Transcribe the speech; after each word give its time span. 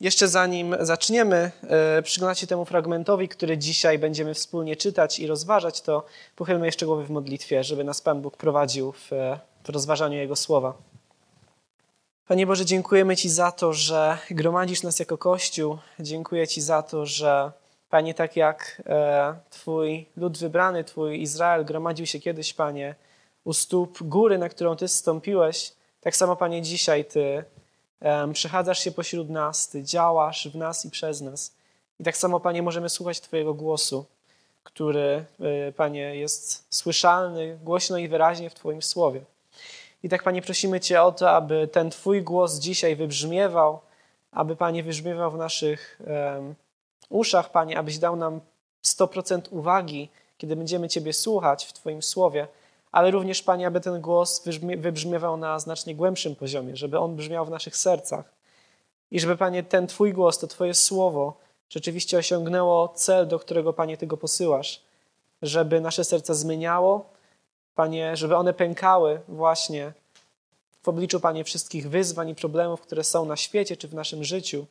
jeszcze 0.00 0.28
zanim 0.28 0.76
zaczniemy 0.80 1.50
e, 1.62 2.02
przyglądać 2.02 2.38
się 2.38 2.46
temu 2.46 2.64
fragmentowi, 2.64 3.28
który 3.28 3.58
dzisiaj 3.58 3.98
będziemy 3.98 4.34
wspólnie 4.34 4.76
czytać 4.76 5.18
i 5.18 5.26
rozważać, 5.26 5.80
to 5.80 6.04
pochylmy 6.36 6.66
jeszcze 6.66 6.86
głowy 6.86 7.04
w 7.04 7.10
modlitwie, 7.10 7.64
żeby 7.64 7.84
nas 7.84 8.00
Pan 8.00 8.22
Bóg 8.22 8.36
prowadził 8.36 8.92
w, 8.92 9.10
w 9.64 9.68
rozważaniu 9.68 10.18
Jego 10.18 10.36
słowa. 10.36 10.74
Panie 12.28 12.46
Boże, 12.46 12.64
dziękujemy 12.64 13.16
Ci 13.16 13.28
za 13.28 13.52
to, 13.52 13.72
że 13.72 14.18
gromadzisz 14.30 14.82
nas 14.82 14.98
jako 14.98 15.18
Kościół. 15.18 15.78
Dziękuję 16.00 16.48
Ci 16.48 16.60
za 16.60 16.82
to, 16.82 17.06
że 17.06 17.52
Panie, 17.90 18.14
tak 18.14 18.36
jak 18.36 18.82
e, 18.86 19.34
Twój 19.50 20.06
lud 20.16 20.38
wybrany, 20.38 20.84
Twój 20.84 21.22
Izrael 21.22 21.64
gromadził 21.64 22.06
się 22.06 22.20
kiedyś, 22.20 22.54
Panie, 22.54 22.94
u 23.44 23.52
stóp 23.52 24.02
góry, 24.02 24.38
na 24.38 24.48
którą 24.48 24.76
Ty 24.76 24.88
zstąpiłeś, 24.88 25.72
tak 26.00 26.16
samo, 26.16 26.36
Panie, 26.36 26.62
dzisiaj 26.62 27.04
Ty 27.04 27.44
przechadzasz 28.32 28.78
się 28.78 28.92
pośród 28.92 29.30
nas, 29.30 29.68
Ty 29.68 29.82
działasz 29.82 30.48
w 30.48 30.56
nas 30.56 30.84
i 30.84 30.90
przez 30.90 31.20
nas. 31.20 31.54
I 32.00 32.04
tak 32.04 32.16
samo, 32.16 32.40
Panie, 32.40 32.62
możemy 32.62 32.88
słuchać 32.88 33.20
Twojego 33.20 33.54
głosu, 33.54 34.04
który, 34.64 35.24
e, 35.40 35.72
Panie, 35.72 36.16
jest 36.16 36.66
słyszalny 36.70 37.58
głośno 37.64 37.98
i 37.98 38.08
wyraźnie 38.08 38.50
w 38.50 38.54
Twoim 38.54 38.82
słowie. 38.82 39.20
I 40.02 40.08
tak, 40.08 40.22
Panie, 40.22 40.42
prosimy 40.42 40.80
Cię 40.80 41.02
o 41.02 41.12
to, 41.12 41.30
aby 41.30 41.68
ten 41.68 41.90
Twój 41.90 42.22
głos 42.22 42.58
dzisiaj 42.58 42.96
wybrzmiewał, 42.96 43.80
aby, 44.32 44.56
Panie, 44.56 44.82
wybrzmiewał 44.82 45.30
w 45.30 45.36
naszych 45.36 46.00
um, 46.06 46.54
uszach, 47.08 47.50
Panie, 47.50 47.78
abyś 47.78 47.98
dał 47.98 48.16
nam 48.16 48.40
100% 48.84 49.40
uwagi, 49.50 50.08
kiedy 50.38 50.56
będziemy 50.56 50.88
Ciebie 50.88 51.12
słuchać 51.12 51.64
w 51.64 51.72
Twoim 51.72 52.02
słowie, 52.02 52.48
ale 52.92 53.10
również, 53.10 53.42
Panie, 53.42 53.66
aby 53.66 53.80
ten 53.80 54.00
głos 54.00 54.42
wybrzmiewał 54.78 55.36
na 55.36 55.58
znacznie 55.58 55.94
głębszym 55.94 56.36
poziomie, 56.36 56.76
żeby 56.76 56.98
on 56.98 57.16
brzmiał 57.16 57.46
w 57.46 57.50
naszych 57.50 57.76
sercach. 57.76 58.32
I 59.10 59.20
żeby, 59.20 59.36
Panie, 59.36 59.62
ten 59.62 59.86
Twój 59.86 60.12
głos, 60.12 60.38
to 60.38 60.46
Twoje 60.46 60.74
słowo 60.74 61.36
rzeczywiście 61.68 62.18
osiągnęło 62.18 62.88
cel, 62.88 63.28
do 63.28 63.38
którego, 63.38 63.72
Panie, 63.72 63.96
Ty 63.96 64.06
go 64.06 64.16
posyłasz. 64.16 64.82
Żeby 65.42 65.80
nasze 65.80 66.04
serca 66.04 66.34
zmieniało, 66.34 67.04
Panie, 67.74 68.16
żeby 68.16 68.36
one 68.36 68.54
pękały 68.54 69.20
właśnie 69.28 69.92
w 70.82 70.88
obliczu, 70.88 71.20
Panie, 71.20 71.44
wszystkich 71.44 71.90
wyzwań 71.90 72.28
i 72.28 72.34
problemów, 72.34 72.80
które 72.80 73.04
są 73.04 73.24
na 73.24 73.36
świecie 73.36 73.76
czy 73.76 73.88
w 73.88 73.94
naszym 73.94 74.24
życiu, 74.24 74.66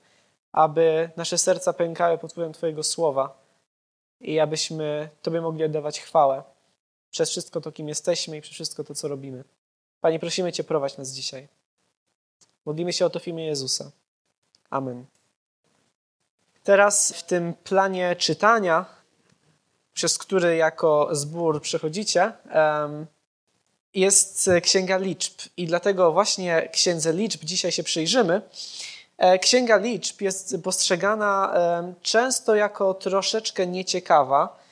aby 0.52 1.10
nasze 1.18 1.38
serca 1.38 1.74
pękały 1.74 2.18
pod 2.18 2.32
wpływem 2.32 2.54
Twojego 2.54 2.84
słowa 2.84 3.38
i 4.22 4.40
abyśmy 4.40 5.10
Tobie 5.22 5.42
mogli 5.42 5.64
oddawać 5.64 6.00
chwałę 6.00 6.44
przez 7.18 7.30
wszystko 7.30 7.62
to, 7.62 7.72
kim 7.72 7.88
jesteśmy 7.88 8.38
i 8.38 8.42
przez 8.42 8.54
wszystko 8.54 8.84
to, 8.84 8.96
co 8.96 9.08
robimy. 9.08 9.44
Panie, 10.02 10.20
prosimy 10.20 10.54
Cię, 10.54 10.64
prowadź 10.64 10.98
nas 10.98 11.10
dzisiaj. 11.10 11.48
Modlimy 12.66 12.94
się 12.94 13.06
o 13.06 13.10
to 13.10 13.20
w 13.20 13.28
imię 13.28 13.46
Jezusa. 13.46 13.92
Amen. 14.70 15.06
Teraz 16.64 17.14
w 17.14 17.24
tym 17.24 17.54
planie 17.54 18.16
czytania, 18.16 18.86
przez 19.94 20.18
który 20.18 20.56
jako 20.56 21.10
zbór 21.12 21.62
przechodzicie, 21.62 22.32
jest 23.94 24.50
Księga 24.64 24.98
Liczb. 24.98 25.42
I 25.58 25.66
dlatego 25.66 26.12
właśnie 26.12 26.70
Księdze 26.72 27.14
Liczb 27.14 27.44
dzisiaj 27.44 27.72
się 27.72 27.84
przyjrzymy. 27.84 28.42
E, 29.18 29.40
Księga 29.40 29.78
Liczb 29.78 30.22
jest 30.22 30.56
postrzegana 30.64 31.54
często 32.02 32.56
jako 32.56 32.94
troszeczkę 32.94 33.68
nieciekawa, 33.68 34.67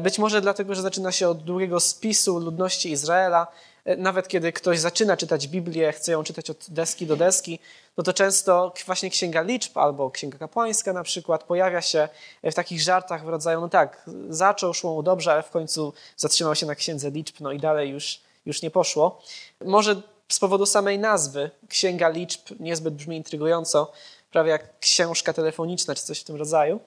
być 0.00 0.18
może 0.18 0.40
dlatego, 0.40 0.74
że 0.74 0.82
zaczyna 0.82 1.12
się 1.12 1.28
od 1.28 1.42
długiego 1.42 1.80
spisu 1.80 2.38
ludności 2.38 2.90
Izraela. 2.90 3.46
E, 3.84 3.96
nawet 3.96 4.28
kiedy 4.28 4.52
ktoś 4.52 4.80
zaczyna 4.80 5.16
czytać 5.16 5.48
Biblię, 5.48 5.92
chce 5.92 6.12
ją 6.12 6.24
czytać 6.24 6.50
od 6.50 6.66
deski 6.68 7.06
do 7.06 7.16
deski, 7.16 7.58
no 7.96 8.04
to 8.04 8.12
często 8.12 8.72
właśnie 8.86 9.10
Księga 9.10 9.42
Liczb 9.42 9.78
albo 9.78 10.10
Księga 10.10 10.38
Kapłańska 10.38 10.92
na 10.92 11.02
przykład 11.02 11.44
pojawia 11.44 11.82
się 11.82 12.08
w 12.42 12.54
takich 12.54 12.82
żartach 12.82 13.24
w 13.24 13.28
rodzaju, 13.28 13.60
no 13.60 13.68
tak, 13.68 14.10
zaczął, 14.28 14.74
szło 14.74 14.94
mu 14.94 15.02
dobrze, 15.02 15.32
ale 15.32 15.42
w 15.42 15.50
końcu 15.50 15.92
zatrzymał 16.16 16.54
się 16.54 16.66
na 16.66 16.74
Księdze 16.74 17.10
Liczb, 17.10 17.36
no 17.40 17.52
i 17.52 17.58
dalej 17.58 17.90
już, 17.90 18.20
już 18.46 18.62
nie 18.62 18.70
poszło. 18.70 19.22
Może 19.64 20.02
z 20.28 20.38
powodu 20.38 20.66
samej 20.66 20.98
nazwy 20.98 21.50
Księga 21.68 22.08
Liczb 22.08 22.40
niezbyt 22.60 22.94
brzmi 22.94 23.16
intrygująco, 23.16 23.92
prawie 24.30 24.50
jak 24.50 24.78
książka 24.78 25.32
telefoniczna 25.32 25.94
czy 25.94 26.02
coś 26.02 26.20
w 26.20 26.24
tym 26.24 26.36
rodzaju, 26.36 26.80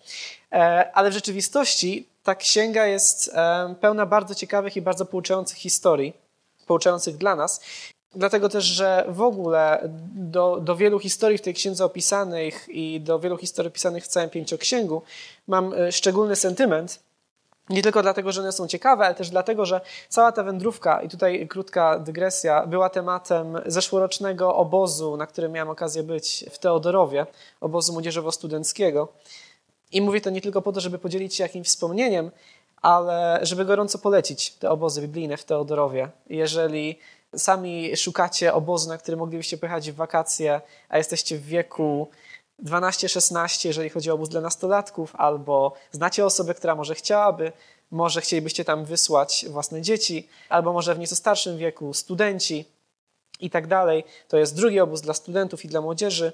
e, 0.51 0.91
ale 0.93 1.09
w 1.09 1.13
rzeczywistości 1.13 2.07
ta 2.27 2.35
księga 2.35 2.85
jest 2.85 3.31
pełna 3.81 4.05
bardzo 4.05 4.35
ciekawych 4.35 4.77
i 4.77 4.81
bardzo 4.81 5.05
pouczających 5.05 5.57
historii, 5.57 6.13
pouczających 6.65 7.17
dla 7.17 7.35
nas. 7.35 7.61
Dlatego 8.15 8.49
też, 8.49 8.65
że 8.65 9.05
w 9.07 9.21
ogóle 9.21 9.89
do, 10.15 10.59
do 10.61 10.75
wielu 10.75 10.99
historii 10.99 11.37
w 11.37 11.41
tej 11.41 11.53
księdze 11.53 11.85
opisanych 11.85 12.69
i 12.69 13.01
do 13.01 13.19
wielu 13.19 13.37
historii 13.37 13.67
opisanych 13.67 14.03
w 14.03 14.07
całym 14.07 14.29
pięcioksięgu 14.29 15.01
mam 15.47 15.73
e, 15.73 15.91
szczególny 15.91 16.35
sentyment. 16.35 16.99
Nie 17.69 17.81
tylko 17.81 18.01
dlatego, 18.01 18.31
że 18.31 18.41
one 18.41 18.51
są 18.51 18.67
ciekawe, 18.67 19.05
ale 19.05 19.15
też 19.15 19.29
dlatego, 19.29 19.65
że 19.65 19.81
cała 20.09 20.31
ta 20.31 20.43
wędrówka, 20.43 21.01
i 21.01 21.09
tutaj 21.09 21.47
krótka 21.47 21.99
dygresja, 21.99 22.65
była 22.65 22.89
tematem 22.89 23.57
zeszłorocznego 23.65 24.55
obozu, 24.55 25.17
na 25.17 25.27
którym 25.27 25.51
miałem 25.51 25.69
okazję 25.69 26.03
być 26.03 26.45
w 26.51 26.59
Teodorowie, 26.59 27.25
obozu 27.61 27.93
młodzieżowo-studenckiego. 27.93 29.07
I 29.91 30.01
mówię 30.01 30.21
to 30.21 30.29
nie 30.29 30.41
tylko 30.41 30.61
po 30.61 30.73
to, 30.73 30.79
żeby 30.79 30.99
podzielić 30.99 31.35
się 31.35 31.43
jakimś 31.43 31.67
wspomnieniem, 31.67 32.31
ale 32.81 33.39
żeby 33.41 33.65
gorąco 33.65 33.97
polecić 33.97 34.51
te 34.51 34.69
obozy 34.69 35.01
biblijne 35.01 35.37
w 35.37 35.43
Teodorowie. 35.43 36.09
Jeżeli 36.29 36.99
sami 37.35 37.97
szukacie 37.97 38.53
obozu, 38.53 38.89
na 38.89 38.97
który 38.97 39.17
moglibyście 39.17 39.57
pojechać 39.57 39.91
w 39.91 39.95
wakacje, 39.95 40.61
a 40.89 40.97
jesteście 40.97 41.37
w 41.37 41.45
wieku 41.45 42.07
12-16, 42.63 43.67
jeżeli 43.67 43.89
chodzi 43.89 44.11
o 44.11 44.13
obóz 44.13 44.29
dla 44.29 44.41
nastolatków, 44.41 45.15
albo 45.15 45.73
znacie 45.91 46.25
osobę, 46.25 46.53
która 46.53 46.75
może 46.75 46.95
chciałaby, 46.95 47.51
może 47.91 48.21
chcielibyście 48.21 48.65
tam 48.65 48.85
wysłać 48.85 49.45
własne 49.49 49.81
dzieci, 49.81 50.27
albo 50.49 50.73
może 50.73 50.95
w 50.95 50.99
nieco 50.99 51.15
starszym 51.15 51.57
wieku 51.57 51.93
studenci 51.93 52.65
i 53.39 53.49
tak 53.49 53.67
dalej. 53.67 54.03
To 54.27 54.37
jest 54.37 54.55
drugi 54.55 54.79
obóz 54.79 55.01
dla 55.01 55.13
studentów 55.13 55.65
i 55.65 55.67
dla 55.67 55.81
młodzieży. 55.81 56.33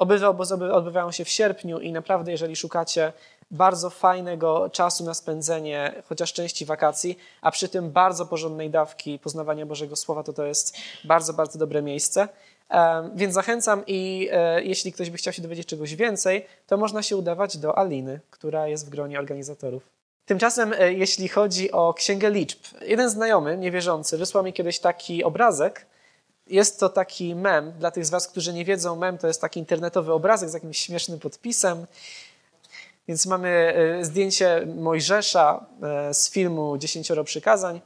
Obydwa 0.00 0.28
obozy 0.28 0.54
odbywają 0.54 1.12
się 1.12 1.24
w 1.24 1.28
sierpniu 1.28 1.80
i 1.80 1.92
naprawdę, 1.92 2.32
jeżeli 2.32 2.56
szukacie 2.56 3.12
bardzo 3.50 3.90
fajnego 3.90 4.70
czasu 4.70 5.04
na 5.04 5.14
spędzenie 5.14 6.02
chociaż 6.08 6.32
części 6.32 6.64
wakacji, 6.64 7.18
a 7.42 7.50
przy 7.50 7.68
tym 7.68 7.90
bardzo 7.90 8.26
porządnej 8.26 8.70
dawki 8.70 9.18
poznawania 9.18 9.66
Bożego 9.66 9.96
Słowa, 9.96 10.22
to 10.22 10.32
to 10.32 10.44
jest 10.44 10.76
bardzo, 11.04 11.32
bardzo 11.32 11.58
dobre 11.58 11.82
miejsce. 11.82 12.28
Więc 13.14 13.34
zachęcam 13.34 13.82
i 13.86 14.28
e, 14.32 14.62
jeśli 14.62 14.92
ktoś 14.92 15.10
by 15.10 15.16
chciał 15.16 15.32
się 15.32 15.42
dowiedzieć 15.42 15.66
czegoś 15.66 15.94
więcej, 15.94 16.46
to 16.66 16.76
można 16.76 17.02
się 17.02 17.16
udawać 17.16 17.56
do 17.56 17.78
Aliny, 17.78 18.20
która 18.30 18.68
jest 18.68 18.86
w 18.86 18.90
gronie 18.90 19.18
organizatorów. 19.18 19.82
Tymczasem, 20.26 20.74
e, 20.78 20.92
jeśli 20.92 21.28
chodzi 21.28 21.72
o 21.72 21.94
Księgę 21.94 22.30
Liczb, 22.30 22.58
jeden 22.80 23.10
znajomy, 23.10 23.58
niewierzący, 23.58 24.18
wysłał 24.18 24.44
mi 24.44 24.52
kiedyś 24.52 24.78
taki 24.78 25.24
obrazek, 25.24 25.86
jest 26.50 26.80
to 26.80 26.88
taki 26.88 27.34
mem, 27.34 27.72
dla 27.72 27.90
tych 27.90 28.06
z 28.06 28.10
Was, 28.10 28.28
którzy 28.28 28.52
nie 28.52 28.64
wiedzą, 28.64 28.96
mem 28.96 29.18
to 29.18 29.26
jest 29.26 29.40
taki 29.40 29.60
internetowy 29.60 30.12
obrazek 30.12 30.50
z 30.50 30.54
jakimś 30.54 30.78
śmiesznym 30.78 31.18
podpisem. 31.18 31.86
Więc 33.08 33.26
mamy 33.26 33.48
e, 33.98 34.04
zdjęcie 34.04 34.66
Mojżesza 34.66 35.66
e, 35.82 36.14
z 36.14 36.30
filmu 36.30 36.78
Dziesięcioro 36.78 37.24
Przykazań. 37.24 37.80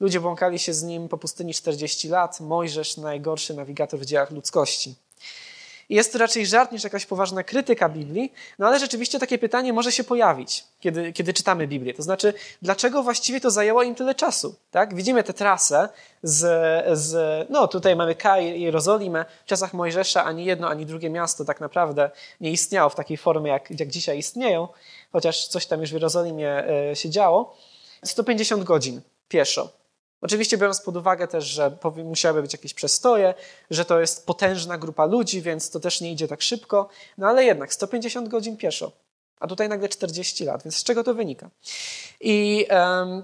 Ludzie 0.00 0.20
błąkali 0.20 0.58
się 0.58 0.74
z 0.74 0.82
nim 0.82 1.08
po 1.08 1.18
pustyni 1.18 1.54
40 1.54 2.08
lat. 2.08 2.40
Mojżesz, 2.40 2.96
najgorszy 2.96 3.54
nawigator 3.54 4.00
w 4.00 4.04
dziełach 4.04 4.30
ludzkości. 4.30 4.94
Jest 5.88 6.12
to 6.12 6.18
raczej 6.18 6.46
żart 6.46 6.72
niż 6.72 6.84
jakaś 6.84 7.06
poważna 7.06 7.42
krytyka 7.42 7.88
Biblii, 7.88 8.32
no 8.58 8.66
ale 8.66 8.78
rzeczywiście 8.78 9.18
takie 9.18 9.38
pytanie 9.38 9.72
może 9.72 9.92
się 9.92 10.04
pojawić, 10.04 10.64
kiedy, 10.80 11.12
kiedy 11.12 11.32
czytamy 11.32 11.66
Biblię. 11.66 11.94
To 11.94 12.02
znaczy, 12.02 12.34
dlaczego 12.62 13.02
właściwie 13.02 13.40
to 13.40 13.50
zajęło 13.50 13.82
im 13.82 13.94
tyle 13.94 14.14
czasu? 14.14 14.54
Tak? 14.70 14.94
Widzimy 14.94 15.24
tę 15.24 15.34
trasę 15.34 15.88
z, 16.22 16.40
z, 16.98 17.46
no 17.50 17.68
tutaj 17.68 17.96
mamy 17.96 18.14
Kaj 18.14 18.58
i 18.58 18.62
Jerozolimę. 18.62 19.24
W 19.44 19.48
czasach 19.48 19.74
Mojżesza 19.74 20.24
ani 20.24 20.44
jedno, 20.44 20.68
ani 20.68 20.86
drugie 20.86 21.10
miasto 21.10 21.44
tak 21.44 21.60
naprawdę 21.60 22.10
nie 22.40 22.50
istniało 22.50 22.90
w 22.90 22.94
takiej 22.94 23.16
formie, 23.16 23.50
jak, 23.50 23.80
jak 23.80 23.88
dzisiaj 23.88 24.18
istnieją, 24.18 24.68
chociaż 25.12 25.46
coś 25.46 25.66
tam 25.66 25.80
już 25.80 25.90
w 25.90 25.92
Jerozolimie 25.92 26.68
e, 26.90 26.96
się 26.96 27.10
działo. 27.10 27.56
150 28.04 28.64
godzin 28.64 29.00
pieszo. 29.28 29.77
Oczywiście 30.20 30.58
biorąc 30.58 30.80
pod 30.80 30.96
uwagę 30.96 31.28
też, 31.28 31.44
że 31.44 31.76
musiały 32.04 32.42
być 32.42 32.52
jakieś 32.52 32.74
przestoje, 32.74 33.34
że 33.70 33.84
to 33.84 34.00
jest 34.00 34.26
potężna 34.26 34.78
grupa 34.78 35.06
ludzi, 35.06 35.42
więc 35.42 35.70
to 35.70 35.80
też 35.80 36.00
nie 36.00 36.12
idzie 36.12 36.28
tak 36.28 36.42
szybko, 36.42 36.88
no 37.18 37.26
ale 37.26 37.44
jednak 37.44 37.72
150 37.72 38.28
godzin 38.28 38.56
pieszo, 38.56 38.92
a 39.40 39.46
tutaj 39.46 39.68
nagle 39.68 39.88
40 39.88 40.44
lat, 40.44 40.62
więc 40.64 40.76
z 40.76 40.84
czego 40.84 41.04
to 41.04 41.14
wynika? 41.14 41.50
I 42.20 42.66
um, 42.70 43.22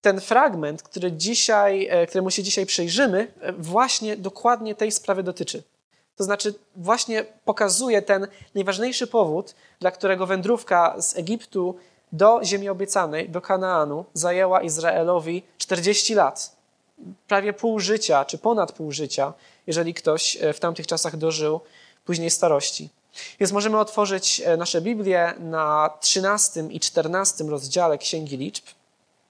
ten 0.00 0.20
fragment, 0.20 0.82
który 0.82 1.12
dzisiaj, 1.12 1.86
e, 1.90 2.06
któremu 2.06 2.30
się 2.30 2.42
dzisiaj 2.42 2.66
przyjrzymy, 2.66 3.32
e, 3.40 3.52
właśnie 3.52 4.16
dokładnie 4.16 4.74
tej 4.74 4.92
sprawy 4.92 5.22
dotyczy. 5.22 5.62
To 6.16 6.24
znaczy, 6.24 6.54
właśnie 6.76 7.24
pokazuje 7.44 8.02
ten 8.02 8.26
najważniejszy 8.54 9.06
powód, 9.06 9.54
dla 9.80 9.90
którego 9.90 10.26
wędrówka 10.26 11.02
z 11.02 11.16
Egiptu 11.16 11.76
do 12.16 12.40
ziemi 12.44 12.68
obiecanej, 12.68 13.28
do 13.28 13.40
Kanaanu, 13.40 14.04
zajęła 14.14 14.62
Izraelowi 14.62 15.42
40 15.58 16.14
lat. 16.14 16.56
Prawie 17.28 17.52
pół 17.52 17.80
życia, 17.80 18.24
czy 18.24 18.38
ponad 18.38 18.72
pół 18.72 18.92
życia, 18.92 19.32
jeżeli 19.66 19.94
ktoś 19.94 20.36
e, 20.40 20.52
w 20.52 20.60
tamtych 20.60 20.86
czasach 20.86 21.16
dożył 21.16 21.60
później 22.04 22.30
starości. 22.30 22.88
Więc 23.40 23.52
możemy 23.52 23.78
otworzyć 23.78 24.42
e, 24.44 24.56
nasze 24.56 24.80
Biblię 24.80 25.34
na 25.38 25.90
13 26.00 26.64
i 26.70 26.80
14 26.80 27.44
rozdziale 27.44 27.98
Księgi 27.98 28.36
Liczb. 28.36 28.64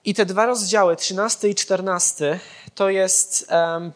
I 0.06 0.14
te 0.14 0.26
dwa 0.26 0.46
rozdziały, 0.46 0.96
13 0.96 1.48
i 1.48 1.54
14, 1.54 2.40
to 2.74 2.90
jest 2.90 3.48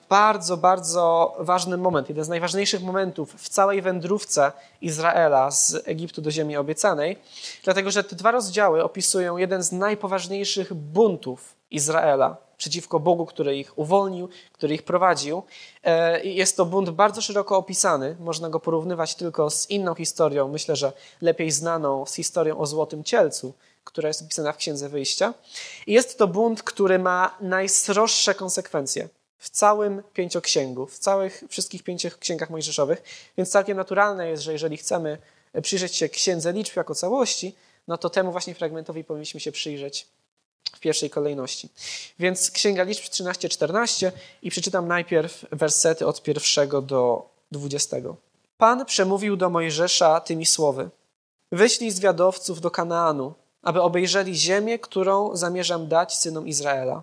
bardzo, 0.08 0.56
bardzo 0.56 1.36
ważny 1.38 1.76
moment, 1.76 2.08
jeden 2.08 2.24
z 2.24 2.28
najważniejszych 2.28 2.82
momentów 2.82 3.34
w 3.34 3.48
całej 3.48 3.82
wędrówce 3.82 4.52
Izraela 4.80 5.50
z 5.50 5.82
Egiptu 5.88 6.22
do 6.22 6.30
Ziemi 6.30 6.56
Obiecanej, 6.56 7.18
dlatego 7.64 7.90
że 7.90 8.04
te 8.04 8.16
dwa 8.16 8.30
rozdziały 8.30 8.84
opisują 8.84 9.36
jeden 9.36 9.62
z 9.62 9.72
najpoważniejszych 9.72 10.74
buntów 10.74 11.54
Izraela 11.70 12.36
przeciwko 12.56 13.00
Bogu, 13.00 13.26
który 13.26 13.56
ich 13.56 13.78
uwolnił, 13.78 14.28
który 14.52 14.74
ich 14.74 14.82
prowadził. 14.82 15.42
E, 15.84 16.24
jest 16.24 16.56
to 16.56 16.66
bunt 16.66 16.90
bardzo 16.90 17.22
szeroko 17.22 17.56
opisany. 17.56 18.16
Można 18.20 18.50
go 18.50 18.60
porównywać 18.60 19.14
tylko 19.14 19.50
z 19.50 19.70
inną 19.70 19.94
historią, 19.94 20.48
myślę, 20.48 20.76
że 20.76 20.92
lepiej 21.20 21.50
znaną, 21.50 22.06
z 22.06 22.14
historią 22.14 22.58
o 22.58 22.66
Złotym 22.66 23.04
Cielcu, 23.04 23.54
która 23.84 24.08
jest 24.08 24.22
opisana 24.22 24.52
w 24.52 24.56
Księdze 24.56 24.88
Wyjścia. 24.88 25.34
I 25.86 25.92
jest 25.92 26.18
to 26.18 26.28
bunt, 26.28 26.62
który 26.62 26.98
ma 26.98 27.36
najsroższe 27.40 28.34
konsekwencje 28.34 29.08
w 29.38 29.50
całym 29.50 30.02
pięcioksięgu, 30.12 30.86
w 30.86 30.98
całych 30.98 31.44
wszystkich 31.48 31.82
pięciu 31.82 32.08
księgach 32.18 32.50
mojżeszowych. 32.50 33.02
Więc 33.36 33.50
całkiem 33.50 33.76
naturalne 33.76 34.30
jest, 34.30 34.42
że 34.42 34.52
jeżeli 34.52 34.76
chcemy 34.76 35.18
przyjrzeć 35.62 35.96
się 35.96 36.08
Księdze 36.08 36.52
Liczb 36.52 36.76
jako 36.76 36.94
całości, 36.94 37.54
no 37.88 37.98
to 37.98 38.10
temu 38.10 38.32
właśnie 38.32 38.54
fragmentowi 38.54 39.04
powinniśmy 39.04 39.40
się 39.40 39.52
przyjrzeć 39.52 40.06
w 40.76 40.80
pierwszej 40.80 41.10
kolejności. 41.10 41.68
Więc 42.18 42.50
Księga 42.50 42.82
Liczb 42.82 43.04
13-14 43.04 44.12
i 44.42 44.50
przeczytam 44.50 44.88
najpierw 44.88 45.44
wersety 45.52 46.06
od 46.06 46.22
pierwszego 46.22 46.82
do 46.82 47.28
dwudziestego. 47.52 48.16
Pan 48.58 48.84
przemówił 48.84 49.36
do 49.36 49.50
Mojżesza 49.50 50.20
tymi 50.20 50.46
słowy. 50.46 50.90
Wyślij 51.52 51.90
zwiadowców 51.90 52.60
do 52.60 52.70
Kanaanu, 52.70 53.34
aby 53.62 53.82
obejrzeli 53.82 54.34
ziemię, 54.34 54.78
którą 54.78 55.36
zamierzam 55.36 55.88
dać 55.88 56.16
synom 56.16 56.48
Izraela. 56.48 57.02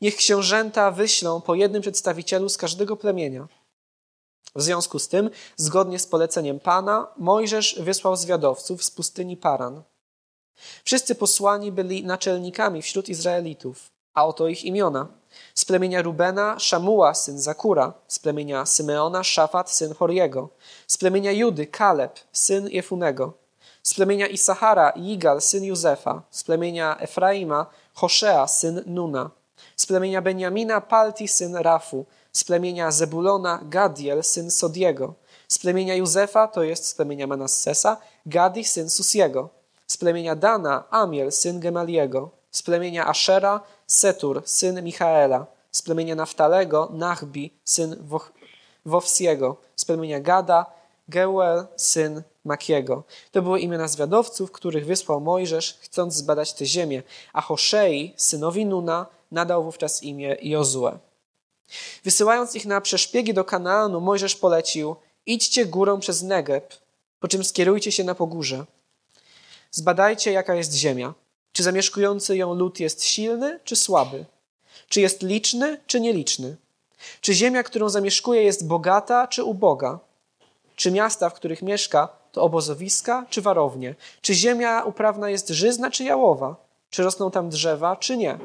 Niech 0.00 0.16
książęta 0.16 0.90
wyślą 0.90 1.40
po 1.40 1.54
jednym 1.54 1.82
przedstawicielu 1.82 2.48
z 2.48 2.56
każdego 2.56 2.96
plemienia. 2.96 3.48
W 4.54 4.62
związku 4.62 4.98
z 4.98 5.08
tym, 5.08 5.30
zgodnie 5.56 5.98
z 5.98 6.06
poleceniem 6.06 6.60
Pana, 6.60 7.06
Mojżesz 7.16 7.76
wysłał 7.80 8.16
zwiadowców 8.16 8.84
z 8.84 8.90
pustyni 8.90 9.36
Paran. 9.36 9.82
Wszyscy 10.84 11.14
posłani 11.14 11.72
byli 11.72 12.04
naczelnikami 12.04 12.82
wśród 12.82 13.08
Izraelitów, 13.08 13.90
a 14.14 14.26
oto 14.26 14.48
ich 14.48 14.64
imiona. 14.64 15.06
Z 15.54 15.64
plemienia 15.64 16.02
Rubena 16.02 16.58
Szamuła, 16.58 17.14
syn 17.14 17.40
Zakura, 17.40 17.92
z 18.08 18.18
plemienia 18.18 18.66
Symeona 18.66 19.24
Szafat, 19.24 19.70
syn 19.70 19.94
Horiego, 19.94 20.48
z 20.86 20.98
plemienia 20.98 21.32
Judy 21.32 21.66
Kaleb, 21.66 22.20
syn 22.32 22.68
Jefunego, 22.68 23.32
z 23.88 23.94
plemienia 23.94 24.26
Isachara 24.26 24.90
Igal, 24.90 25.40
syn 25.40 25.64
Józefa, 25.64 26.22
z 26.30 26.44
plemienia 26.44 26.96
Efraima 27.00 27.66
Hoszea, 27.94 28.46
syn 28.46 28.82
Nuna, 28.86 29.30
z 29.76 29.86
plemienia 29.86 30.22
Benjamina 30.22 30.80
Palti, 30.80 31.28
syn 31.28 31.56
Rafu, 31.56 32.04
z 32.32 32.44
plemienia 32.44 32.90
Zebulona 32.90 33.60
Gadiel, 33.62 34.22
syn 34.22 34.50
Sodiego, 34.50 35.14
z 35.48 35.58
plemienia 35.58 35.94
Józefa, 35.94 36.48
to 36.48 36.62
jest 36.62 36.86
z 36.86 36.94
plemienia 36.94 37.26
Manassesa, 37.26 37.96
Gadi, 38.26 38.64
syn 38.64 38.90
Susiego, 38.90 39.48
z 39.86 39.96
plemienia 39.96 40.36
Dana 40.36 40.84
Amiel, 40.90 41.32
syn 41.32 41.60
Gemaliego, 41.60 42.30
z 42.50 42.62
plemienia 42.62 43.06
Ashera 43.06 43.60
Setur, 43.86 44.42
syn 44.44 44.82
Michaela, 44.82 45.46
z 45.72 45.82
plemienia 45.82 46.14
Naftalego 46.14 46.88
Nachbi, 46.92 47.52
syn 47.64 47.96
Wowsiego, 48.86 49.56
z 49.76 49.84
plemienia 49.84 50.20
Gada 50.20 50.77
Geuel, 51.08 51.66
syn 51.76 52.22
Makiego. 52.44 53.04
To 53.32 53.42
były 53.42 53.60
imiona 53.60 53.88
zwiadowców, 53.88 54.52
których 54.52 54.86
wysłał 54.86 55.20
Mojżesz, 55.20 55.78
chcąc 55.80 56.14
zbadać 56.14 56.52
tę 56.52 56.66
ziemię, 56.66 57.02
a 57.32 57.40
Hoszei, 57.40 58.14
synowi 58.16 58.66
Nuna, 58.66 59.06
nadał 59.32 59.64
wówczas 59.64 60.02
imię 60.02 60.36
Jozue. 60.42 60.98
Wysyłając 62.04 62.54
ich 62.54 62.66
na 62.66 62.80
przeszpiegi 62.80 63.34
do 63.34 63.44
Kanaanu, 63.44 64.00
Mojżesz 64.00 64.36
polecił: 64.36 64.96
Idźcie 65.26 65.66
górą 65.66 66.00
przez 66.00 66.22
Negeb, 66.22 66.74
po 67.20 67.28
czym 67.28 67.44
skierujcie 67.44 67.92
się 67.92 68.04
na 68.04 68.14
pogórze. 68.14 68.64
Zbadajcie, 69.70 70.32
jaka 70.32 70.54
jest 70.54 70.74
ziemia. 70.74 71.14
Czy 71.52 71.62
zamieszkujący 71.62 72.36
ją 72.36 72.54
lud 72.54 72.80
jest 72.80 73.04
silny 73.04 73.60
czy 73.64 73.76
słaby? 73.76 74.24
Czy 74.88 75.00
jest 75.00 75.22
liczny 75.22 75.80
czy 75.86 76.00
nieliczny? 76.00 76.56
Czy 77.20 77.34
ziemia, 77.34 77.62
którą 77.62 77.88
zamieszkuje, 77.88 78.42
jest 78.42 78.66
bogata 78.66 79.26
czy 79.26 79.44
uboga? 79.44 79.98
Czy 80.78 80.90
miasta, 80.90 81.30
w 81.30 81.34
których 81.34 81.62
mieszka, 81.62 82.08
to 82.32 82.42
obozowiska 82.42 83.26
czy 83.30 83.42
warownie? 83.42 83.94
Czy 84.20 84.34
ziemia 84.34 84.82
uprawna 84.82 85.30
jest 85.30 85.48
żyzna 85.48 85.90
czy 85.90 86.04
jałowa? 86.04 86.56
Czy 86.90 87.02
rosną 87.02 87.30
tam 87.30 87.48
drzewa 87.48 87.96
czy 87.96 88.16
nie? 88.16 88.38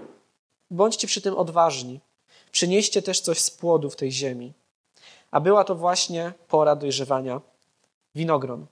Bądźcie 0.71 1.07
przy 1.07 1.21
tym 1.21 1.35
odważni. 1.35 2.00
Przynieście 2.51 3.01
też 3.01 3.19
coś 3.19 3.39
z 3.39 3.51
płodów 3.51 3.95
tej 3.95 4.12
ziemi. 4.12 4.53
A 5.31 5.39
była 5.39 5.63
to 5.63 5.75
właśnie 5.75 6.33
pora 6.47 6.75
dojrzewania 6.75 7.41
winogron. 8.15 8.65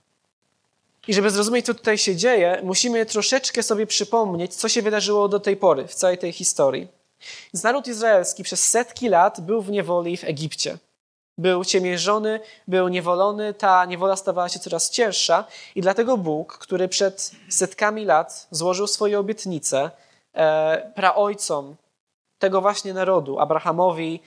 I 1.08 1.14
żeby 1.14 1.32
zrozumieć, 1.32 1.66
co 1.66 1.74
tutaj 1.74 1.98
się 1.98 2.16
dzieje, 2.16 2.62
musimy 2.64 3.06
troszeczkę 3.06 3.64
sobie 3.64 3.88
przypomnieć, 3.88 4.56
co 4.56 4.70
się 4.70 4.82
wydarzyło 4.82 5.28
do 5.28 5.40
tej 5.40 5.58
pory 5.58 5.88
w 5.88 5.96
całej 5.96 6.18
tej 6.18 6.32
historii. 6.32 6.88
Naród 7.64 7.88
izraelski 7.88 8.44
przez 8.44 8.70
setki 8.70 9.10
lat 9.10 9.42
był 9.42 9.62
w 9.62 9.72
niewoli 9.72 10.18
w 10.18 10.24
Egipcie. 10.24 10.78
Był 11.38 11.66
ciemiężony, 11.66 12.40
był 12.68 12.88
niewolony, 12.88 13.54
ta 13.54 13.86
niewola 13.86 14.16
stawała 14.16 14.50
się 14.50 14.60
coraz 14.60 14.90
cięższa 14.90 15.46
i 15.76 15.82
dlatego 15.82 16.18
Bóg, 16.18 16.58
który 16.58 16.88
przed 16.88 17.32
setkami 17.50 18.06
lat 18.06 18.48
złożył 18.52 18.88
swoje 18.88 19.20
obietnice 19.20 19.92
e, 20.34 20.92
praojcom 20.96 21.76
tego 22.40 22.62
właśnie 22.62 22.94
narodu, 22.94 23.40
Abrahamowi, 23.40 24.20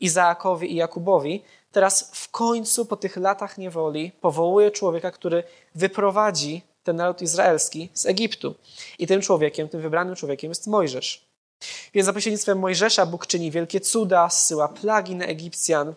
Izaakowi 0.00 0.72
i 0.72 0.76
Jakubowi, 0.76 1.44
teraz 1.72 2.10
w 2.14 2.30
końcu 2.30 2.86
po 2.86 2.96
tych 2.96 3.16
latach 3.16 3.58
niewoli 3.58 4.12
powołuje 4.20 4.70
człowieka, 4.70 5.10
który 5.10 5.42
wyprowadzi 5.74 6.62
ten 6.82 6.96
naród 6.96 7.22
izraelski 7.22 7.88
z 7.94 8.06
Egiptu. 8.06 8.54
I 8.98 9.06
tym 9.06 9.20
człowiekiem, 9.20 9.68
tym 9.68 9.80
wybranym 9.80 10.16
człowiekiem 10.16 10.50
jest 10.50 10.66
Mojżesz. 10.66 11.30
Więc 11.94 12.06
za 12.06 12.12
pośrednictwem 12.12 12.58
Mojżesza 12.58 13.06
Bóg 13.06 13.26
czyni 13.26 13.50
wielkie 13.50 13.80
cuda, 13.80 14.28
zsyła 14.28 14.68
plagi 14.68 15.16
na 15.16 15.24
Egipcjan, 15.24 15.94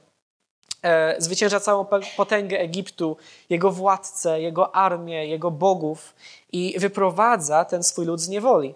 zwycięża 1.18 1.60
całą 1.60 1.86
potęgę 2.18 2.60
Egiptu, 2.60 3.18
jego 3.50 3.72
władcę, 3.72 4.42
jego 4.42 4.76
armię, 4.76 5.28
jego 5.28 5.52
bogów 5.52 6.16
i 6.52 6.76
wyprowadza 6.80 7.66
ten 7.66 7.84
swój 7.84 8.06
lud 8.06 8.22
z 8.22 8.30
niewoli. 8.30 8.76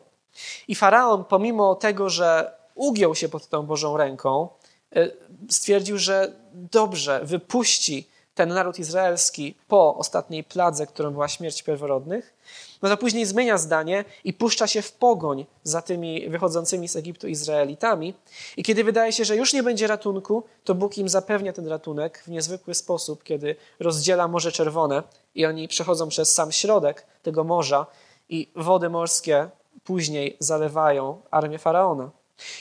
I 0.68 0.76
faraon, 0.76 1.24
pomimo 1.24 1.76
tego, 1.76 2.10
że 2.10 2.52
ugiął 2.76 3.16
się 3.16 3.30
pod 3.30 3.48
tą 3.48 3.66
Bożą 3.66 3.98
ręką, 3.98 4.50
E, 4.96 5.12
stwierdził, 5.50 5.98
że 5.98 6.32
dobrze 6.54 7.22
wypuści 7.24 8.08
ten 8.38 8.50
naród 8.50 8.80
izraelski 8.80 9.56
po 9.68 9.96
ostatniej 9.96 10.44
pladze, 10.44 10.88
którą 10.88 11.12
była 11.12 11.28
śmierć 11.28 11.64
pierworodnych, 11.64 12.34
no 12.82 12.90
to 12.90 12.98
później 12.98 13.26
zmienia 13.26 13.58
zdanie 13.58 14.06
i 14.24 14.34
puszcza 14.34 14.68
się 14.68 14.82
w 14.82 14.92
pogoń 14.92 15.46
za 15.64 15.82
tymi 15.82 16.30
wychodzącymi 16.30 16.88
z 16.88 16.96
Egiptu 16.96 17.28
Izraelitami. 17.28 18.14
I 18.58 18.64
kiedy 18.64 18.84
wydaje 18.84 19.12
się, 19.12 19.26
że 19.26 19.36
już 19.36 19.54
nie 19.54 19.64
będzie 19.64 19.88
ratunku, 19.88 20.44
to 20.64 20.76
Bóg 20.76 20.98
im 20.98 21.10
zapewnia 21.10 21.54
ten 21.54 21.68
ratunek 21.68 22.24
w 22.26 22.28
niezwykły 22.28 22.74
sposób, 22.74 23.24
kiedy 23.24 23.56
rozdziela 23.80 24.28
Morze 24.28 24.52
Czerwone 24.52 25.04
i 25.36 25.46
oni 25.46 25.68
przechodzą 25.68 26.10
przez 26.10 26.34
sam 26.34 26.52
środek 26.52 27.06
tego 27.24 27.44
morza 27.44 27.86
i 28.30 28.52
wody 28.56 28.90
morskie 28.90 29.50
później 29.84 30.38
zalewają 30.40 31.22
armię 31.32 31.60
Faraona. 31.60 32.10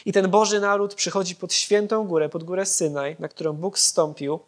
I 0.04 0.12
ten 0.12 0.30
Boży 0.30 0.60
naród 0.60 0.94
przychodzi 0.94 1.36
pod 1.36 1.52
świętą 1.52 2.06
górę, 2.06 2.28
pod 2.28 2.44
górę 2.44 2.66
Synaj, 2.66 3.16
na 3.18 3.28
którą 3.28 3.52
Bóg 3.52 3.78
zstąpił, 3.78 4.40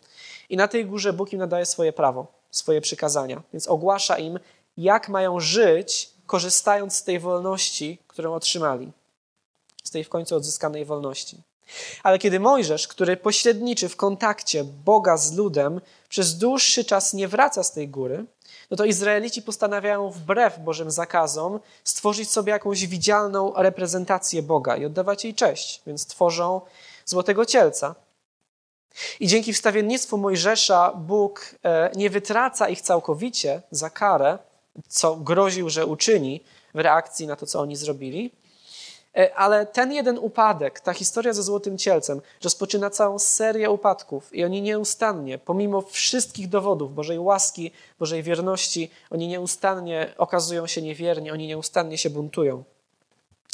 i 0.48 0.56
na 0.56 0.68
tej 0.68 0.86
górze 0.86 1.12
Bóg 1.12 1.32
im 1.32 1.38
nadaje 1.38 1.66
swoje 1.66 1.92
prawo, 1.92 2.26
swoje 2.50 2.80
przykazania. 2.80 3.42
Więc 3.52 3.68
ogłasza 3.68 4.18
im, 4.18 4.38
jak 4.76 5.08
mają 5.08 5.40
żyć, 5.40 6.10
korzystając 6.26 6.94
z 6.94 7.04
tej 7.04 7.18
wolności, 7.18 7.98
którą 8.06 8.34
otrzymali, 8.34 8.92
z 9.84 9.90
tej 9.90 10.04
w 10.04 10.08
końcu 10.08 10.36
odzyskanej 10.36 10.84
wolności. 10.84 11.42
Ale 12.02 12.18
kiedy 12.18 12.40
Mojżesz, 12.40 12.88
który 12.88 13.16
pośredniczy 13.16 13.88
w 13.88 13.96
kontakcie 13.96 14.64
Boga 14.64 15.16
z 15.16 15.32
ludem, 15.32 15.80
przez 16.08 16.38
dłuższy 16.38 16.84
czas 16.84 17.14
nie 17.14 17.28
wraca 17.28 17.62
z 17.62 17.72
tej 17.72 17.88
góry, 17.88 18.24
no 18.70 18.76
to 18.76 18.84
Izraelici 18.84 19.42
postanawiają 19.42 20.10
wbrew 20.10 20.58
Bożym 20.58 20.90
zakazom 20.90 21.60
stworzyć 21.84 22.30
sobie 22.30 22.52
jakąś 22.52 22.86
widzialną 22.86 23.52
reprezentację 23.56 24.42
Boga 24.42 24.76
i 24.76 24.84
oddawać 24.84 25.24
jej 25.24 25.34
cześć, 25.34 25.82
więc 25.86 26.06
tworzą 26.06 26.60
złotego 27.04 27.46
cielca. 27.46 27.94
I 29.20 29.26
dzięki 29.26 29.52
wstawiennictwu 29.52 30.18
Mojżesza 30.18 30.92
Bóg 30.96 31.54
e, 31.64 31.90
nie 31.96 32.10
wytraca 32.10 32.68
ich 32.68 32.80
całkowicie 32.80 33.62
za 33.70 33.90
karę, 33.90 34.38
co 34.88 35.16
groził, 35.16 35.70
że 35.70 35.86
uczyni 35.86 36.44
w 36.74 36.78
reakcji 36.78 37.26
na 37.26 37.36
to, 37.36 37.46
co 37.46 37.60
oni 37.60 37.76
zrobili, 37.76 38.30
E, 39.18 39.34
ale 39.34 39.66
ten 39.66 39.92
jeden 39.92 40.18
upadek, 40.18 40.80
ta 40.80 40.92
historia 40.92 41.32
ze 41.32 41.42
Złotym 41.42 41.78
Cielcem, 41.78 42.20
rozpoczyna 42.44 42.90
całą 42.90 43.18
serię 43.18 43.70
upadków 43.70 44.34
i 44.34 44.44
oni 44.44 44.62
nieustannie, 44.62 45.38
pomimo 45.38 45.82
wszystkich 45.82 46.48
dowodów 46.48 46.94
Bożej 46.94 47.18
łaski, 47.18 47.70
Bożej 47.98 48.22
wierności, 48.22 48.90
oni 49.10 49.28
nieustannie 49.28 50.14
okazują 50.18 50.66
się 50.66 50.82
niewierni, 50.82 51.30
oni 51.30 51.46
nieustannie 51.46 51.98
się 51.98 52.10
buntują. 52.10 52.64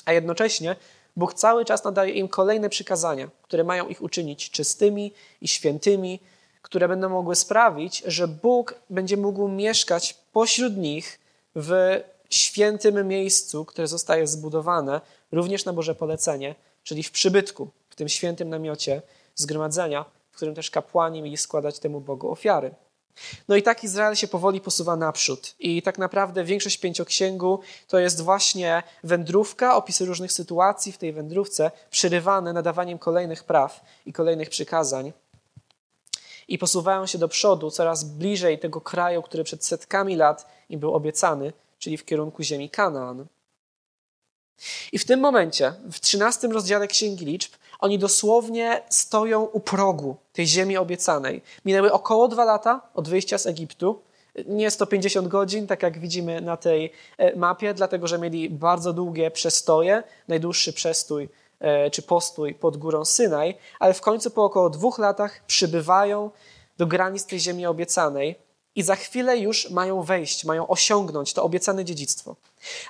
A 0.04 0.12
jednocześnie 0.12 0.76
Bóg 1.16 1.34
cały 1.34 1.64
czas 1.64 1.84
nadaje 1.84 2.12
im 2.12 2.28
kolejne 2.28 2.68
przykazania, 2.68 3.30
które 3.42 3.64
mają 3.64 3.88
ich 3.88 4.02
uczynić 4.02 4.50
czystymi 4.50 5.12
i 5.40 5.48
świętymi, 5.48 6.20
które 6.62 6.88
będą 6.88 7.08
mogły 7.08 7.34
sprawić, 7.34 8.02
że 8.06 8.28
Bóg 8.28 8.74
będzie 8.90 9.16
mógł 9.16 9.48
mieszkać 9.48 10.14
pośród 10.32 10.76
nich 10.76 11.20
w 11.54 12.00
świętym 12.30 13.08
miejscu, 13.08 13.64
które 13.64 13.88
zostaje 13.88 14.26
zbudowane 14.26 15.00
również 15.32 15.64
na 15.64 15.72
Boże 15.72 15.94
polecenie, 15.94 16.54
czyli 16.82 17.02
w 17.02 17.10
przybytku, 17.10 17.68
w 17.88 17.96
tym 17.96 18.08
świętym 18.08 18.48
namiocie 18.48 19.02
zgromadzenia, 19.34 20.04
w 20.30 20.36
którym 20.36 20.54
też 20.54 20.70
kapłani 20.70 21.22
mieli 21.22 21.36
składać 21.36 21.78
temu 21.78 22.00
Bogu 22.00 22.30
ofiary. 22.30 22.74
No 23.48 23.56
i 23.56 23.62
tak 23.62 23.84
Izrael 23.84 24.14
się 24.14 24.28
powoli 24.28 24.60
posuwa 24.60 24.96
naprzód. 24.96 25.54
I 25.58 25.82
tak 25.82 25.98
naprawdę 25.98 26.44
większość 26.44 26.78
pięcioksięgu 26.78 27.60
to 27.88 27.98
jest 27.98 28.20
właśnie 28.20 28.82
wędrówka, 29.04 29.76
opisy 29.76 30.04
różnych 30.04 30.32
sytuacji 30.32 30.92
w 30.92 30.98
tej 30.98 31.12
wędrówce, 31.12 31.70
przerywane 31.90 32.52
nadawaniem 32.52 32.98
kolejnych 32.98 33.44
praw 33.44 33.84
i 34.06 34.12
kolejnych 34.12 34.50
przykazań. 34.50 35.12
I 36.48 36.58
posuwają 36.58 37.06
się 37.06 37.18
do 37.18 37.28
przodu, 37.28 37.70
coraz 37.70 38.04
bliżej 38.04 38.58
tego 38.58 38.80
kraju, 38.80 39.22
który 39.22 39.44
przed 39.44 39.64
setkami 39.64 40.16
lat 40.16 40.46
im 40.68 40.80
był 40.80 40.94
obiecany, 40.94 41.52
czyli 41.78 41.96
w 41.96 42.04
kierunku 42.04 42.42
ziemi 42.42 42.70
Kanaan. 42.70 43.26
I 44.92 44.98
w 44.98 45.04
tym 45.04 45.20
momencie, 45.20 45.74
w 45.92 46.00
13 46.00 46.48
rozdziale 46.48 46.88
Księgi 46.88 47.24
Liczb, 47.24 47.52
oni 47.78 47.98
dosłownie 47.98 48.82
stoją 48.88 49.42
u 49.42 49.60
progu 49.60 50.16
tej 50.32 50.46
ziemi 50.46 50.76
obiecanej. 50.76 51.42
Minęły 51.64 51.92
około 51.92 52.28
dwa 52.28 52.44
lata 52.44 52.80
od 52.94 53.08
wyjścia 53.08 53.38
z 53.38 53.46
Egiptu. 53.46 54.02
Nie 54.46 54.70
150 54.70 55.28
godzin, 55.28 55.66
tak 55.66 55.82
jak 55.82 55.98
widzimy 55.98 56.40
na 56.40 56.56
tej 56.56 56.92
e, 57.18 57.36
mapie, 57.36 57.74
dlatego 57.74 58.06
że 58.06 58.18
mieli 58.18 58.50
bardzo 58.50 58.92
długie 58.92 59.30
przestoje, 59.30 60.02
najdłuższy 60.28 60.72
przestój 60.72 61.28
e, 61.60 61.90
czy 61.90 62.02
postój 62.02 62.54
pod 62.54 62.76
górą 62.76 63.04
Synaj, 63.04 63.58
ale 63.80 63.94
w 63.94 64.00
końcu 64.00 64.30
po 64.30 64.44
około 64.44 64.70
dwóch 64.70 64.98
latach 64.98 65.46
przybywają 65.46 66.30
do 66.78 66.86
granic 66.86 67.26
tej 67.26 67.40
ziemi 67.40 67.66
obiecanej 67.66 68.44
i 68.74 68.82
za 68.82 68.96
chwilę 68.96 69.38
już 69.38 69.70
mają 69.70 70.02
wejść, 70.02 70.44
mają 70.44 70.68
osiągnąć 70.68 71.32
to 71.32 71.42
obiecane 71.42 71.84
dziedzictwo. 71.84 72.36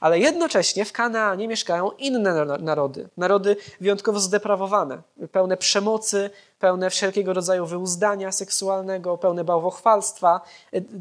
Ale 0.01 0.19
jednocześnie 0.19 0.85
w 0.85 0.93
Kanaanie 0.93 1.49
mieszkają 1.49 1.91
inne 1.91 2.45
narody, 2.59 3.09
narody 3.17 3.57
wyjątkowo 3.81 4.21
zdeprawowane, 4.21 5.03
pełne 5.33 5.57
przemocy, 5.57 6.31
pełne 6.59 6.91
wszelkiego 6.91 7.33
rodzaju 7.33 7.67
wyuzdania 7.67 8.33
seksualnego, 8.33 9.19
pełne 9.19 9.45
bałwochwalstwa, 9.45 10.41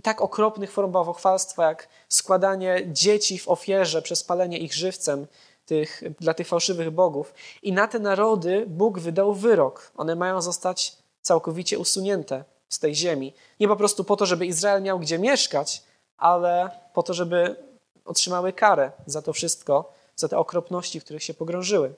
tak 0.03 0.21
okropnych 0.21 0.71
form 0.71 0.91
bałwochwalstwa 0.91 1.65
jak 1.65 1.87
składanie 2.09 2.81
dzieci 2.87 3.39
w 3.39 3.47
ofierze 3.47 4.01
przez 4.01 4.23
palenie 4.23 4.57
ich 4.57 4.73
żywcem 4.73 5.27
tych, 5.65 6.03
dla 6.19 6.33
tych 6.33 6.47
fałszywych 6.47 6.91
bogów. 6.91 7.33
I 7.63 7.73
na 7.73 7.87
te 7.87 7.99
narody 7.99 8.65
Bóg 8.67 8.99
wydał 8.99 9.33
wyrok. 9.33 9.91
One 9.97 10.15
mają 10.15 10.41
zostać 10.41 10.97
całkowicie 11.21 11.79
usunięte 11.79 12.43
z 12.69 12.79
tej 12.79 12.95
ziemi. 12.95 13.33
Nie 13.59 13.67
po 13.67 13.75
prostu 13.75 14.03
po 14.03 14.15
to, 14.15 14.25
żeby 14.25 14.45
Izrael 14.45 14.81
miał 14.81 14.99
gdzie 14.99 15.19
mieszkać, 15.19 15.83
ale 16.17 16.69
po 16.93 17.03
to, 17.03 17.13
żeby 17.13 17.55
otrzymały 18.05 18.53
karę 18.53 18.91
za 19.05 19.21
to 19.21 19.33
wszystko, 19.33 19.93
za 20.15 20.27
te 20.27 20.37
okropności, 20.37 20.99
w 20.99 21.03
których 21.03 21.23
się 21.23 21.33
pogrążyły. 21.33 21.93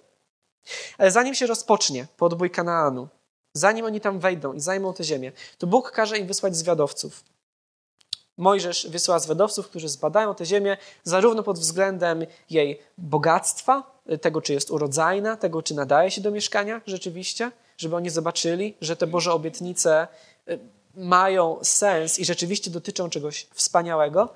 Ale 0.98 1.12
zanim 1.12 1.36
się 1.36 1.48
rozpocznie 1.48 2.08
podbój 2.18 2.50
Kanaanu, 2.52 3.08
zanim 3.54 3.86
oni 3.86 4.02
tam 4.02 4.20
wejdą 4.20 4.54
i 4.54 4.60
zajmą 4.60 4.94
tę 4.94 5.04
ziemię, 5.04 5.32
to 5.58 5.68
Bóg 5.68 5.92
każe 5.92 6.18
im 6.18 6.28
wysłać 6.28 6.56
zwiadowców. 6.56 7.24
Mojżesz 8.38 8.88
wysyła 8.90 9.20
zwiadowców, 9.20 9.68
którzy 9.68 9.90
zbadają 9.90 10.36
tę 10.36 10.46
ziemię 10.46 10.78
zarówno 11.04 11.44
pod 11.44 11.60
względem 11.60 12.26
jej 12.50 12.82
bogactwa, 12.98 13.96
tego 14.22 14.42
czy 14.42 14.54
jest 14.54 14.72
urodzajna, 14.72 15.38
tego 15.38 15.62
czy 15.62 15.74
nadaje 15.74 16.12
się 16.12 16.22
do 16.22 16.32
mieszkania 16.32 16.82
rzeczywiście, 16.88 17.52
żeby 17.78 17.96
oni 17.96 18.10
zobaczyli, 18.10 18.78
że 18.82 18.96
te 18.96 19.08
Boże 19.08 19.34
obietnice 19.34 20.08
y, 20.50 20.60
mają 20.96 21.60
sens 21.64 22.20
i 22.20 22.26
rzeczywiście 22.26 22.72
dotyczą 22.72 23.10
czegoś 23.10 23.48
wspaniałego, 23.54 24.34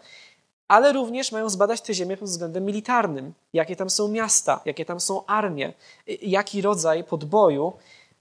ale 0.70 0.94
również 0.94 1.32
mają 1.32 1.50
zbadać 1.50 1.82
tę 1.82 1.94
ziemię 1.94 2.18
pod 2.18 2.30
względem 2.30 2.66
militarnym. 2.66 3.34
Jakie 3.54 3.76
tam 3.76 3.90
są 3.90 4.08
miasta, 4.08 4.62
jakie 4.66 4.86
tam 4.86 5.00
są 5.00 5.26
armie, 5.26 5.74
y, 6.10 6.18
jaki 6.22 6.62
rodzaj 6.62 7.04
podboju 7.04 7.74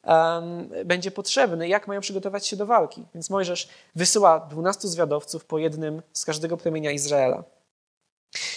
um, 0.05 0.69
będzie 0.85 1.11
potrzebny, 1.11 1.69
jak 1.69 1.89
mają 1.89 2.01
przygotować 2.01 2.47
się 2.47 2.57
do 2.57 2.67
walki. 2.67 3.05
Więc 3.15 3.31
Mojżesz 3.31 3.69
wysyła 3.95 4.41
dwunastu 4.41 4.89
zwiadowców 4.89 5.45
po 5.45 5.59
jednym 5.59 6.03
z 6.13 6.25
każdego 6.25 6.57
plemienia 6.57 6.91
Izraela. 6.91 7.45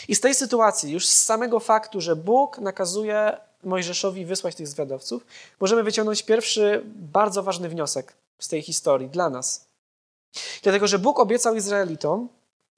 I 0.07 0.15
z 0.15 0.21
tej 0.21 0.35
sytuacji, 0.35 0.91
już 0.91 1.07
z 1.07 1.23
samego 1.23 1.59
faktu, 1.59 2.01
że 2.01 2.15
Bóg 2.15 2.57
nakazuje 2.57 3.37
Mojżeszowi 3.63 4.25
wysłać 4.25 4.55
tych 4.55 4.67
zwiadowców, 4.67 5.25
możemy 5.59 5.83
wyciągnąć 5.83 6.23
pierwszy 6.23 6.81
bardzo 6.95 7.43
ważny 7.43 7.69
wniosek 7.69 8.13
z 8.39 8.47
tej 8.47 8.61
historii 8.61 9.09
dla 9.09 9.29
nas. 9.29 9.65
Dlatego, 10.63 10.87
że 10.87 10.99
Bóg 10.99 11.19
obiecał 11.19 11.55
Izraelitom, 11.55 12.29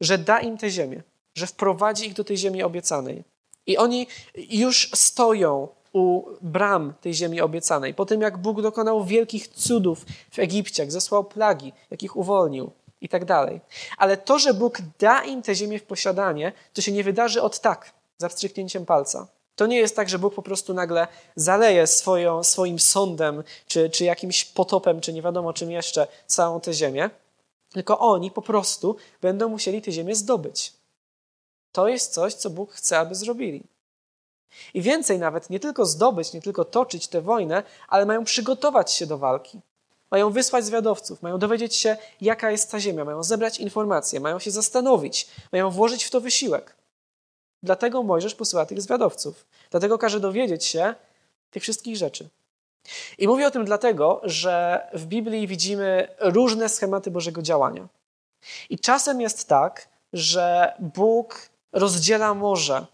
że 0.02 0.18
da 0.18 0.40
im 0.40 0.58
tę 0.58 0.70
ziemię, 0.70 1.04
że 1.36 1.48
wprowadzi 1.48 2.08
ich 2.08 2.14
do 2.14 2.24
tej 2.24 2.38
ziemi 2.38 2.64
obiecanej. 2.64 3.24
I 3.66 3.78
oni 3.78 4.08
już 4.36 4.90
stoją 4.94 5.68
u 5.94 6.24
bram 6.42 6.94
tej 7.02 7.14
ziemi 7.14 7.42
obiecanej. 7.42 7.94
Po 7.94 8.06
tym, 8.06 8.22
jak 8.22 8.38
Bóg 8.38 8.62
dokonał 8.62 9.06
wielkich 9.06 9.48
cudów 9.48 10.06
w 10.32 10.40
Egipcie, 10.40 10.84
jak 10.84 10.92
zesłał 10.92 11.24
plagi, 11.24 11.74
jak 11.92 12.04
ich 12.04 12.16
uwolnił 12.16 12.72
i 13.02 13.10
tak 13.10 13.26
dalej. 13.26 13.62
Ale 13.98 14.18
to, 14.18 14.40
że 14.40 14.54
Bóg 14.54 14.78
da 15.00 15.24
im 15.24 15.42
tę 15.42 15.56
ziemię 15.56 15.80
w 15.80 15.84
posiadanie, 15.84 16.52
to 16.74 16.82
się 16.82 16.92
nie 16.92 17.04
wydarzy 17.04 17.42
od 17.42 17.60
tak, 17.60 17.94
za 18.18 18.30
wstrzyknięciem 18.30 18.86
palca. 18.86 19.28
To 19.56 19.66
nie 19.66 19.78
jest 19.78 19.96
tak, 19.96 20.10
że 20.10 20.20
Bóg 20.20 20.36
po 20.36 20.42
prostu 20.42 20.74
nagle 20.74 21.08
zaleje 21.36 21.88
swoją, 21.88 22.44
swoim 22.44 22.80
sądem, 22.80 23.44
czy, 23.68 23.90
czy 23.90 24.04
jakimś 24.04 24.46
potopem, 24.46 25.02
czy 25.02 25.14
nie 25.14 25.22
wiadomo 25.22 25.54
czym 25.54 25.72
jeszcze, 25.72 26.08
całą 26.28 26.62
tę 26.62 26.74
ziemię, 26.74 27.10
tylko 27.74 28.00
oni 28.00 28.32
po 28.32 28.42
prostu 28.42 28.96
będą 29.22 29.50
musieli 29.50 29.82
tę 29.82 29.92
ziemię 29.92 30.16
zdobyć. 30.16 30.74
To 31.72 31.88
jest 31.88 32.14
coś, 32.14 32.34
co 32.34 32.50
Bóg 32.50 32.72
chce, 32.72 33.00
aby 33.00 33.16
zrobili. 33.16 33.64
I 34.74 34.82
więcej 34.82 35.20
nawet, 35.20 35.50
nie 35.50 35.60
tylko 35.60 35.86
zdobyć, 35.86 36.34
nie 36.34 36.42
tylko 36.42 36.66
toczyć 36.66 37.08
tę 37.08 37.22
wojnę, 37.22 37.64
ale 37.88 38.06
mają 38.06 38.24
przygotować 38.24 38.92
się 38.92 39.06
do 39.06 39.18
walki. 39.18 39.60
Mają 40.12 40.30
wysłać 40.30 40.66
zwiadowców, 40.66 41.22
mają 41.22 41.40
dowiedzieć 41.40 41.76
się, 41.76 41.98
jaka 42.22 42.52
jest 42.52 42.72
ta 42.72 42.80
ziemia, 42.80 43.06
mają 43.06 43.24
zebrać 43.24 43.60
informacje, 43.60 44.20
mają 44.20 44.40
się 44.40 44.52
zastanowić, 44.52 45.28
mają 45.52 45.70
włożyć 45.70 46.04
w 46.04 46.10
to 46.10 46.22
wysiłek. 46.22 46.76
Dlatego 47.64 48.04
Mojżesz 48.04 48.36
posyła 48.36 48.66
tych 48.66 48.82
zwiadowców. 48.82 49.46
Dlatego 49.72 49.98
każe 49.98 50.20
dowiedzieć 50.20 50.66
się 50.66 50.96
tych 51.52 51.64
wszystkich 51.64 51.98
rzeczy. 51.98 52.30
I 53.18 53.28
mówię 53.28 53.48
o 53.48 53.52
tym 53.52 53.66
dlatego, 53.66 54.22
że 54.24 54.82
w 54.94 55.06
Biblii 55.06 55.48
widzimy 55.48 56.08
różne 56.20 56.70
schematy 56.70 57.12
Bożego 57.12 57.42
działania. 57.42 57.88
I 58.70 58.80
czasem 58.80 59.22
jest 59.22 59.48
tak, 59.48 59.88
że 60.14 60.74
Bóg 60.80 61.50
rozdziela 61.72 62.34
morze 62.34 62.86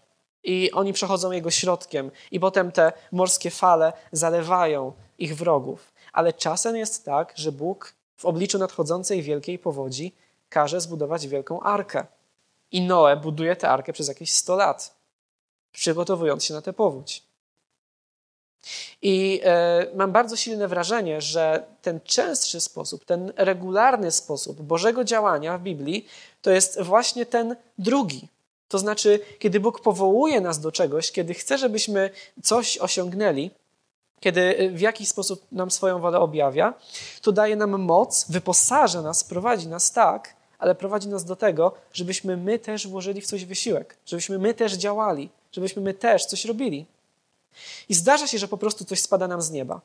i 0.44 0.70
oni 0.72 0.92
przechodzą 0.92 1.30
jego 1.30 1.50
środkiem, 1.50 2.10
i 2.30 2.40
potem 2.40 2.72
te 2.72 2.92
morskie 3.12 3.50
fale 3.50 3.92
zalewają 4.12 4.92
ich 5.18 5.36
wrogów. 5.36 5.92
Ale 6.12 6.32
czasem 6.32 6.76
jest 6.76 7.04
tak, 7.04 7.32
że 7.36 7.52
Bóg 7.52 7.94
w 8.16 8.24
obliczu 8.24 8.58
nadchodzącej 8.58 9.22
wielkiej 9.22 9.58
powodzi 9.58 10.14
każe 10.48 10.80
zbudować 10.80 11.28
wielką 11.28 11.60
arkę. 11.60 12.06
I 12.72 12.80
Noe 12.80 13.16
buduje 13.16 13.56
tę 13.56 13.68
arkę 13.68 13.92
przez 13.92 14.08
jakieś 14.08 14.32
100 14.32 14.56
lat, 14.56 14.94
przygotowując 15.72 16.44
się 16.44 16.54
na 16.54 16.62
tę 16.62 16.72
powódź. 16.72 17.29
I 19.02 19.40
e, 19.44 19.86
mam 19.94 20.12
bardzo 20.12 20.36
silne 20.36 20.68
wrażenie, 20.68 21.20
że 21.20 21.64
ten 21.82 22.00
częstszy 22.04 22.60
sposób, 22.60 23.04
ten 23.04 23.32
regularny 23.36 24.10
sposób 24.10 24.62
Bożego 24.62 25.04
działania 25.04 25.58
w 25.58 25.62
Biblii 25.62 26.06
to 26.42 26.50
jest 26.50 26.80
właśnie 26.80 27.26
ten 27.26 27.56
drugi. 27.78 28.28
To 28.68 28.78
znaczy, 28.78 29.20
kiedy 29.38 29.60
Bóg 29.60 29.80
powołuje 29.80 30.40
nas 30.40 30.60
do 30.60 30.72
czegoś, 30.72 31.12
kiedy 31.12 31.34
chce, 31.34 31.58
żebyśmy 31.58 32.10
coś 32.42 32.78
osiągnęli, 32.78 33.50
kiedy 34.20 34.70
w 34.74 34.80
jakiś 34.80 35.08
sposób 35.08 35.46
nam 35.52 35.70
swoją 35.70 36.00
wolę 36.00 36.18
objawia, 36.18 36.74
to 37.22 37.32
daje 37.32 37.56
nam 37.56 37.82
moc, 37.82 38.26
wyposaża 38.28 39.02
nas, 39.02 39.24
prowadzi 39.24 39.68
nas 39.68 39.92
tak, 39.92 40.34
ale 40.58 40.74
prowadzi 40.74 41.08
nas 41.08 41.24
do 41.24 41.36
tego, 41.36 41.72
żebyśmy 41.92 42.36
my 42.36 42.58
też 42.58 42.88
włożyli 42.88 43.20
w 43.20 43.26
coś 43.26 43.44
wysiłek, 43.44 43.96
żebyśmy 44.06 44.38
my 44.38 44.54
też 44.54 44.72
działali, 44.72 45.30
żebyśmy 45.52 45.82
my 45.82 45.94
też 45.94 46.26
coś 46.26 46.44
robili. 46.44 46.86
I 47.88 47.94
zdarza 47.94 48.26
się, 48.26 48.38
że 48.38 48.48
po 48.48 48.56
prostu 48.56 48.84
coś 48.84 49.00
spada 49.00 49.28
nam 49.28 49.42
z 49.42 49.50
nieba. 49.50 49.80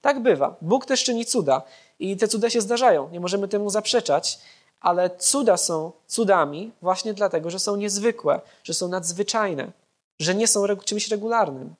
Tak 0.00 0.22
bywa. 0.22 0.56
Bóg 0.60 0.86
też 0.86 1.04
czyni 1.04 1.26
cuda 1.26 1.62
i 1.98 2.16
te 2.16 2.28
cuda 2.28 2.50
się 2.50 2.60
zdarzają. 2.60 3.08
Nie 3.10 3.20
możemy 3.20 3.48
temu 3.48 3.70
zaprzeczać, 3.70 4.38
ale 4.80 5.16
cuda 5.16 5.56
są 5.56 5.92
cudami 6.06 6.72
właśnie 6.82 7.14
dlatego, 7.14 7.50
że 7.50 7.58
są 7.58 7.76
niezwykłe, 7.76 8.40
że 8.64 8.74
są 8.74 8.88
nadzwyczajne, 8.88 9.72
że 10.18 10.34
nie 10.34 10.48
są 10.48 10.76
czymś 10.76 11.08
regularnym. 11.08 11.74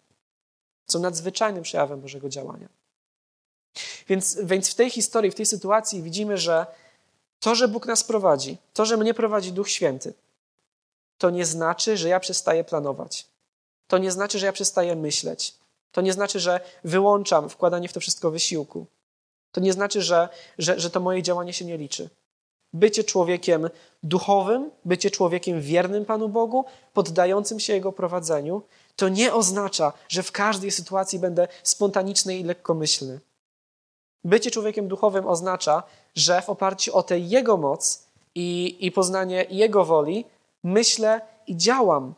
Są 0.90 0.99
nadzwyczajnym 0.99 1.62
przejawem 1.62 2.00
Bożego 2.00 2.28
działania. 2.28 2.68
Więc, 4.09 4.38
więc 4.42 4.70
w 4.70 4.75
tej 4.75 4.90
historii, 4.90 5.30
w 5.30 5.35
tej 5.35 5.47
sytuacji 5.47 6.02
widzimy, 6.02 6.38
że 6.38 6.66
to, 7.40 7.54
że 7.54 7.68
Bóg 7.68 7.87
nas 7.87 8.04
prowadzi, 8.04 8.56
to, 8.75 8.85
że 8.85 8.97
mnie 8.97 9.14
prowadzi 9.14 9.52
Duch 9.52 9.70
Święty, 9.70 10.14
to 11.18 11.30
nie 11.30 11.47
znaczy, 11.47 11.97
że 11.97 12.09
ja 12.09 12.20
przestaję 12.20 12.64
planować. 12.64 13.26
To 13.90 13.99
nie 13.99 14.11
znaczy, 14.11 14.38
że 14.38 14.47
ja 14.47 14.52
przestaję 14.52 14.97
myśleć. 14.97 15.54
To 15.92 16.00
nie 16.00 16.12
znaczy, 16.12 16.40
że 16.40 16.61
wyłączam 16.85 17.49
wkładanie 17.49 17.88
w 17.88 17.92
to 17.92 18.00
wszystko 18.00 18.30
wysiłku. 18.30 18.87
To 19.52 19.61
nie 19.61 19.73
znaczy, 19.73 20.02
że, 20.02 20.28
że, 20.59 20.80
że 20.80 20.90
to 20.90 21.00
moje 21.00 21.23
działanie 21.23 21.52
się 21.52 21.64
nie 21.64 21.76
liczy. 21.76 22.09
Bycie 22.73 23.04
człowiekiem 23.04 23.70
duchowym, 24.02 24.70
bycie 24.85 25.11
człowiekiem 25.11 25.61
wiernym 25.61 26.04
Panu 26.04 26.28
Bogu, 26.28 26.64
poddającym 26.92 27.61
się 27.61 27.73
Jego 27.73 27.92
prowadzeniu, 27.92 28.62
to 28.97 29.09
nie 29.09 29.35
oznacza, 29.35 29.92
że 30.09 30.23
w 30.23 30.32
każdej 30.32 30.70
sytuacji 30.70 31.18
będę 31.18 31.49
spontaniczny 31.62 32.38
i 32.38 32.44
lekkomyślny. 32.44 33.20
Bycie 34.25 34.50
człowiekiem 34.50 34.88
duchowym 34.88 35.26
oznacza, 35.26 35.82
że 36.14 36.42
w 36.42 36.49
oparciu 36.49 36.97
o 36.97 37.02
tę 37.02 37.18
Jego 37.18 37.56
moc 37.56 38.02
i, 38.35 38.76
i 38.80 38.92
poznanie 38.92 39.47
Jego 39.50 39.85
woli 39.85 40.25
myślę 40.62 41.20
i 41.47 41.56
działam. 41.56 42.14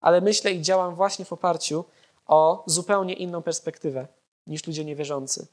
Ale 0.00 0.20
myślę 0.20 0.52
i 0.52 0.62
działam 0.62 0.94
właśnie 0.94 1.24
w 1.24 1.32
oparciu 1.32 1.84
o 2.26 2.62
zupełnie 2.66 3.14
inną 3.14 3.42
perspektywę 3.42 4.06
niż 4.46 4.66
ludzie 4.66 4.84
niewierzący. 4.84 5.46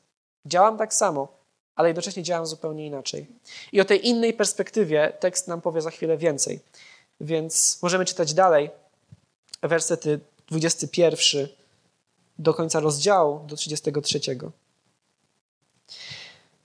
Działam 0.46 0.78
tak 0.78 0.94
samo, 0.94 1.28
ale 1.76 1.90
jednocześnie 1.90 2.24
działam 2.24 2.46
zupełnie 2.46 2.86
inaczej. 2.86 3.28
I 3.72 3.82
o 3.82 3.86
tej 3.86 4.08
innej 4.08 4.34
perspektywie 4.34 5.14
tekst 5.20 5.48
nam 5.48 5.62
powie 5.62 5.82
za 5.82 5.92
chwilę 5.92 6.18
więcej. 6.18 6.60
Więc 7.22 7.80
możemy 7.82 8.06
czytać 8.06 8.34
dalej, 8.34 8.70
wersety 9.62 10.20
21 10.48 11.48
do 12.40 12.54
końca 12.54 12.80
rozdziału, 12.80 13.40
do 13.48 13.56
33. 13.56 14.20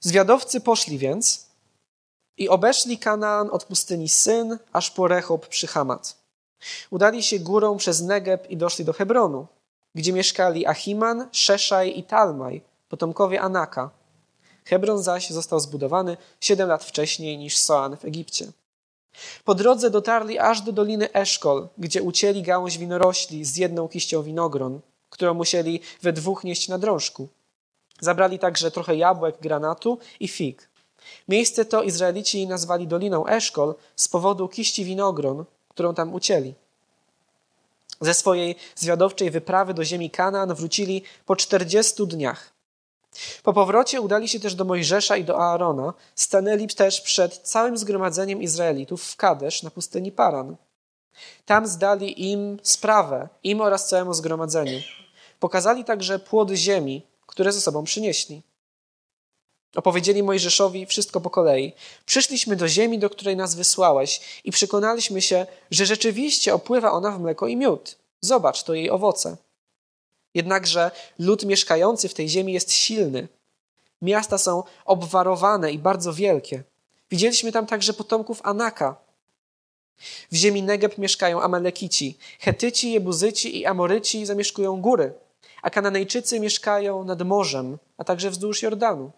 Zwiadowcy 0.01 0.61
poszli 0.61 0.99
więc 0.99 1.47
i 2.37 2.49
obeszli 2.49 2.99
Kanaan 2.99 3.51
od 3.51 3.65
pustyni 3.65 4.09
Syn, 4.09 4.59
aż 4.73 4.91
po 4.91 5.09
Rechob 5.09 5.49
przy 5.49 5.67
Hamat. 5.67 6.22
Udali 6.91 7.23
się 7.23 7.39
górą 7.39 7.77
przez 7.77 8.01
Negeb 8.01 8.51
i 8.51 8.57
doszli 8.57 8.85
do 8.85 8.93
Hebronu, 8.93 9.47
gdzie 9.95 10.13
mieszkali 10.13 10.67
Achiman, 10.67 11.29
Szeszaj 11.33 11.99
i 11.99 12.03
Talmaj, 12.03 12.63
potomkowie 12.89 13.41
Anaka. 13.41 13.91
Hebron 14.65 15.03
zaś 15.03 15.31
został 15.31 15.61
zbudowany 15.61 16.17
siedem 16.41 16.69
lat 16.69 16.85
wcześniej 16.85 17.39
niż 17.39 17.57
Soan 17.57 17.97
w 17.97 18.05
Egipcie. 18.05 18.47
Po 19.45 19.55
drodze 19.55 19.91
dotarli 19.91 20.39
aż 20.39 20.61
do 20.61 20.73
doliny 20.73 21.13
Eszkol, 21.13 21.69
gdzie 21.79 22.03
ucięli 22.03 22.43
gałąź 22.43 22.79
winorośli 22.79 23.45
z 23.45 23.57
jedną 23.57 23.89
kiścią 23.89 24.23
winogron, 24.23 24.81
którą 25.11 25.35
musieli 25.35 25.81
we 26.03 26.13
dwóch 26.13 26.45
nieść 26.45 26.69
na 26.69 26.79
drążku. 26.79 27.29
Zabrali 28.01 28.39
także 28.39 28.71
trochę 28.71 28.97
jabłek, 28.97 29.37
granatu 29.41 29.99
i 30.21 30.29
fig. 30.29 30.69
Miejsce 31.29 31.65
to 31.65 31.83
Izraelici 31.83 32.47
nazwali 32.47 32.87
Doliną 32.87 33.27
Eszkol 33.27 33.75
z 33.97 34.09
powodu 34.09 34.49
kiści 34.49 34.85
winogron, 34.85 35.45
którą 35.75 35.95
tam 35.95 36.15
ucięli. 36.15 36.55
Ze 38.01 38.15
swojej 38.15 38.57
zwiadowczej 38.77 39.31
wyprawy 39.31 39.75
do 39.75 39.85
ziemi 39.85 40.11
Kanaan 40.11 40.55
wrócili 40.55 41.03
po 41.27 41.37
czterdziestu 41.37 42.07
dniach. 42.07 42.53
Po 43.43 43.53
powrocie 43.53 44.01
udali 44.01 44.29
się 44.29 44.41
też 44.41 44.55
do 44.55 44.65
Mojżesza 44.65 45.17
i 45.17 45.25
do 45.25 45.39
Aarona, 45.39 45.95
stanęli 46.15 46.69
też 46.69 47.01
przed 47.01 47.39
całym 47.39 47.79
zgromadzeniem 47.79 48.43
Izraelitów 48.43 49.05
w 49.05 49.17
Kadesz 49.17 49.63
na 49.63 49.71
pustyni 49.71 50.13
Paran. 50.13 50.57
Tam 51.47 51.67
zdali 51.67 52.31
im 52.33 52.59
sprawę, 52.63 53.29
im 53.43 53.61
oraz 53.61 53.89
całemu 53.89 54.15
zgromadzeniu. 54.15 54.81
Pokazali 55.41 55.85
także 55.85 56.19
płody 56.19 56.57
ziemi, 56.57 57.07
które 57.27 57.53
ze 57.53 57.61
sobą 57.61 57.85
przynieśli. 57.85 58.43
Opowiedzieli 59.77 60.23
Mojżeszowi 60.23 60.87
wszystko 60.87 61.21
po 61.21 61.31
kolei. 61.31 61.73
Przyszliśmy 62.07 62.57
do 62.57 62.69
ziemi, 62.69 62.99
do 62.99 63.11
której 63.11 63.37
nas 63.37 63.55
wysłałeś 63.55 64.21
i 64.45 64.53
przekonaliśmy 64.53 65.23
się, 65.23 65.47
że 65.71 65.87
rzeczywiście 65.87 66.55
opływa 66.55 66.93
ona 66.93 67.11
w 67.11 67.21
mleko 67.21 67.47
i 67.47 67.57
miód. 67.57 67.97
Zobacz, 68.21 68.63
to 68.63 68.75
jej 68.75 68.91
owoce. 68.91 69.37
Jednakże 70.35 70.91
lud 71.19 71.45
mieszkający 71.45 72.09
w 72.09 72.15
tej 72.15 72.29
ziemi 72.29 72.53
jest 72.53 72.73
silny. 72.73 73.29
Miasta 74.03 74.39
są 74.39 74.63
obwarowane 74.85 75.73
i 75.73 75.79
bardzo 75.79 76.13
wielkie. 76.13 76.63
Widzieliśmy 77.11 77.53
tam 77.53 77.67
także 77.67 77.93
potomków 77.93 78.41
Anaka. 78.45 78.97
W 80.33 80.37
ziemi 80.37 80.63
Negeb 80.63 80.99
mieszkają 80.99 81.43
Amalekici, 81.43 82.19
Hetyci, 82.41 82.93
Jebuzyci 82.93 83.59
i 83.59 83.67
Amoryci 83.67 84.27
zamieszkują 84.27 84.81
góry, 84.81 85.13
a 85.63 85.71
Kananejczycy 85.71 86.41
mieszkają 86.41 87.05
nad 87.05 87.23
morzem, 87.23 87.79
a 87.99 88.05
także 88.05 88.31
wzdłuż 88.31 88.63
Jordanu. 88.63 89.11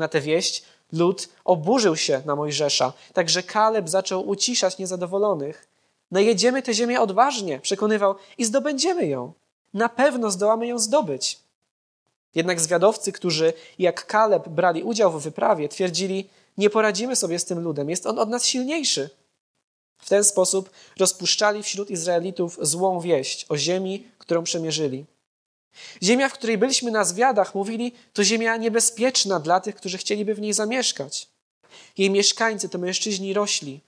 Na 0.00 0.08
tę 0.08 0.20
wieść 0.20 0.62
lud 0.92 1.28
oburzył 1.44 1.96
się 1.96 2.22
na 2.26 2.36
Mojżesza, 2.36 2.92
także 3.12 3.42
Kaleb 3.42 3.88
zaczął 3.88 4.28
uciszać 4.28 4.78
niezadowolonych. 4.78 5.66
Najedziemy 6.10 6.62
tę 6.62 6.74
ziemię 6.74 7.00
odważnie, 7.00 7.60
przekonywał, 7.60 8.14
i 8.38 8.44
zdobędziemy 8.44 9.06
ją. 9.06 9.32
Na 9.74 9.88
pewno 9.88 10.30
zdołamy 10.30 10.66
ją 10.66 10.78
zdobyć. 10.78 11.38
Jednak 12.34 12.60
zwiadowcy, 12.60 13.12
którzy 13.12 13.52
jak 13.78 14.06
Kaleb 14.06 14.48
brali 14.48 14.82
udział 14.82 15.12
w 15.12 15.22
wyprawie, 15.22 15.68
twierdzili, 15.68 16.28
nie 16.58 16.70
poradzimy 16.70 17.16
sobie 17.16 17.38
z 17.38 17.44
tym 17.44 17.60
ludem, 17.60 17.90
jest 17.90 18.06
on 18.06 18.18
od 18.18 18.28
nas 18.28 18.44
silniejszy. 18.44 19.10
W 19.98 20.08
ten 20.08 20.24
sposób 20.24 20.70
rozpuszczali 20.98 21.62
wśród 21.62 21.90
Izraelitów 21.90 22.58
złą 22.62 23.00
wieść 23.00 23.46
o 23.48 23.56
ziemi, 23.56 24.06
którą 24.18 24.42
przemierzyli. 24.42 25.04
Ziemia, 26.02 26.28
w 26.28 26.32
której 26.32 26.58
byliśmy 26.58 26.90
na 26.90 27.04
zwiadach, 27.04 27.54
mówili, 27.54 27.92
to 28.12 28.24
ziemia 28.24 28.56
niebezpieczna 28.56 29.40
dla 29.40 29.60
tych, 29.60 29.74
którzy 29.74 29.98
chcieliby 29.98 30.34
w 30.34 30.40
niej 30.40 30.52
zamieszkać. 30.52 31.28
Jej 31.98 32.10
mieszkańcy 32.10 32.68
to 32.68 32.78
mężczyźni 32.78 33.34
rośli. 33.34 33.80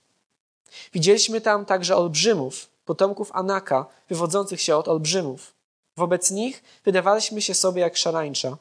Widzieliśmy 0.93 1.41
tam 1.41 1.67
także 1.67 1.97
olbrzymów, 1.97 2.69
potomków 2.85 3.31
Anaka, 3.33 3.87
wywodzących 4.09 4.61
się 4.61 4.77
od 4.77 4.89
olbrzymów. 4.89 5.55
Wobec 5.97 6.31
nich 6.31 6.63
wydawaliśmy 6.85 7.43
się 7.43 7.55
sobie 7.55 7.83
jak 7.83 7.97
szarańcza 7.97 8.57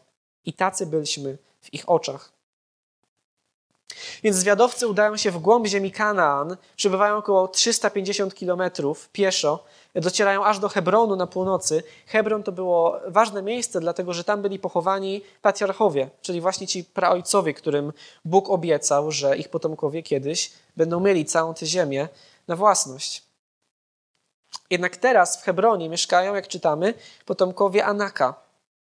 i 0.46 0.54
tacy 0.54 0.86
byliśmy 0.86 1.38
w 1.62 1.74
ich 1.74 1.90
oczach. 1.90 2.40
Więc 4.24 4.38
zwiadowcy 4.38 4.88
udają 4.88 5.18
się 5.18 5.32
w 5.32 5.38
głąb 5.38 5.68
ziemi 5.68 5.92
Kanaan, 5.92 6.58
przebywają 6.76 7.18
około 7.18 7.48
350 7.48 8.36
kilometrów 8.36 9.10
pieszo, 9.10 9.64
docierają 9.96 10.46
aż 10.46 10.60
do 10.60 10.70
Hebronu 10.70 11.16
na 11.16 11.28
północy. 11.28 11.84
Hebron 12.06 12.44
to 12.44 12.52
było 12.52 13.00
ważne 13.08 13.42
miejsce, 13.42 13.80
dlatego 13.80 14.14
że 14.14 14.24
tam 14.24 14.42
byli 14.42 14.60
pochowani 14.60 15.22
patriarchowie, 15.42 16.10
czyli 16.22 16.42
właśnie 16.42 16.68
ci 16.68 16.84
praojcowie, 16.84 17.54
którym 17.54 17.94
Bóg 18.26 18.50
obiecał, 18.50 19.12
że 19.12 19.38
ich 19.38 19.50
potomkowie 19.50 20.04
kiedyś 20.04 20.52
będą 20.78 21.00
mieli 21.00 21.26
całą 21.26 21.54
tę 21.54 21.66
ziemię 21.66 22.08
na 22.48 22.56
własność. 22.56 23.24
Jednak 24.70 24.98
teraz 24.98 25.42
w 25.42 25.44
Hebronie 25.44 25.90
mieszkają, 25.90 26.36
jak 26.36 26.48
czytamy, 26.48 26.94
potomkowie 27.26 27.86
Anaka, 27.86 28.34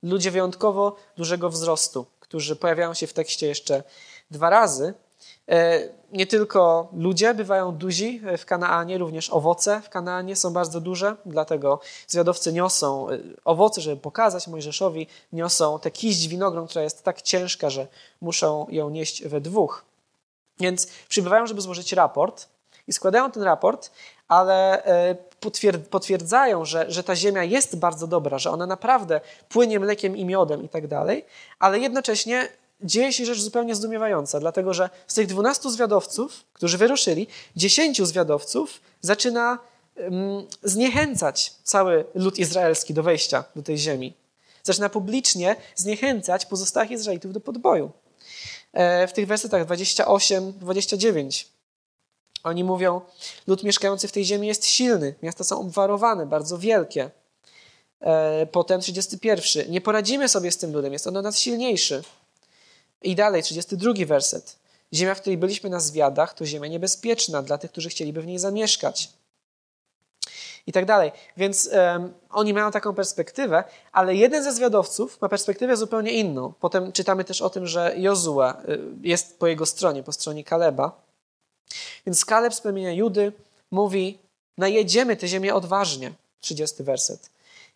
ludzie 0.02 0.31
wyjątkowo 0.31 0.96
dużego 1.16 1.50
wzrostu, 1.50 2.07
którzy 2.20 2.57
pojawiają 2.57 2.94
się 2.94 3.07
w 3.07 3.12
tekście 3.12 3.46
jeszcze 3.46 3.83
dwa 4.31 4.50
razy. 4.50 4.94
E, 5.48 5.88
nie 6.12 6.26
tylko 6.26 6.88
ludzie 6.92 7.35
bywają 7.35 7.72
duzi 7.72 8.20
w 8.38 8.44
Kanaanie, 8.44 8.98
również 8.98 9.30
owoce 9.30 9.80
w 9.80 9.88
Kanaanie 9.88 10.37
są 10.37 10.52
bardzo 10.52 10.80
duże, 10.80 11.16
dlatego 11.26 11.80
zwiadowcy 12.09 12.52
niosą 12.52 13.11
e, 13.11 13.18
owoce, 13.44 13.80
żeby 13.80 13.96
pokazać 13.96 14.48
Mojżeszowi, 14.48 15.06
niosą 15.32 15.78
tę 15.78 15.90
kiść 15.90 16.28
winogron, 16.28 16.66
która 16.66 16.82
jest 16.82 17.04
tak 17.04 17.22
ciężka, 17.22 17.70
że 17.70 17.87
muszą 18.20 18.66
ją 18.68 18.90
nieść 18.90 19.24
we 19.24 19.40
dwóch. 19.40 19.85
Więc 20.61 20.88
przybywają, 21.09 21.46
żeby 21.46 21.61
złożyć 21.61 21.92
raport 21.92 22.48
i 22.88 22.92
składają 22.92 23.30
ten 23.30 23.42
raport, 23.42 23.90
ale 24.28 24.85
e, 24.85 25.16
potwierdzają, 25.90 26.64
że, 26.64 26.85
że 26.88 27.02
ta 27.02 27.16
ziemia 27.16 27.44
jest 27.44 27.78
bardzo 27.78 28.06
dobra, 28.06 28.38
że 28.38 28.50
ona 28.50 28.66
naprawdę 28.66 29.20
płynie 29.48 29.80
mlekiem 29.80 30.16
i 30.16 30.24
miodem 30.24 30.64
i 30.64 30.68
tak 30.68 30.87
dalej, 30.87 31.24
ale 31.59 31.78
jednocześnie 31.78 32.48
dzieje 32.80 33.12
się 33.12 33.26
rzecz 33.26 33.40
zupełnie 33.40 33.74
zdumiewająca, 33.74 34.40
dlatego 34.40 34.74
że 34.74 34.90
z 35.06 35.14
tych 35.14 35.26
dwunastu 35.26 35.70
zwiadowców, 35.70 36.44
którzy 36.52 36.78
wyruszyli, 36.78 37.26
dziesięciu 37.56 38.06
zwiadowców 38.06 38.80
zaczyna 39.00 39.58
um, 39.96 40.46
zniechęcać 40.62 41.52
cały 41.62 42.04
lud 42.14 42.38
izraelski 42.38 42.94
do 42.94 43.02
wejścia 43.02 43.44
do 43.56 43.62
tej 43.62 43.78
ziemi. 43.78 44.14
Zaczyna 44.62 44.88
publicznie 44.88 45.56
zniechęcać 45.74 46.46
pozostałych 46.46 46.90
Izraelitów 46.90 47.32
do 47.32 47.40
podboju. 47.40 47.90
E, 48.72 49.06
w 49.06 49.12
tych 49.12 49.26
wersetach 49.26 49.66
28-29 49.66 51.44
oni 52.46 52.64
mówią, 52.64 53.00
lud 53.46 53.62
mieszkający 53.62 54.08
w 54.08 54.12
tej 54.12 54.24
ziemi 54.24 54.48
jest 54.48 54.66
silny, 54.66 55.14
miasta 55.22 55.44
są 55.44 55.60
obwarowane, 55.60 56.26
bardzo 56.26 56.58
wielkie. 56.58 57.10
E, 58.00 58.46
potem 58.46 58.80
31. 58.80 59.70
Nie 59.70 59.80
poradzimy 59.80 60.28
sobie 60.28 60.50
z 60.50 60.56
tym 60.56 60.72
ludem, 60.72 60.92
jest 60.92 61.06
on 61.06 61.16
od 61.16 61.24
nas 61.24 61.38
silniejszy. 61.38 62.02
I 63.06 63.14
dalej, 63.14 63.42
32 63.42 63.92
werset. 64.06 64.56
Ziemia, 64.94 65.14
w 65.14 65.20
której 65.20 65.38
byliśmy 65.38 65.70
na 65.70 65.80
zwiadach, 65.80 66.34
to 66.34 66.46
ziemia 66.46 66.68
niebezpieczna 66.68 67.42
dla 67.42 67.58
tych, 67.58 67.70
którzy 67.70 67.88
chcieliby 67.88 68.22
w 68.22 68.26
niej 68.26 68.38
zamieszkać. 68.38 69.10
i 70.66 70.72
tak 70.72 70.84
dalej. 70.84 71.12
Więc 71.36 71.70
um, 71.72 72.12
oni 72.30 72.54
mają 72.54 72.70
taką 72.70 72.94
perspektywę, 72.94 73.64
ale 73.92 74.14
jeden 74.14 74.44
ze 74.44 74.52
zwiadowców 74.52 75.20
ma 75.20 75.28
perspektywę 75.28 75.76
zupełnie 75.76 76.12
inną. 76.12 76.52
Potem 76.60 76.92
czytamy 76.92 77.24
też 77.24 77.42
o 77.42 77.50
tym, 77.50 77.66
że 77.66 77.94
Jozue 77.96 78.40
y, 78.40 78.80
jest 79.02 79.38
po 79.38 79.46
jego 79.46 79.66
stronie, 79.66 80.02
po 80.02 80.12
stronie 80.12 80.44
Kaleba. 80.44 81.02
Więc 82.06 82.24
Kaleb 82.24 82.54
z 82.54 82.60
plemienia 82.60 82.92
Judy 82.92 83.32
mówi, 83.70 84.18
najedziemy 84.58 85.16
tę 85.16 85.28
ziemię 85.28 85.54
odważnie, 85.54 86.12
30 86.40 86.82
werset, 86.82 87.30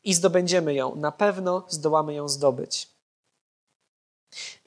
i 0.04 0.14
zdobędziemy 0.14 0.74
ją, 0.74 0.96
na 0.96 1.12
pewno 1.12 1.62
zdołamy 1.68 2.14
ją 2.14 2.28
zdobyć. 2.28 2.88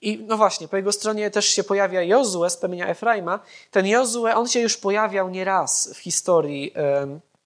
I 0.01 0.17
no 0.27 0.37
właśnie, 0.37 0.67
po 0.67 0.77
jego 0.77 0.91
stronie 0.91 1.31
też 1.31 1.45
się 1.45 1.63
pojawia 1.63 2.01
Jozue 2.01 2.49
z 2.49 2.57
plemienia 2.57 2.87
Efraima. 2.87 3.39
Ten 3.71 3.87
Jozue, 3.87 4.27
on 4.35 4.47
się 4.47 4.59
już 4.59 4.77
pojawiał 4.77 5.29
nieraz 5.29 5.93
w 5.93 5.97
historii 5.97 6.73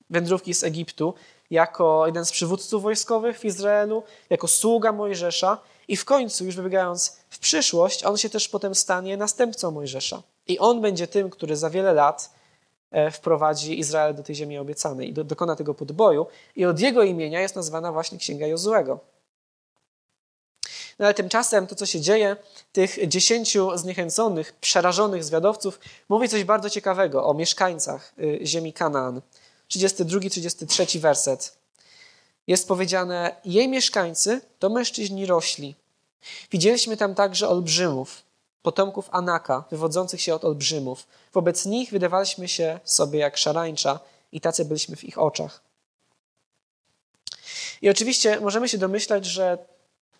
wędrówki 0.09 0.53
z 0.53 0.63
Egiptu, 0.63 1.13
jako 1.51 2.05
jeden 2.05 2.25
z 2.25 2.31
przywódców 2.31 2.83
wojskowych 2.83 3.39
w 3.39 3.45
Izraelu, 3.45 4.03
jako 4.29 4.47
sługa 4.47 4.91
Mojżesza 4.91 5.57
i 5.87 5.97
w 5.97 6.05
końcu, 6.05 6.45
już 6.45 6.55
wybiegając 6.55 7.17
w 7.29 7.39
przyszłość, 7.39 8.03
on 8.03 8.17
się 8.17 8.29
też 8.29 8.49
potem 8.49 8.75
stanie 8.75 9.17
następcą 9.17 9.71
Mojżesza. 9.71 10.21
I 10.47 10.59
on 10.59 10.81
będzie 10.81 11.07
tym, 11.07 11.29
który 11.29 11.55
za 11.55 11.69
wiele 11.69 11.93
lat 11.93 12.31
e, 12.91 13.11
wprowadzi 13.11 13.79
Izrael 13.79 14.15
do 14.15 14.23
tej 14.23 14.35
ziemi 14.35 14.57
obiecanej 14.57 15.09
i 15.09 15.13
dokona 15.13 15.55
tego 15.55 15.73
podboju. 15.73 16.25
I 16.55 16.65
od 16.65 16.79
jego 16.79 17.03
imienia 17.03 17.41
jest 17.41 17.55
nazwana 17.55 17.91
właśnie 17.91 18.17
Księga 18.17 18.47
Jozuego. 18.47 18.99
No 20.99 21.05
ale 21.05 21.13
tymczasem 21.13 21.67
to, 21.67 21.75
co 21.75 21.85
się 21.85 22.01
dzieje, 22.01 22.35
tych 22.71 23.07
dziesięciu 23.07 23.77
zniechęconych, 23.77 24.53
przerażonych 24.53 25.23
zwiadowców 25.23 25.79
mówi 26.09 26.29
coś 26.29 26.43
bardzo 26.43 26.69
ciekawego 26.69 27.25
o 27.25 27.33
mieszkańcach 27.33 28.13
y, 28.19 28.39
ziemi 28.43 28.73
Kanaan. 28.73 29.21
32-33 29.69 30.99
werset. 30.99 31.57
Jest 32.47 32.67
powiedziane, 32.67 33.35
jej 33.45 33.67
mieszkańcy 33.67 34.41
to 34.59 34.69
mężczyźni 34.69 35.25
rośli. 35.25 35.75
Widzieliśmy 36.51 36.97
tam 36.97 37.15
także 37.15 37.49
olbrzymów, 37.49 38.23
potomków 38.61 39.09
Anaka, 39.11 39.63
wywodzących 39.71 40.21
się 40.21 40.35
od 40.35 40.45
olbrzymów. 40.45 41.07
Wobec 41.33 41.65
nich 41.65 41.91
wydawaliśmy 41.91 42.47
się 42.47 42.79
sobie 42.83 43.19
jak 43.19 43.37
szarańcza 43.37 43.99
i 44.31 44.41
tacy 44.41 44.65
byliśmy 44.65 44.95
w 44.95 45.03
ich 45.03 45.17
oczach. 45.17 45.61
I 47.81 47.89
oczywiście 47.89 48.39
możemy 48.39 48.69
się 48.69 48.77
domyślać, 48.77 49.25
że 49.25 49.57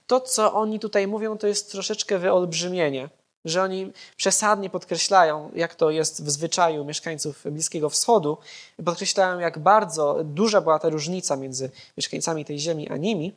to, 0.08 0.22
co 0.22 0.54
oni 0.54 0.80
tutaj 0.80 1.08
mówią, 1.08 1.38
to 1.38 1.48
jest 1.48 1.72
troszeczkę 1.72 2.20
wyolbrzymienie, 2.20 3.10
że 3.46 3.64
oni 3.64 3.92
przesadnie 4.18 4.70
podkreślają, 4.70 5.52
jak 5.56 5.76
to 5.76 5.90
jest 5.90 6.24
w 6.24 6.30
zwyczaju 6.30 6.86
mieszkańców 6.86 7.44
Bliskiego 7.46 7.90
Wschodu, 7.90 8.38
podkreślają, 8.86 9.40
jak 9.40 9.60
bardzo 9.60 10.20
duża 10.24 10.62
była 10.62 10.80
ta 10.80 10.90
różnica 10.90 11.36
między 11.36 11.70
mieszkańcami 11.98 12.46
tej 12.46 12.60
ziemi 12.60 12.90
a 12.90 12.98
nimi. 12.98 13.34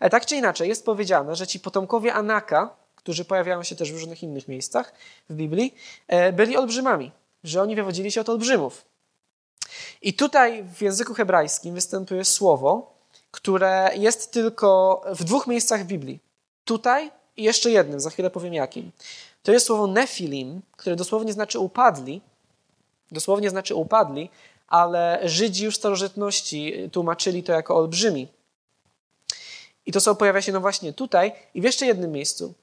Ale 0.00 0.10
tak 0.10 0.26
czy 0.26 0.36
inaczej, 0.36 0.68
jest 0.68 0.84
powiedziane, 0.84 1.36
że 1.36 1.46
ci 1.46 1.60
potomkowie 1.60 2.14
Anaka, 2.14 2.76
którzy 2.96 3.24
pojawiają 3.24 3.62
się 3.62 3.76
też 3.76 3.92
w 3.92 3.94
różnych 3.94 4.22
innych 4.22 4.48
miejscach 4.48 4.92
w 5.30 5.34
Biblii, 5.34 5.74
e, 6.08 6.32
byli 6.32 6.56
olbrzymami, 6.56 7.12
że 7.44 7.62
oni 7.62 7.76
wywodzili 7.76 8.12
się 8.12 8.20
od 8.20 8.28
olbrzymów. 8.28 8.84
I 10.02 10.14
tutaj 10.14 10.64
w 10.74 10.82
języku 10.82 11.14
hebrajskim 11.14 11.74
występuje 11.74 12.24
słowo, 12.24 12.91
które 13.32 13.90
jest 13.94 14.32
tylko 14.32 15.02
w 15.14 15.24
dwóch 15.24 15.46
miejscach 15.46 15.82
w 15.82 15.86
Biblii. 15.86 16.18
Tutaj 16.64 17.10
i 17.36 17.42
jeszcze 17.42 17.70
jednym, 17.70 18.00
za 18.00 18.10
chwilę 18.10 18.30
powiem 18.30 18.54
jakim. 18.54 18.90
To 19.42 19.52
jest 19.52 19.66
słowo 19.66 19.86
nefilim, 19.86 20.62
które 20.76 20.96
dosłownie 20.96 21.32
znaczy 21.32 21.58
upadli. 21.58 22.20
Dosłownie 23.12 23.50
znaczy 23.50 23.74
upadli, 23.74 24.30
ale 24.68 25.20
Żydzi 25.24 25.64
już 25.64 25.74
w 25.74 25.78
starożytności 25.78 26.90
tłumaczyli 26.92 27.42
to 27.42 27.52
jako 27.52 27.76
olbrzymi. 27.76 28.28
I 29.86 29.92
to 29.92 30.00
słowo 30.00 30.18
pojawia 30.18 30.42
się 30.42 30.52
no 30.52 30.60
właśnie 30.60 30.92
tutaj 30.92 31.32
i 31.54 31.60
w 31.60 31.64
jeszcze 31.64 31.86
jednym 31.86 32.12
miejscu. 32.12 32.54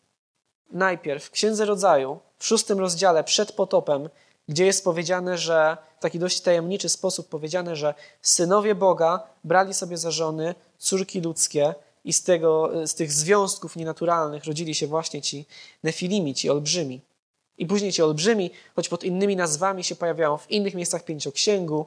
Najpierw 0.71 1.23
w 1.23 1.31
Księdze 1.31 1.65
Rodzaju, 1.65 2.19
w 2.37 2.45
szóstym 2.45 2.79
rozdziale 2.79 3.23
przed 3.23 3.51
potopem, 3.51 4.09
gdzie 4.49 4.65
jest 4.65 4.83
powiedziane, 4.83 5.37
że 5.37 5.77
w 5.97 6.01
taki 6.01 6.19
dość 6.19 6.41
tajemniczy 6.41 6.89
sposób 6.89 7.29
powiedziane, 7.29 7.75
że 7.75 7.93
synowie 8.21 8.75
Boga 8.75 9.23
brali 9.43 9.73
sobie 9.73 9.97
za 9.97 10.11
żony 10.11 10.55
córki 10.77 11.21
ludzkie 11.21 11.75
i 12.05 12.13
z, 12.13 12.23
tego, 12.23 12.71
z 12.87 12.95
tych 12.95 13.11
związków 13.11 13.75
nienaturalnych 13.75 14.45
rodzili 14.45 14.75
się 14.75 14.87
właśnie 14.87 15.21
ci 15.21 15.45
nefilimi, 15.83 16.33
ci 16.33 16.49
olbrzymi. 16.49 17.01
I 17.57 17.65
później 17.65 17.91
ci 17.91 18.01
olbrzymi, 18.01 18.51
choć 18.75 18.89
pod 18.89 19.03
innymi 19.03 19.35
nazwami 19.35 19.83
się 19.83 19.95
pojawiają 19.95 20.37
w 20.37 20.51
innych 20.51 20.75
miejscach 20.75 21.03
pięcioksięgu, 21.03 21.85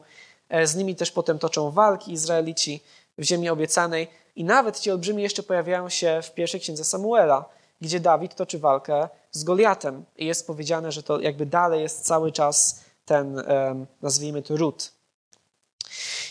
e, 0.48 0.66
z 0.66 0.74
nimi 0.74 0.96
też 0.96 1.10
potem 1.10 1.38
toczą 1.38 1.70
walki 1.70 2.12
Izraelici 2.12 2.80
w 3.18 3.22
ziemi 3.24 3.48
obiecanej 3.48 4.08
i 4.36 4.44
nawet 4.44 4.80
ci 4.80 4.90
olbrzymi 4.90 5.22
jeszcze 5.22 5.42
pojawiają 5.42 5.88
się 5.88 6.20
w 6.22 6.34
pierwszej 6.34 6.60
księdze 6.60 6.84
Samuela, 6.84 7.44
gdzie 7.82 8.00
Dawid 8.00 8.34
toczy 8.34 8.58
walkę 8.58 9.08
z 9.30 9.44
Goliatem. 9.44 10.04
I 10.16 10.26
jest 10.26 10.46
powiedziane, 10.46 10.92
że 10.92 11.02
to 11.02 11.20
jakby 11.20 11.46
dalej 11.46 11.82
jest 11.82 12.04
cały 12.04 12.32
czas 12.32 12.80
ten, 13.04 13.42
nazwijmy 14.02 14.42
to, 14.42 14.56
ród. 14.56 14.92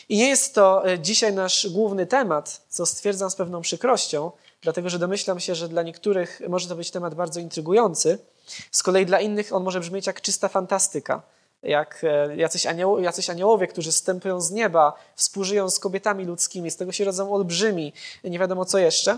I 0.10 0.18
nie 0.18 0.30
jest 0.30 0.56
to 0.56 0.90
e, 0.90 1.00
dzisiaj 1.00 1.34
nasz 1.34 1.68
główny 1.70 2.06
temat, 2.06 2.62
co 2.70 2.86
stwierdzam 2.86 3.32
z 3.32 3.36
pewną 3.36 3.62
przykrością, 3.62 4.32
dlatego 4.62 4.90
że 4.90 5.00
domyślam 5.00 5.40
się, 5.40 5.56
że 5.56 5.70
dla 5.70 5.84
niektórych 5.84 6.42
może 6.50 6.68
to 6.68 6.76
być 6.76 6.92
temat 6.92 7.16
bardzo 7.16 7.40
intrygujący, 7.40 8.20
z 8.72 8.84
kolei 8.84 9.06
dla 9.06 9.20
innych 9.20 9.54
on 9.54 9.64
może 9.64 9.80
brzmieć 9.80 10.08
jak 10.08 10.22
czysta 10.22 10.48
fantastyka, 10.48 11.22
jak 11.64 12.02
e, 12.04 12.36
jacyś, 12.36 12.66
anioł, 12.66 13.00
jacyś 13.00 13.30
aniołowie, 13.30 13.68
którzy 13.68 13.92
stępują 13.92 14.42
z 14.42 14.52
nieba, 14.52 14.94
współżyją 15.16 15.70
z 15.70 15.80
kobietami 15.80 16.26
ludzkimi, 16.26 16.72
z 16.72 16.78
tego 16.78 16.92
się 16.92 17.06
rodzą 17.06 17.34
olbrzymi, 17.34 17.94
nie 18.24 18.40
wiadomo 18.40 18.66
co 18.66 18.78
jeszcze. 18.78 19.18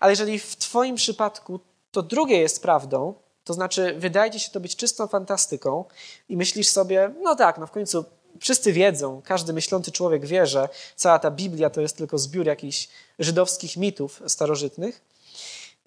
Ale 0.00 0.12
jeżeli 0.12 0.38
w 0.38 0.56
Twoim 0.56 0.96
przypadku 0.96 1.60
to 1.90 2.02
drugie 2.02 2.38
jest 2.38 2.62
prawdą, 2.62 3.14
to 3.44 3.54
znaczy 3.54 3.94
wydaje 3.98 4.30
ci 4.30 4.40
się 4.40 4.50
to 4.50 4.60
być 4.60 4.76
czystą 4.76 5.06
fantastyką 5.06 5.84
i 6.28 6.36
myślisz 6.36 6.68
sobie, 6.68 7.10
no 7.22 7.34
tak, 7.34 7.58
no 7.58 7.66
w 7.66 7.70
końcu 7.70 8.04
wszyscy 8.40 8.72
wiedzą, 8.72 9.22
każdy 9.24 9.52
myślący 9.52 9.92
człowiek 9.92 10.26
wie, 10.26 10.46
że 10.46 10.68
cała 10.96 11.18
ta 11.18 11.30
Biblia 11.30 11.70
to 11.70 11.80
jest 11.80 11.96
tylko 11.96 12.18
zbiór 12.18 12.46
jakichś 12.46 12.88
żydowskich 13.18 13.76
mitów 13.76 14.22
starożytnych. 14.26 15.00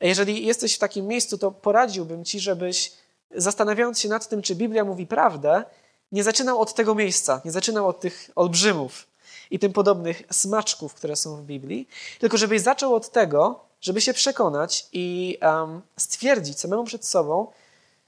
Jeżeli 0.01 0.45
jesteś 0.45 0.75
w 0.75 0.79
takim 0.79 1.07
miejscu, 1.07 1.37
to 1.37 1.51
poradziłbym 1.51 2.25
ci, 2.25 2.39
żebyś 2.39 2.91
zastanawiając 3.35 3.99
się 3.99 4.09
nad 4.09 4.27
tym, 4.27 4.41
czy 4.41 4.55
Biblia 4.55 4.85
mówi 4.85 5.07
prawdę, 5.07 5.63
nie 6.11 6.23
zaczynał 6.23 6.61
od 6.61 6.73
tego 6.73 6.95
miejsca, 6.95 7.41
nie 7.45 7.51
zaczynał 7.51 7.87
od 7.87 7.99
tych 7.99 8.29
olbrzymów 8.35 9.07
i 9.51 9.59
tym 9.59 9.73
podobnych 9.73 10.23
smaczków, 10.31 10.93
które 10.93 11.15
są 11.15 11.35
w 11.35 11.43
Biblii, 11.43 11.87
tylko 12.19 12.37
żebyś 12.37 12.61
zaczął 12.61 12.95
od 12.95 13.11
tego, 13.11 13.59
żeby 13.81 14.01
się 14.01 14.13
przekonać 14.13 14.87
i 14.93 15.37
um, 15.41 15.81
stwierdzić 15.97 16.59
samemu 16.59 16.83
przed 16.83 17.05
sobą, 17.05 17.47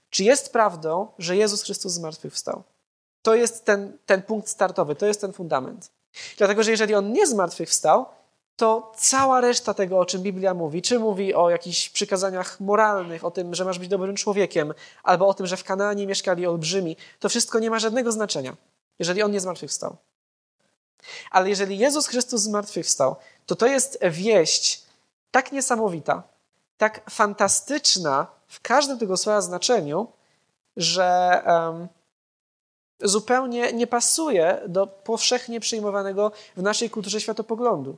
czy 0.09 0.23
jest 0.23 0.53
prawdą, 0.53 1.07
że 1.19 1.37
Jezus 1.37 1.63
Chrystus 1.63 1.93
zmartwychwstał. 1.93 2.63
To 3.21 3.35
jest 3.35 3.65
ten, 3.65 3.97
ten 4.05 4.21
punkt 4.21 4.49
startowy, 4.49 4.95
to 4.95 5.05
jest 5.05 5.21
ten 5.21 5.33
fundament. 5.33 5.89
Dlatego, 6.37 6.63
że 6.63 6.71
jeżeli 6.71 6.95
On 6.95 7.13
nie 7.13 7.27
zmartwychwstał, 7.27 8.05
to 8.55 8.91
cała 8.97 9.41
reszta 9.41 9.73
tego, 9.73 9.99
o 9.99 10.05
czym 10.05 10.21
Biblia 10.21 10.53
mówi, 10.53 10.81
czy 10.81 10.99
mówi 10.99 11.33
o 11.33 11.49
jakichś 11.49 11.89
przykazaniach 11.89 12.59
moralnych, 12.59 13.25
o 13.25 13.31
tym, 13.31 13.55
że 13.55 13.65
masz 13.65 13.79
być 13.79 13.87
dobrym 13.87 14.15
człowiekiem, 14.15 14.73
albo 15.03 15.27
o 15.27 15.33
tym, 15.33 15.47
że 15.47 15.57
w 15.57 15.63
Kanaanie 15.63 16.07
mieszkali 16.07 16.47
olbrzymi, 16.47 16.97
to 17.19 17.29
wszystko 17.29 17.59
nie 17.59 17.69
ma 17.69 17.79
żadnego 17.79 18.11
znaczenia, 18.11 18.55
jeżeli 18.99 19.23
On 19.23 19.31
nie 19.31 19.39
zmartwychwstał. 19.39 19.97
Ale 21.31 21.49
jeżeli 21.49 21.77
Jezus 21.77 22.07
Chrystus 22.07 22.41
zmartwychwstał, 22.41 23.15
to 23.45 23.55
to 23.55 23.67
jest 23.67 23.99
wieść 24.11 24.83
tak 25.31 25.51
niesamowita, 25.51 26.23
tak 26.77 27.09
fantastyczna 27.09 28.27
w 28.47 28.61
każdym 28.61 28.99
tego 28.99 29.17
słowa 29.17 29.41
znaczeniu, 29.41 30.07
że 30.77 31.41
um, 31.45 31.87
zupełnie 33.01 33.73
nie 33.73 33.87
pasuje 33.87 34.61
do 34.67 34.87
powszechnie 34.87 35.59
przyjmowanego 35.59 36.31
w 36.57 36.61
naszej 36.61 36.89
kulturze 36.89 37.21
światopoglądu. 37.21 37.97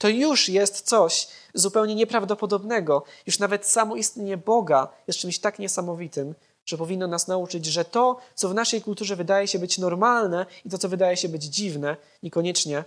To 0.00 0.08
już 0.08 0.48
jest 0.48 0.80
coś 0.80 1.28
zupełnie 1.54 1.94
nieprawdopodobnego. 1.94 3.04
Już 3.26 3.38
nawet 3.38 3.66
samo 3.66 3.96
istnienie 3.96 4.36
Boga 4.36 4.88
jest 5.06 5.18
czymś 5.18 5.38
tak 5.38 5.58
niesamowitym, 5.58 6.34
że 6.66 6.78
powinno 6.78 7.06
nas 7.06 7.28
nauczyć, 7.28 7.66
że 7.66 7.84
to, 7.84 8.16
co 8.34 8.48
w 8.48 8.54
naszej 8.54 8.82
kulturze 8.82 9.16
wydaje 9.16 9.48
się 9.48 9.58
być 9.58 9.78
normalne 9.78 10.46
i 10.64 10.70
to, 10.70 10.78
co 10.78 10.88
wydaje 10.88 11.16
się 11.16 11.28
być 11.28 11.44
dziwne, 11.44 11.96
niekoniecznie 12.22 12.84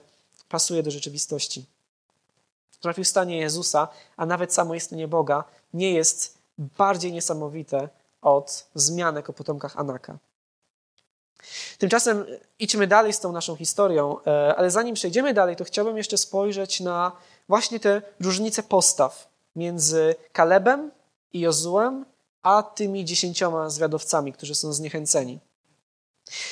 pasuje 0.49 0.83
do 0.83 0.91
rzeczywistości. 0.91 1.65
Zmartwychwstanie 2.81 3.37
Jezusa, 3.37 3.87
a 4.17 4.25
nawet 4.25 4.53
samo 4.53 4.75
istnienie 4.75 5.07
Boga 5.07 5.43
nie 5.73 5.93
jest 5.93 6.37
bardziej 6.57 7.11
niesamowite 7.11 7.89
od 8.21 8.65
zmianek 8.75 9.29
o 9.29 9.33
potomkach 9.33 9.77
Anaka. 9.77 10.17
Tymczasem 11.77 12.25
idźmy 12.59 12.87
dalej 12.87 13.13
z 13.13 13.19
tą 13.19 13.31
naszą 13.31 13.55
historią, 13.55 14.17
e, 14.27 14.55
ale 14.55 14.71
zanim 14.71 14.95
przejdziemy 14.95 15.33
dalej, 15.33 15.55
to 15.55 15.63
chciałbym 15.63 15.97
jeszcze 15.97 16.17
spojrzeć 16.17 16.79
na 16.79 17.11
właśnie 17.49 17.79
te 17.79 18.01
różnice 18.19 18.63
postaw 18.63 19.27
między 19.55 20.15
Kalebem 20.31 20.91
i 21.33 21.39
Jozułem, 21.39 22.05
a 22.41 22.63
tymi 22.63 23.05
dziesięcioma 23.05 23.69
zwiadowcami, 23.69 24.33
którzy 24.33 24.55
są 24.55 24.73
zniechęceni. 24.73 25.39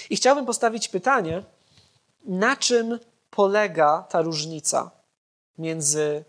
I 0.09 0.15
chciałbym 0.15 0.45
postawić 0.45 0.87
pytanie, 0.87 1.43
na 2.25 2.55
czym 2.55 2.99
polega 3.29 4.05
ta 4.09 4.21
różnica 4.21 4.91
między 5.57 6.23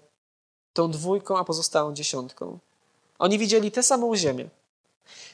tą 0.73 0.91
dwójką 0.91 1.39
a 1.39 1.45
pozostałą 1.45 1.95
dziesiątką? 1.95 2.59
Oni 3.19 3.39
widzieli 3.39 3.71
tę 3.71 3.83
samą 3.83 4.17
ziemię. 4.17 4.49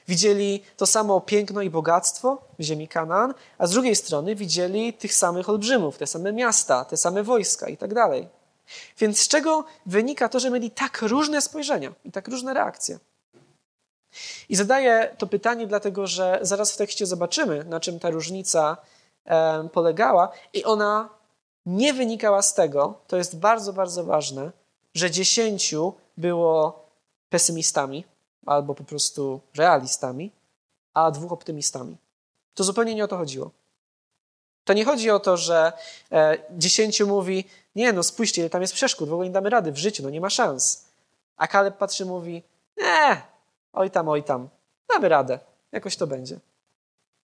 Widzieli 0.09 0.63
to 0.77 0.87
samo 0.87 1.21
piękno 1.21 1.63
i 1.63 1.71
bogactwo 1.71 2.39
w 2.59 2.63
ziemi 2.63 2.89
Kanaan, 2.89 3.35
a 3.59 3.67
z 3.67 3.71
drugiej 3.71 3.97
strony 3.97 4.35
widzieli 4.35 4.93
tych 4.93 5.15
samych 5.15 5.49
olbrzymów, 5.49 5.99
te 5.99 6.07
same 6.07 6.33
miasta, 6.33 6.85
te 6.85 6.97
same 6.97 7.23
wojska 7.23 7.69
i 7.69 7.77
tak 7.77 7.95
dalej. 7.95 8.29
Więc 8.99 9.21
z 9.21 9.29
czego 9.29 9.65
wynika 9.87 10.29
to, 10.29 10.41
że 10.41 10.51
mieli 10.51 10.71
tak 10.71 11.03
różne 11.03 11.43
spojrzenia 11.43 11.93
i 12.05 12.13
tak 12.13 12.29
różne 12.29 12.55
reakcje? 12.55 12.99
I 14.49 14.57
zadaję 14.57 15.15
to 15.19 15.27
pytanie, 15.27 15.67
dlatego 15.67 16.07
że 16.07 16.39
zaraz 16.43 16.73
w 16.73 16.77
tekście 16.77 17.07
zobaczymy, 17.07 17.65
na 17.65 17.81
czym 17.81 18.01
ta 18.01 18.11
różnica 18.11 18.77
polegała, 19.73 20.33
i 20.53 20.65
ona 20.65 21.09
nie 21.67 21.95
wynikała 21.95 22.43
z 22.43 22.55
tego, 22.55 22.95
to 23.07 23.17
jest 23.17 23.39
bardzo, 23.39 23.73
bardzo 23.73 24.05
ważne, 24.05 24.51
że 24.95 25.11
dziesięciu 25.11 25.93
było 26.17 26.87
pesymistami 27.31 28.05
albo 28.49 28.75
po 28.75 28.85
prostu 28.85 29.41
realistami, 29.57 30.33
a 30.95 31.11
dwóch 31.11 31.33
optymistami. 31.33 31.97
To 32.55 32.65
zupełnie 32.65 32.95
nie 32.95 33.05
o 33.05 33.09
to 33.09 33.17
chodziło. 33.17 33.51
To 34.65 34.73
nie 34.73 34.85
chodzi 34.85 35.11
o 35.11 35.21
to, 35.21 35.37
że 35.37 35.73
e, 36.13 36.39
dziesięciu 36.51 37.07
mówi, 37.07 37.45
nie 37.75 37.93
no 37.93 38.03
spójrzcie, 38.03 38.51
tam 38.51 38.63
jest 38.63 38.75
przeszkód, 38.75 39.09
w 39.09 39.13
ogóle 39.13 39.29
nie 39.29 39.33
damy 39.33 39.51
rady 39.51 39.73
w 39.73 39.77
życiu, 39.77 40.03
no 40.03 40.11
nie 40.11 40.21
ma 40.21 40.31
szans. 40.31 40.85
A 41.37 41.47
Kaleb 41.47 41.77
patrzy 41.77 42.07
mówi, 42.07 42.43
nie, 42.77 43.23
oj 43.73 43.91
tam, 43.91 44.09
oj 44.09 44.23
tam, 44.23 44.49
damy 44.89 45.09
radę, 45.09 45.39
jakoś 45.73 45.97
to 45.97 46.07
będzie. 46.07 46.39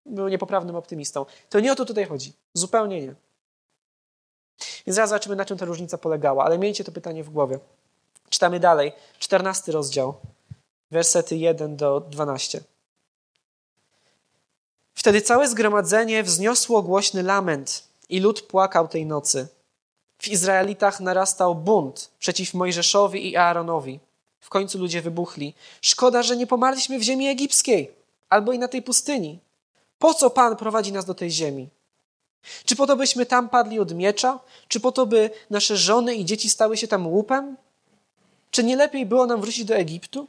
Był 0.07 0.29
niepoprawnym 0.29 0.77
optymistą. 0.77 1.27
To 1.51 1.61
nie 1.61 1.73
o 1.73 1.75
to 1.75 1.85
tutaj 1.85 2.05
chodzi, 2.05 2.33
zupełnie 2.55 3.01
nie. 3.01 3.15
Więc 4.87 4.97
zaraz 4.97 5.11
zobaczymy, 5.11 5.37
na 5.37 5.45
czym 5.45 5.59
ta 5.59 5.65
różnica 5.65 5.99
polegała, 5.99 6.45
ale 6.45 6.59
miejcie 6.59 6.85
to 6.85 6.93
pytanie 6.93 7.25
w 7.25 7.31
głowie. 7.31 7.59
Czytamy 8.29 8.61
dalej, 8.61 8.93
czternasty 9.19 9.73
rozdział, 9.73 10.15
wersety 10.91 11.37
1 11.37 11.77
do 11.77 12.01
12. 12.01 12.61
Wtedy 14.95 15.23
całe 15.23 15.49
zgromadzenie 15.49 16.23
wzniosło 16.23 16.83
głośny 16.83 17.23
lament 17.23 17.85
i 18.09 18.21
lud 18.21 18.43
płakał 18.43 18.89
tej 18.89 19.07
nocy. 19.07 19.49
W 20.19 20.29
Izraelitach 20.29 21.01
narastał 21.01 21.55
bunt 21.55 22.11
przeciw 22.19 22.55
Mojżeszowi 22.55 23.31
i 23.31 23.37
Aaronowi. 23.37 24.01
W 24.41 24.49
końcu 24.49 24.79
ludzie 24.79 25.03
wybuchli. 25.03 25.55
Szkoda, 25.81 26.23
że 26.23 26.37
nie 26.37 26.47
pomarliśmy 26.47 26.99
w 26.99 27.03
ziemi 27.03 27.29
egipskiej 27.29 27.93
albo 28.29 28.53
i 28.53 28.59
na 28.59 28.69
tej 28.69 28.83
pustyni. 28.83 29.39
Po 29.99 30.15
co 30.15 30.31
Pan 30.31 30.57
prowadzi 30.57 30.93
nas 30.93 31.05
do 31.05 31.15
tej 31.15 31.31
ziemi? 31.31 31.69
Czy 32.65 32.77
po 32.77 32.87
to 32.87 32.97
byśmy 32.97 33.27
tam 33.27 33.49
padli 33.49 33.79
od 33.81 33.95
miecza? 33.95 34.41
Czy 34.69 34.81
po 34.81 34.93
to, 34.93 35.07
by 35.07 35.31
nasze 35.51 35.77
żony 35.77 36.15
i 36.15 36.25
dzieci 36.25 36.51
stały 36.51 36.77
się 36.77 36.89
tam 36.89 37.07
łupem? 37.07 37.57
Czy 38.51 38.65
nie 38.65 38.77
lepiej 38.77 39.07
było 39.07 39.27
nam 39.27 39.41
wrócić 39.41 39.65
do 39.65 39.75
Egiptu? 39.75 40.27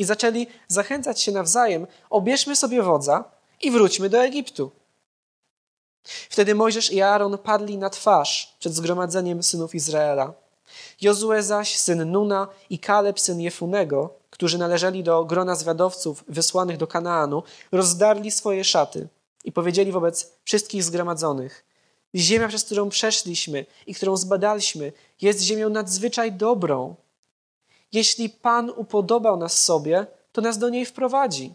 I 0.00 0.04
zaczęli 0.04 0.46
zachęcać 0.68 1.20
się 1.20 1.32
nawzajem: 1.32 1.86
obierzmy 2.10 2.56
sobie 2.56 2.82
wodza 2.82 3.24
i 3.62 3.70
wróćmy 3.70 4.08
do 4.08 4.18
Egiptu. 4.18 4.70
Wtedy 6.30 6.54
Mojżesz 6.54 6.92
i 6.92 7.02
Aaron 7.02 7.38
padli 7.38 7.78
na 7.78 7.90
twarz 7.90 8.56
przed 8.58 8.74
zgromadzeniem 8.74 9.42
synów 9.42 9.74
Izraela. 9.74 10.32
Jozue 11.00 11.42
zaś, 11.42 11.76
syn 11.76 12.10
Nuna 12.12 12.48
i 12.70 12.78
Kaleb, 12.78 13.20
syn 13.20 13.40
Jefunego, 13.40 14.14
którzy 14.30 14.58
należeli 14.58 15.04
do 15.04 15.24
grona 15.24 15.54
zwiadowców 15.54 16.24
wysłanych 16.28 16.76
do 16.76 16.86
Kanaanu, 16.86 17.42
rozdarli 17.72 18.30
swoje 18.30 18.64
szaty 18.64 19.08
i 19.44 19.52
powiedzieli 19.52 19.92
wobec 19.92 20.32
wszystkich 20.44 20.84
zgromadzonych: 20.84 21.64
Ziemia, 22.14 22.48
przez 22.48 22.64
którą 22.64 22.88
przeszliśmy 22.88 23.66
i 23.86 23.94
którą 23.94 24.16
zbadaliśmy, 24.16 24.92
jest 25.20 25.40
ziemią 25.40 25.68
nadzwyczaj 25.68 26.32
dobrą. 26.32 26.94
Jeśli 27.92 28.28
Pan 28.28 28.70
upodobał 28.70 29.36
nas 29.36 29.64
sobie, 29.64 30.06
to 30.32 30.40
nas 30.40 30.58
do 30.58 30.68
niej 30.68 30.86
wprowadzi. 30.86 31.54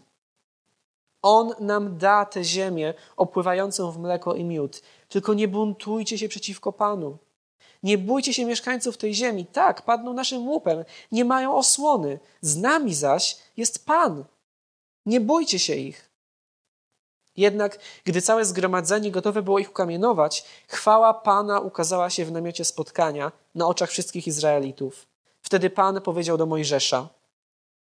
On 1.22 1.54
nam 1.60 1.98
da 1.98 2.24
tę 2.24 2.44
ziemię 2.44 2.94
opływającą 3.16 3.90
w 3.90 3.98
mleko 3.98 4.34
i 4.34 4.44
miód. 4.44 4.82
Tylko 5.08 5.34
nie 5.34 5.48
buntujcie 5.48 6.18
się 6.18 6.28
przeciwko 6.28 6.72
Panu. 6.72 7.18
Nie 7.82 7.98
bójcie 7.98 8.34
się 8.34 8.44
mieszkańców 8.44 8.96
tej 8.96 9.14
ziemi. 9.14 9.46
Tak, 9.46 9.82
padną 9.82 10.12
naszym 10.12 10.48
łupem. 10.48 10.84
Nie 11.12 11.24
mają 11.24 11.56
osłony. 11.56 12.18
Z 12.40 12.56
nami 12.56 12.94
zaś 12.94 13.36
jest 13.56 13.86
Pan. 13.86 14.24
Nie 15.06 15.20
bójcie 15.20 15.58
się 15.58 15.74
ich. 15.74 16.10
Jednak, 17.36 17.78
gdy 18.04 18.22
całe 18.22 18.44
zgromadzenie 18.44 19.10
gotowe 19.10 19.42
było 19.42 19.58
ich 19.58 19.70
ukamienować, 19.70 20.44
chwała 20.68 21.14
Pana 21.14 21.60
ukazała 21.60 22.10
się 22.10 22.24
w 22.24 22.32
namiocie 22.32 22.64
spotkania 22.64 23.32
na 23.54 23.66
oczach 23.66 23.90
wszystkich 23.90 24.26
Izraelitów. 24.26 25.05
Wtedy 25.46 25.70
Pan 25.70 26.00
powiedział 26.00 26.36
do 26.36 26.46
Mojżesza: 26.46 27.08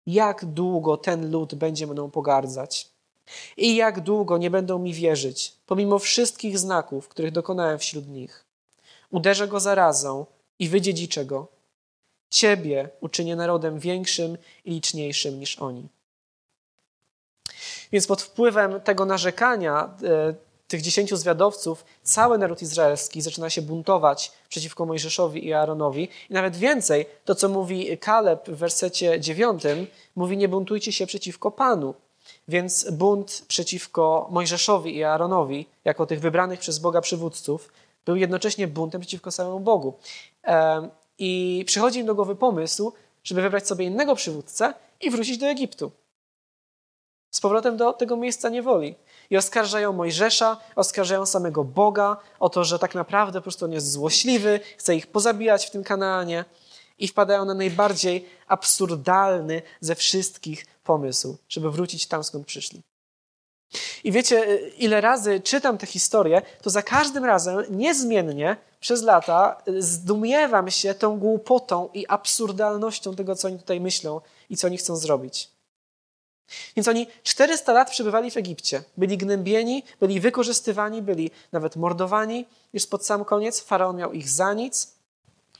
Jak 0.08 0.45
długo 0.45 0.97
ten 0.97 1.32
lud 1.32 1.56
będzie 1.56 1.88
mną 1.88 2.12
pogardzać? 2.12 2.89
I 3.58 3.76
jak 3.76 4.00
długo 4.00 4.38
nie 4.38 4.50
będą 4.50 4.80
mi 4.80 4.93
wierzyć, 4.93 5.54
pomimo 5.65 6.00
wszystkich 6.00 6.60
znaków, 6.60 7.08
których 7.08 7.32
dokonałem 7.32 7.80
wśród 7.80 8.08
nich? 8.08 8.45
Uderzę 9.12 9.47
go 9.47 9.60
zarazą 9.60 10.26
i 10.60 10.69
wydziedziczę 10.69 11.26
go. 11.26 11.47
Ciebie 12.30 12.89
uczynię 13.02 13.36
narodem 13.36 13.80
większym 13.80 14.38
i 14.65 14.71
liczniejszym 14.71 15.39
niż 15.39 15.60
oni. 15.60 15.88
Więc 17.91 18.08
pod 18.08 18.21
wpływem 18.21 18.82
tego 18.82 19.06
narzekania 19.06 19.93
e, 20.04 20.34
tych 20.71 20.81
dziesięciu 20.81 21.17
zwiadowców, 21.17 21.86
cały 22.03 22.38
naród 22.38 22.62
izraelski 22.62 23.21
zaczyna 23.21 23.49
się 23.49 23.62
buntować 23.62 24.31
przeciwko 24.49 24.86
Mojżeszowi 24.86 25.45
i 25.47 25.53
Aaronowi. 25.53 26.10
I 26.29 26.34
nawet 26.34 26.55
więcej, 26.55 27.05
to 27.25 27.36
co 27.36 27.49
mówi 27.49 27.97
Kaleb 27.97 28.49
w 28.49 28.55
wersecie 28.55 29.19
dziewiątym, 29.19 29.88
mówi 30.15 30.38
nie 30.38 30.47
buntujcie 30.47 30.91
się 30.91 31.05
przeciwko 31.05 31.51
Panu. 31.51 31.93
Więc 32.47 32.91
bunt 32.91 33.45
przeciwko 33.47 34.27
Mojżeszowi 34.31 34.95
i 34.95 35.03
Aaronowi, 35.03 35.65
jako 35.86 36.05
tych 36.05 36.19
wybranych 36.19 36.60
przez 36.60 36.79
Boga 36.79 37.01
przywódców, 37.01 37.71
był 38.05 38.15
jednocześnie 38.15 38.67
buntem 38.67 39.01
przeciwko 39.01 39.31
samemu 39.31 39.60
Bogu. 39.60 39.93
I 41.19 41.63
przychodzi 41.67 41.99
im 41.99 42.05
do 42.05 42.15
głowy 42.15 42.36
pomysł, 42.36 42.93
żeby 43.23 43.41
wybrać 43.41 43.67
sobie 43.67 43.86
innego 43.86 44.15
przywódcę 44.15 44.73
i 45.01 45.10
wrócić 45.10 45.38
do 45.38 45.47
Egiptu. 45.47 45.91
Z 47.32 47.41
powrotem 47.41 47.78
do 47.78 47.94
tego 47.94 48.17
miejsca 48.17 48.50
niewoli. 48.50 48.96
I 49.30 49.38
oskarżają 49.38 49.94
Mojżesza, 49.94 50.58
oskarżają 50.76 51.26
samego 51.26 51.63
Boga 51.63 52.17
o 52.39 52.50
to, 52.50 52.63
że 52.63 52.80
tak 52.80 52.96
naprawdę 52.96 53.39
po 53.39 53.44
prostu 53.44 53.65
on 53.65 53.72
jest 53.72 53.91
złośliwy, 53.91 54.60
chce 54.78 54.96
ich 54.96 55.08
pozabijać 55.08 55.65
w 55.65 55.72
tym 55.72 55.84
Kanaanie 55.84 56.46
i 57.00 57.08
wpadają 57.08 57.46
na 57.46 57.54
najbardziej 57.54 58.30
absurdalny 58.48 59.62
ze 59.82 59.96
wszystkich 59.96 60.65
pomysł, 60.84 61.38
żeby 61.50 61.72
wrócić 61.72 62.08
tam, 62.08 62.24
skąd 62.24 62.48
przyszli. 62.48 62.82
I 64.04 64.12
wiecie, 64.12 64.60
ile 64.78 65.02
razy 65.02 65.39
czytam 65.39 65.78
tę 65.78 65.88
historię, 65.88 66.41
to 66.62 66.70
za 66.70 66.82
każdym 66.82 67.26
razem 67.26 67.63
niezmiennie 67.70 68.58
przez 68.80 69.04
lata 69.04 69.62
zdumiewam 69.80 70.72
się 70.72 70.94
tą 70.94 71.20
głupotą 71.20 71.89
i 71.94 72.08
absurdalnością 72.08 73.15
tego, 73.15 73.36
co 73.36 73.48
oni 73.48 73.60
tutaj 73.60 73.82
myślą 73.82 74.22
i 74.50 74.58
co 74.58 74.67
oni 74.67 74.78
chcą 74.78 74.96
zrobić. 74.96 75.50
Więc 76.75 76.87
oni 76.87 77.07
400 77.23 77.73
lat 77.73 77.91
przebywali 77.91 78.31
w 78.31 78.37
Egipcie. 78.37 78.83
Byli 78.97 79.17
gnębieni, 79.17 79.83
byli 79.99 80.19
wykorzystywani, 80.19 81.01
byli 81.01 81.31
nawet 81.51 81.75
mordowani. 81.75 82.45
Już 82.73 82.87
pod 82.87 83.05
sam 83.05 83.25
koniec 83.25 83.61
faraon 83.61 83.97
miał 83.97 84.13
ich 84.13 84.29
za 84.29 84.53
nic, 84.53 84.93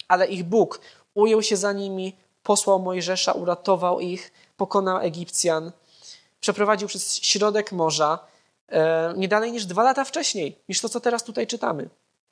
ale 0.08 0.27
ich 0.27 0.43
Bóg 0.43 0.82
ujął 1.13 1.41
się 1.41 1.58
za 1.58 1.73
nimi, 1.73 2.15
posłał 2.43 2.80
Mojżesza, 2.80 3.32
uratował 3.32 3.99
ich, 3.99 4.32
pokonał 4.58 4.97
Egipcjan, 4.97 5.71
przeprowadził 6.39 6.88
przez 6.88 7.15
środek 7.15 7.71
morza 7.71 8.19
e, 8.69 9.13
nie 9.17 9.27
dalej 9.27 9.51
niż 9.51 9.65
dwa 9.65 9.84
lata 9.84 10.04
wcześniej, 10.04 10.58
niż 10.69 10.82
to, 10.82 10.89
co 10.89 10.99
teraz 10.99 11.23
tutaj 11.23 11.47
czytamy. 11.47 11.89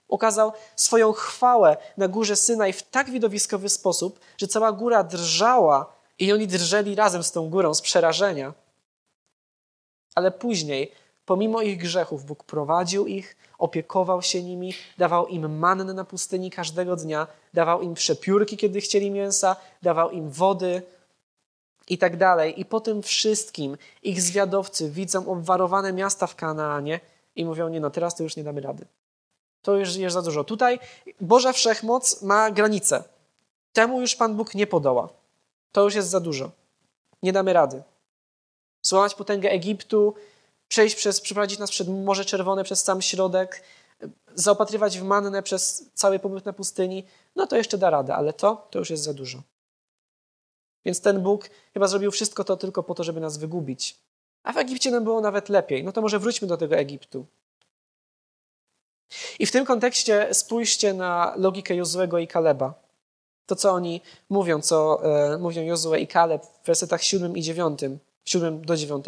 Okazał 0.09 0.53
swoją 0.75 1.13
chwałę 1.13 1.77
na 1.97 2.07
górze 2.07 2.35
Synaj 2.35 2.73
w 2.73 2.83
tak 2.83 3.09
widowiskowy 3.09 3.69
sposób, 3.69 4.19
że 4.37 4.47
cała 4.47 4.71
góra 4.71 5.03
drżała 5.03 5.98
i 6.19 6.33
oni 6.33 6.47
drżeli 6.47 6.95
razem 6.95 7.23
z 7.23 7.31
tą 7.31 7.49
górą 7.49 7.73
z 7.73 7.81
przerażenia. 7.81 8.53
Ale 10.15 10.31
później, 10.31 10.91
pomimo 11.25 11.61
ich 11.61 11.77
grzechów, 11.77 12.25
Bóg 12.25 12.43
prowadził 12.43 13.07
ich, 13.07 13.37
opiekował 13.57 14.21
się 14.21 14.43
nimi, 14.43 14.73
dawał 14.97 15.27
im 15.27 15.59
mannę 15.59 15.93
na 15.93 16.05
pustyni 16.05 16.51
każdego 16.51 16.95
dnia, 16.95 17.27
dawał 17.53 17.81
im 17.81 17.93
przepiórki, 17.93 18.57
kiedy 18.57 18.81
chcieli 18.81 19.11
mięsa, 19.11 19.55
dawał 19.81 20.11
im 20.11 20.29
wody 20.29 20.81
i 21.87 21.97
tak 21.97 22.17
dalej. 22.17 22.59
I 22.59 22.65
po 22.65 22.79
tym 22.79 23.01
wszystkim 23.01 23.77
ich 24.03 24.21
zwiadowcy 24.21 24.89
widzą 24.89 25.27
obwarowane 25.27 25.93
miasta 25.93 26.27
w 26.27 26.35
Kanaanie 26.35 26.99
i 27.35 27.45
mówią, 27.45 27.69
nie 27.69 27.79
no, 27.79 27.89
teraz 27.89 28.15
to 28.15 28.23
już 28.23 28.35
nie 28.35 28.43
damy 28.43 28.61
rady. 28.61 28.85
To 29.61 29.75
już 29.75 29.95
jest 29.95 30.13
za 30.13 30.21
dużo. 30.21 30.43
Tutaj 30.43 30.79
Boża 31.21 31.53
Wszechmoc 31.53 32.21
ma 32.21 32.51
granice. 32.51 33.03
Temu 33.73 34.01
już 34.01 34.15
Pan 34.15 34.35
Bóg 34.35 34.55
nie 34.55 34.67
podoła. 34.67 35.18
To 35.71 35.83
już 35.83 35.95
jest 35.95 36.09
za 36.09 36.19
dużo. 36.19 36.51
Nie 37.23 37.33
damy 37.33 37.53
rady. 37.53 37.83
Złamać 38.81 39.15
potęgę 39.15 39.51
Egiptu, 39.51 40.15
przejść 40.67 40.95
przez, 40.95 41.21
przeprowadzić 41.21 41.59
nas 41.59 41.71
przez 41.71 41.87
Morze 41.87 42.25
Czerwone, 42.25 42.63
przez 42.63 42.83
sam 42.83 43.01
środek, 43.01 43.63
zaopatrywać 44.35 44.99
w 44.99 45.03
mannę 45.03 45.43
przez 45.43 45.89
cały 45.93 46.19
pobyt 46.19 46.45
na 46.45 46.53
pustyni, 46.53 47.05
no 47.35 47.47
to 47.47 47.57
jeszcze 47.57 47.77
da 47.77 47.89
radę, 47.89 48.15
ale 48.15 48.33
to, 48.33 48.67
to 48.71 48.79
już 48.79 48.89
jest 48.89 49.03
za 49.03 49.13
dużo. 49.13 49.41
Więc 50.85 51.01
ten 51.01 51.23
Bóg 51.23 51.49
chyba 51.73 51.87
zrobił 51.87 52.11
wszystko 52.11 52.43
to 52.43 52.57
tylko 52.57 52.83
po 52.83 52.95
to, 52.95 53.03
żeby 53.03 53.19
nas 53.19 53.37
wygubić. 53.37 53.99
A 54.43 54.53
w 54.53 54.57
Egipcie 54.57 54.91
nam 54.91 55.03
było 55.03 55.21
nawet 55.21 55.49
lepiej. 55.49 55.83
No 55.83 55.91
to 55.91 56.01
może 56.01 56.19
wróćmy 56.19 56.47
do 56.47 56.57
tego 56.57 56.75
Egiptu. 56.75 57.25
I 59.39 59.45
w 59.45 59.51
tym 59.51 59.65
kontekście 59.65 60.33
spójrzcie 60.33 60.93
na 60.93 61.33
logikę 61.37 61.75
Jozuego 61.75 62.19
i 62.19 62.27
Kaleba. 62.27 62.73
To, 63.49 63.55
co 63.55 63.71
oni 63.71 64.01
mówią, 64.29 64.61
co 64.61 65.03
e, 65.03 65.37
mówią 65.37 65.63
Jozue 65.63 65.95
i 65.95 66.07
Kaleb 66.07 66.45
w 66.63 66.65
wersetach 66.65 67.03
7 67.03 67.37
i 67.37 67.41
9, 67.41 67.79
7 68.25 68.65
do 68.65 68.77
9. 68.77 69.05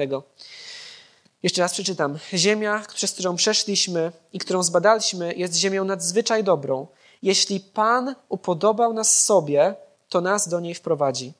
Jeszcze 1.44 1.62
raz 1.62 1.74
przeczytam. 1.74 2.18
Ziemia, 2.34 2.84
przez 2.94 3.12
którą 3.12 3.36
przeszliśmy 3.36 4.12
i 4.34 4.40
którą 4.40 4.64
zbadaliśmy, 4.64 5.34
jest 5.34 5.56
ziemią 5.56 5.86
nadzwyczaj 5.86 6.44
dobrą. 6.44 6.88
Jeśli 7.22 7.60
Pan 7.60 8.16
upodobał 8.30 8.94
nas 8.94 9.26
sobie, 9.26 9.76
to 10.10 10.22
nas 10.22 10.50
do 10.50 10.60
niej 10.60 10.76
wprowadzi. 10.76 11.34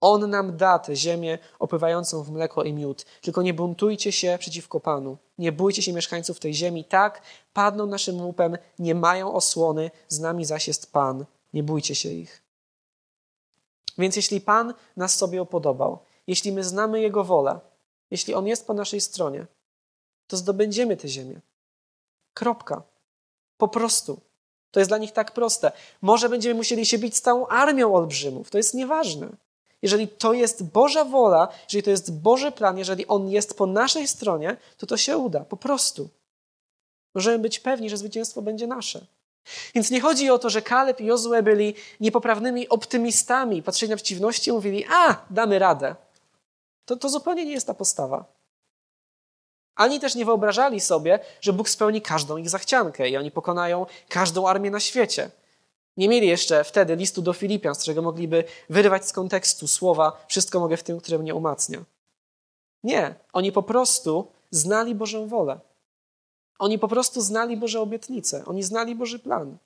On 0.00 0.30
nam 0.30 0.56
da 0.56 0.78
tę 0.78 0.96
ziemię 0.96 1.38
opływającą 1.58 2.22
w 2.22 2.30
mleko 2.30 2.62
i 2.62 2.72
miód. 2.72 3.06
Tylko 3.20 3.42
nie 3.42 3.54
buntujcie 3.54 4.12
się 4.12 4.36
przeciwko 4.40 4.80
Panu. 4.80 5.16
Nie 5.38 5.52
bójcie 5.52 5.82
się 5.82 5.92
mieszkańców 5.92 6.40
tej 6.40 6.54
ziemi. 6.54 6.84
Tak, 6.84 7.22
padną 7.52 7.86
naszym 7.86 8.20
łupem, 8.20 8.58
nie 8.78 8.94
mają 8.94 9.34
osłony, 9.34 9.90
z 10.08 10.20
nami 10.20 10.44
zaś 10.44 10.68
jest 10.68 10.92
Pan. 10.92 11.24
Nie 11.52 11.62
bójcie 11.62 11.94
się 11.94 12.08
ich. 12.08 12.42
Więc 13.98 14.16
jeśli 14.16 14.40
Pan 14.40 14.74
nas 14.96 15.14
sobie 15.14 15.42
upodobał, 15.42 15.98
jeśli 16.26 16.52
my 16.52 16.64
znamy 16.64 17.00
Jego 17.00 17.24
wolę, 17.24 17.60
jeśli 18.10 18.34
On 18.34 18.46
jest 18.46 18.66
po 18.66 18.74
naszej 18.74 19.00
stronie, 19.00 19.46
to 20.26 20.36
zdobędziemy 20.36 20.96
tę 20.96 21.08
ziemię. 21.08 21.40
Kropka. 22.34 22.82
Po 23.56 23.68
prostu. 23.68 24.20
To 24.70 24.80
jest 24.80 24.90
dla 24.90 24.98
nich 24.98 25.12
tak 25.12 25.32
proste. 25.32 25.72
Może 26.02 26.28
będziemy 26.28 26.54
musieli 26.54 26.86
się 26.86 26.98
bić 26.98 27.16
z 27.16 27.20
całą 27.20 27.46
armią 27.46 27.94
olbrzymów. 27.94 28.50
To 28.50 28.58
jest 28.58 28.74
nieważne. 28.74 29.28
Jeżeli 29.82 30.08
to 30.08 30.32
jest 30.32 30.64
Boża 30.64 31.04
wola, 31.04 31.48
jeżeli 31.64 31.82
to 31.82 31.90
jest 31.90 32.20
Boży 32.20 32.52
plan, 32.52 32.78
jeżeli 32.78 33.06
On 33.06 33.28
jest 33.28 33.56
po 33.56 33.66
naszej 33.66 34.08
stronie, 34.08 34.56
to 34.76 34.86
to 34.86 34.96
się 34.96 35.18
uda. 35.18 35.40
Po 35.40 35.56
prostu. 35.56 36.08
Możemy 37.14 37.38
być 37.38 37.60
pewni, 37.60 37.90
że 37.90 37.96
zwycięstwo 37.96 38.42
będzie 38.42 38.66
nasze. 38.66 39.06
Więc 39.74 39.90
nie 39.90 40.00
chodzi 40.00 40.30
o 40.30 40.38
to, 40.38 40.50
że 40.50 40.62
Kaleb 40.62 41.00
i 41.00 41.04
Jozue 41.04 41.42
byli 41.42 41.74
niepoprawnymi 42.00 42.68
optymistami, 42.68 43.62
patrzyli 43.62 43.90
na 43.90 43.96
przeciwności 43.96 44.50
i 44.50 44.52
mówili, 44.52 44.84
a, 44.90 45.16
damy 45.30 45.58
radę. 45.58 45.96
To, 46.84 46.96
to 46.96 47.08
zupełnie 47.08 47.44
nie 47.44 47.52
jest 47.52 47.66
ta 47.66 47.74
postawa. 47.74 48.24
Ani 49.74 50.00
też 50.00 50.14
nie 50.14 50.24
wyobrażali 50.24 50.80
sobie, 50.80 51.18
że 51.40 51.52
Bóg 51.52 51.68
spełni 51.68 52.02
każdą 52.02 52.36
ich 52.36 52.50
zachciankę 52.50 53.08
i 53.08 53.16
oni 53.16 53.30
pokonają 53.30 53.86
każdą 54.08 54.48
armię 54.48 54.70
na 54.70 54.80
świecie. 54.80 55.30
Nie 55.96 56.08
mieli 56.08 56.28
jeszcze 56.28 56.64
wtedy 56.64 56.96
listu 56.96 57.22
do 57.22 57.32
Filipian, 57.32 57.74
z 57.74 57.78
którego 57.78 58.02
mogliby 58.02 58.44
wyrywać 58.70 59.08
z 59.08 59.12
kontekstu 59.12 59.68
słowa 59.68 60.24
wszystko 60.28 60.60
mogę 60.60 60.76
w 60.76 60.82
tym, 60.82 61.00
które 61.00 61.18
mnie 61.18 61.34
umacnia. 61.34 61.84
Nie, 62.84 63.14
oni 63.32 63.52
po 63.52 63.62
prostu 63.62 64.32
znali 64.50 64.94
Bożą 64.94 65.28
wolę. 65.28 65.60
Oni 66.62 66.78
po 66.78 66.88
prostu 66.88 67.20
znali 67.20 67.56
Boże 67.56 67.80
obietnice, 67.80 68.44
oni 68.44 68.62
znali 68.62 68.94
Boży 68.94 69.18
plan. 69.18 69.56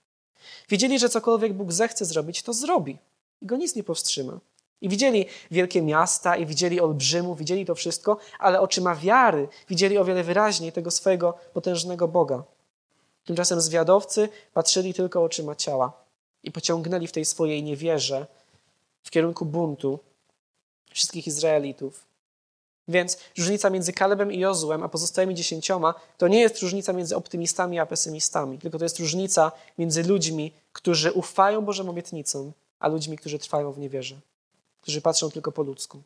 Wiedzieli, 0.68 0.98
że 0.98 1.08
cokolwiek 1.08 1.52
Bóg 1.52 1.72
zechce 1.72 2.04
zrobić, 2.04 2.42
to 2.42 2.52
zrobi. 2.52 2.98
I 3.42 3.46
go 3.46 3.56
nic 3.56 3.74
nie 3.74 3.84
powstrzyma. 3.84 4.38
I 4.80 4.88
widzieli 4.88 5.26
wielkie 5.50 5.82
miasta, 5.82 6.36
i 6.36 6.46
widzieli 6.46 6.80
olbrzymów, 6.80 7.38
widzieli 7.38 7.66
to 7.66 7.74
wszystko, 7.74 8.18
ale 8.38 8.60
oczyma 8.60 8.94
wiary 8.94 9.48
widzieli 9.68 9.98
o 9.98 10.04
wiele 10.04 10.24
wyraźniej 10.24 10.72
tego 10.72 10.90
swojego 10.90 11.38
potężnego 11.52 12.08
Boga. 12.08 12.42
Tymczasem 13.24 13.60
zwiadowcy 13.60 14.28
patrzyli 14.52 14.94
tylko 14.94 15.22
oczyma 15.22 15.54
ciała 15.54 15.92
i 16.42 16.52
pociągnęli 16.52 17.06
w 17.06 17.12
tej 17.12 17.24
swojej 17.24 17.62
niewierze 17.62 18.26
w 19.02 19.10
kierunku 19.10 19.44
buntu 19.44 19.98
wszystkich 20.90 21.26
Izraelitów. 21.26 22.05
Więc 22.88 23.18
różnica 23.38 23.70
między 23.70 23.92
Kalebem 23.92 24.32
i 24.32 24.38
Jozłem, 24.38 24.82
a 24.82 24.88
pozostałymi 24.88 25.34
dziesięcioma, 25.34 25.94
to 26.18 26.28
nie 26.28 26.40
jest 26.40 26.62
różnica 26.62 26.92
między 26.92 27.16
optymistami 27.16 27.78
a 27.78 27.86
pesymistami, 27.86 28.58
tylko 28.58 28.78
to 28.78 28.84
jest 28.84 28.98
różnica 28.98 29.52
między 29.78 30.02
ludźmi, 30.02 30.52
którzy 30.72 31.12
ufają 31.12 31.64
Bożym 31.64 31.88
obietnicom, 31.88 32.52
a 32.80 32.88
ludźmi, 32.88 33.18
którzy 33.18 33.38
trwają 33.38 33.72
w 33.72 33.78
niewierze, 33.78 34.16
którzy 34.80 35.00
patrzą 35.00 35.30
tylko 35.30 35.52
po 35.52 35.62
ludzku. 35.62 36.02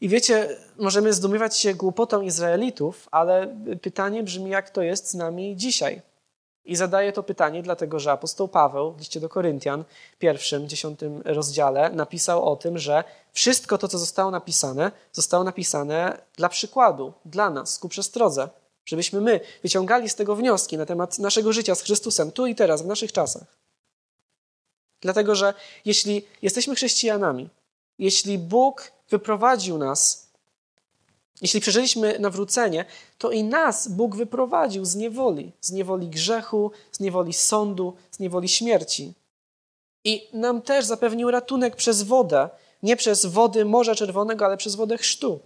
I 0.00 0.08
wiecie, 0.08 0.56
możemy 0.78 1.12
zdumiewać 1.12 1.58
się 1.58 1.74
głupotą 1.74 2.22
Izraelitów, 2.22 3.08
ale 3.10 3.56
pytanie 3.82 4.22
brzmi, 4.22 4.50
jak 4.50 4.70
to 4.70 4.82
jest 4.82 5.10
z 5.10 5.14
nami 5.14 5.56
dzisiaj. 5.56 6.02
I 6.64 6.76
zadaję 6.76 7.12
to 7.12 7.22
pytanie, 7.22 7.62
dlatego 7.62 8.00
że 8.00 8.12
apostoł 8.12 8.48
Paweł 8.48 8.92
w 8.92 8.98
liście 8.98 9.20
do 9.20 9.28
Koryntian, 9.28 9.84
pierwszym, 10.18 10.68
dziesiątym 10.68 11.22
rozdziale, 11.24 11.90
napisał 11.90 12.52
o 12.52 12.56
tym, 12.56 12.78
że 12.78 13.04
wszystko 13.32 13.78
to, 13.78 13.88
co 13.88 13.98
zostało 13.98 14.30
napisane, 14.30 14.92
zostało 15.12 15.44
napisane 15.44 16.18
dla 16.36 16.48
przykładu, 16.48 17.12
dla 17.24 17.50
nas, 17.50 17.78
ku 17.78 17.88
przestrodze, 17.88 18.48
żebyśmy 18.84 19.20
my 19.20 19.40
wyciągali 19.62 20.08
z 20.08 20.14
tego 20.14 20.36
wnioski 20.36 20.78
na 20.78 20.86
temat 20.86 21.18
naszego 21.18 21.52
życia 21.52 21.74
z 21.74 21.82
Chrystusem, 21.82 22.32
tu 22.32 22.46
i 22.46 22.54
teraz, 22.54 22.82
w 22.82 22.86
naszych 22.86 23.12
czasach. 23.12 23.56
Dlatego, 25.00 25.34
że 25.34 25.54
jeśli 25.84 26.26
jesteśmy 26.42 26.74
chrześcijanami, 26.74 27.48
jeśli 27.98 28.38
Bóg 28.38 28.92
wyprowadził 29.10 29.78
nas 29.78 30.23
jeśli 31.42 31.60
przeżyliśmy 31.60 32.18
nawrócenie, 32.18 32.84
to 33.18 33.30
i 33.30 33.44
nas 33.44 33.88
Bóg 33.88 34.16
wyprowadził 34.16 34.84
z 34.84 34.94
niewoli, 34.94 35.52
z 35.60 35.72
niewoli 35.72 36.08
grzechu, 36.08 36.70
z 36.92 37.00
niewoli 37.00 37.32
sądu, 37.32 37.94
z 38.10 38.18
niewoli 38.18 38.48
śmierci. 38.48 39.12
I 40.04 40.28
nam 40.32 40.62
też 40.62 40.84
zapewnił 40.84 41.30
ratunek 41.30 41.76
przez 41.76 42.02
wodę, 42.02 42.48
nie 42.82 42.96
przez 42.96 43.26
wody 43.26 43.64
Morza 43.64 43.94
Czerwonego, 43.94 44.44
ale 44.44 44.56
przez 44.56 44.74
wodę 44.74 44.98
chrztu. 44.98 45.40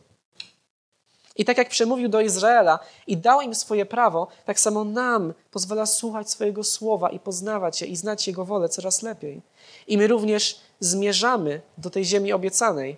I 1.36 1.44
tak 1.44 1.58
jak 1.58 1.68
przemówił 1.68 2.08
do 2.08 2.20
Izraela 2.20 2.78
i 3.06 3.16
dał 3.16 3.40
im 3.40 3.54
swoje 3.54 3.86
prawo, 3.86 4.28
tak 4.44 4.60
samo 4.60 4.84
nam 4.84 5.34
pozwala 5.50 5.86
słuchać 5.86 6.30
swojego 6.30 6.64
słowa 6.64 7.10
i 7.10 7.18
poznawać 7.18 7.80
je 7.80 7.86
i 7.86 7.96
znać 7.96 8.26
Jego 8.26 8.44
wolę 8.44 8.68
coraz 8.68 9.02
lepiej. 9.02 9.42
I 9.86 9.98
my 9.98 10.06
również 10.06 10.60
zmierzamy 10.80 11.60
do 11.78 11.90
tej 11.90 12.04
ziemi 12.04 12.32
obiecanej, 12.32 12.96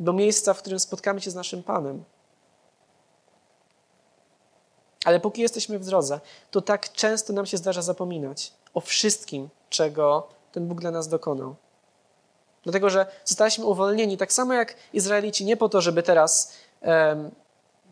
do 0.00 0.12
miejsca, 0.12 0.54
w 0.54 0.58
którym 0.58 0.80
spotkamy 0.80 1.20
się 1.20 1.30
z 1.30 1.34
naszym 1.34 1.62
Panem. 1.62 2.04
Ale 5.04 5.20
póki 5.20 5.42
jesteśmy 5.42 5.78
w 5.78 5.84
drodze, 5.84 6.20
to 6.50 6.60
tak 6.60 6.92
często 6.92 7.32
nam 7.32 7.46
się 7.46 7.56
zdarza 7.56 7.82
zapominać 7.82 8.52
o 8.74 8.80
wszystkim, 8.80 9.48
czego 9.70 10.28
ten 10.52 10.68
Bóg 10.68 10.80
dla 10.80 10.90
nas 10.90 11.08
dokonał. 11.08 11.54
Dlatego, 12.62 12.90
że 12.90 13.06
zostaliśmy 13.24 13.64
uwolnieni 13.64 14.16
tak 14.16 14.32
samo 14.32 14.54
jak 14.54 14.76
Izraelici, 14.92 15.44
nie 15.44 15.56
po 15.56 15.68
to, 15.68 15.80
żeby 15.80 16.02
teraz 16.02 16.52
um, 16.80 17.30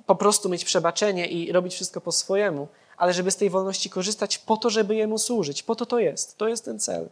po 0.07 0.17
prostu 0.17 0.49
mieć 0.49 0.65
przebaczenie 0.65 1.27
i 1.27 1.53
robić 1.53 1.75
wszystko 1.75 2.01
po 2.01 2.13
swojemu, 2.13 2.69
ale 2.97 3.13
żeby 3.13 3.31
z 3.31 3.37
tej 3.37 3.51
wolności 3.51 3.91
korzystać 3.91 4.39
po 4.39 4.57
to, 4.57 4.71
żeby 4.71 4.95
Jemu 4.95 5.19
służyć. 5.19 5.63
Po 5.63 5.75
to 5.75 5.87
to 5.87 5.99
jest. 5.99 6.39
To 6.39 6.49
jest 6.49 6.65
ten 6.65 6.79
cel. 6.79 7.09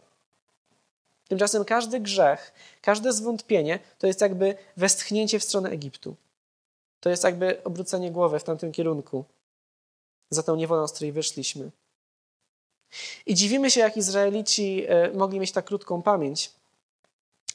Tymczasem 1.31 1.65
każdy 1.65 1.99
grzech, 1.99 2.53
każde 2.81 3.13
zwątpienie 3.13 3.79
to 3.99 4.07
jest 4.07 4.21
jakby 4.21 4.55
westchnięcie 4.77 5.39
w 5.39 5.43
stronę 5.43 5.69
Egiptu. 5.69 6.15
To 6.99 7.09
jest 7.09 7.23
jakby 7.23 7.63
obrócenie 7.63 8.11
głowy 8.11 8.39
w 8.39 8.43
tamtym 8.43 8.71
kierunku, 8.71 9.25
za 10.29 10.43
tą 10.43 10.55
niewolą, 10.55 10.87
z 10.87 10.91
której 10.91 11.11
wyszliśmy. 11.11 11.71
I 13.25 13.35
dziwimy 13.35 13.71
się, 13.71 13.79
jak 13.79 13.97
Izraelici 13.97 14.85
e, 14.87 15.11
mogli 15.11 15.39
mieć 15.39 15.51
tak 15.51 15.65
krótką 15.65 16.01
pamięć, 16.01 16.51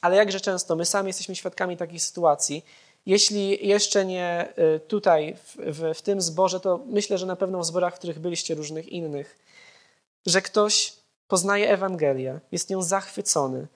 ale 0.01 0.15
jakże 0.15 0.41
często 0.41 0.75
my 0.75 0.85
sami 0.85 1.07
jesteśmy 1.07 1.35
świadkami 1.35 1.77
takich 1.77 2.03
sytuacji. 2.03 2.65
Jeśli 3.05 3.67
jeszcze 3.67 4.05
nie 4.05 4.53
e, 4.55 4.79
tutaj, 4.79 5.35
w, 5.35 5.55
w, 5.57 5.97
w 5.97 6.01
tym 6.01 6.21
zborze, 6.21 6.59
to 6.59 6.79
myślę, 6.85 7.17
że 7.17 7.25
na 7.25 7.35
pewno 7.35 7.59
w 7.59 7.65
zborach, 7.65 7.95
w 7.95 7.97
których 7.97 8.19
byliście 8.19 8.55
różnych 8.55 8.89
innych, 8.89 9.37
że 10.25 10.41
ktoś 10.41 10.93
poznaje 11.27 11.69
Ewangelię, 11.69 12.39
jest 12.51 12.69
nią 12.69 12.81
zachwycony 12.81 13.67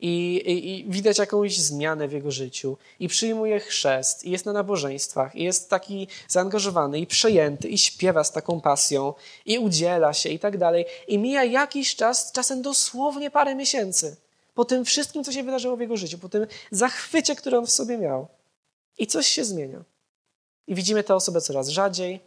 i, 0.00 0.36
i, 0.46 0.70
i, 0.70 0.90
widać 0.90 1.18
jakąś 1.18 1.58
zmianę 1.58 2.08
w 2.08 2.12
jego 2.12 2.30
życiu 2.30 2.76
i 3.00 3.08
przyjmuje 3.08 3.60
chrzest 3.60 4.24
i 4.24 4.30
jest 4.30 4.46
na 4.46 4.52
nabożeństwach 4.52 5.36
i 5.36 5.42
jest 5.42 5.70
taki 5.70 6.08
zaangażowany 6.28 6.98
i 6.98 7.06
przejęty 7.06 7.68
i 7.68 7.78
śpiewa 7.78 8.24
z 8.24 8.32
taką 8.32 8.60
pasją 8.60 9.14
i 9.46 9.58
udziela 9.58 10.12
się 10.12 10.28
i 10.28 10.38
tak 10.38 10.58
dalej. 10.58 10.84
I 11.08 11.18
mija 11.18 11.44
jakiś 11.44 11.96
czas, 11.96 12.32
czasem 12.32 12.62
dosłownie 12.62 13.30
parę 13.30 13.54
miesięcy 13.54 14.16
po 14.54 14.64
tym 14.64 14.84
wszystkim, 14.84 15.24
co 15.24 15.32
się 15.32 15.42
wydarzyło 15.42 15.76
w 15.76 15.80
jego 15.80 15.96
życiu, 15.96 16.18
po 16.18 16.28
tym 16.28 16.46
zachwycie, 16.70 17.36
który 17.36 17.58
on 17.58 17.66
w 17.66 17.70
sobie 17.70 17.98
miał. 17.98 18.26
I 18.98 19.06
coś 19.06 19.26
się 19.26 19.44
zmienia. 19.44 19.84
I 20.66 20.74
widzimy 20.74 21.04
tę 21.04 21.14
osobę 21.14 21.40
coraz 21.40 21.68
rzadziej, 21.68 22.20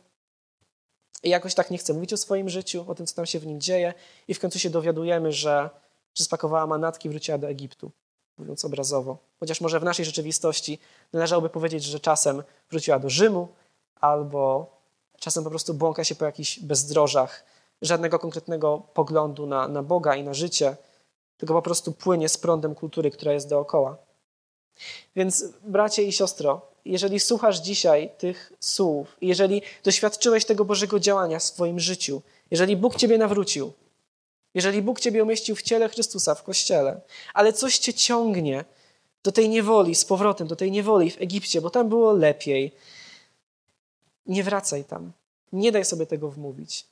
i 1.24 1.30
jakoś 1.30 1.55
tak 1.55 1.72
nie 1.72 1.78
chce 1.78 1.93
mówić 1.93 2.14
o 2.14 2.18
swoim 2.18 2.49
życiu, 2.49 2.86
o 2.88 2.95
tym, 2.95 3.05
co 3.05 3.16
tam 3.16 3.26
się 3.26 3.39
w 3.39 3.45
nim 3.45 3.61
dzieje, 3.61 3.93
i 4.28 4.34
w 4.34 4.39
końcu 4.39 4.59
się 4.59 4.70
dowiadujemy, 4.70 5.32
że, 5.32 5.70
że 6.16 6.24
spakowała 6.24 6.68
manatki 6.68 7.07
i 7.07 7.11
wróciła 7.11 7.38
do 7.38 7.47
Egiptu, 7.47 7.91
mówiąc 8.38 8.66
obrazowo. 8.66 9.18
Chociaż 9.39 9.61
może 9.61 9.80
w 9.80 9.84
naszej 9.84 10.05
rzeczywistości 10.05 10.80
należałoby 11.14 11.49
powiedzieć, 11.49 11.84
że 11.84 11.99
czasem 11.99 12.43
wróciła 12.70 12.99
do 12.99 13.09
Rzymu, 13.09 13.47
albo 13.95 14.72
czasem 15.20 15.43
po 15.43 15.49
prostu 15.49 15.74
błąka 15.74 16.03
się 16.03 16.16
po 16.16 16.26
jakichś 16.26 16.59
bezdrożach, 16.59 17.45
żadnego 17.82 18.20
konkretnego 18.20 18.82
poglądu 18.93 19.45
na, 19.45 19.68
na 19.68 19.84
Boga 19.84 20.16
i 20.16 20.24
na 20.24 20.34
życie, 20.34 20.78
tylko 21.38 21.53
po 21.53 21.61
prostu 21.61 21.91
płynie 21.91 22.30
z 22.30 22.38
prądem 22.38 22.76
kultury, 22.76 23.11
która 23.11 23.34
jest 23.34 23.49
dookoła. 23.49 23.97
Więc 25.15 25.45
bracie 25.63 26.03
i 26.03 26.11
siostro, 26.11 26.61
jeżeli 26.86 27.19
słuchasz 27.19 27.59
dzisiaj 27.59 28.09
tych 28.17 28.53
słów, 28.59 29.17
jeżeli 29.21 29.61
doświadczyłeś 29.84 30.45
tego 30.45 30.65
Bożego 30.65 30.99
działania 30.99 31.39
w 31.39 31.43
swoim 31.43 31.80
życiu, 31.80 32.21
jeżeli 32.51 32.78
Bóg 32.78 32.95
Ciebie 32.95 33.17
nawrócił, 33.17 33.74
jeżeli 34.53 34.82
Bóg 34.82 34.99
Ciebie 34.99 35.24
umieścił 35.24 35.55
w 35.55 35.61
ciele 35.61 35.89
Chrystusa, 35.89 36.36
w 36.36 36.43
Kościele, 36.43 37.01
ale 37.34 37.53
coś 37.53 37.78
Cię 37.78 37.93
ciągnie 37.93 38.65
do 39.24 39.32
tej 39.32 39.49
niewoli, 39.49 39.95
z 39.95 40.05
powrotem 40.05 40.47
do 40.47 40.55
tej 40.55 40.71
niewoli 40.71 41.11
w 41.11 41.21
Egipcie, 41.21 41.61
bo 41.61 41.69
tam 41.69 41.89
było 41.89 42.13
lepiej, 42.13 42.71
nie 44.26 44.43
wracaj 44.43 44.84
tam. 44.84 45.11
Nie 45.53 45.71
daj 45.71 45.86
sobie 45.86 46.05
tego 46.05 46.30
wmówić. 46.30 46.86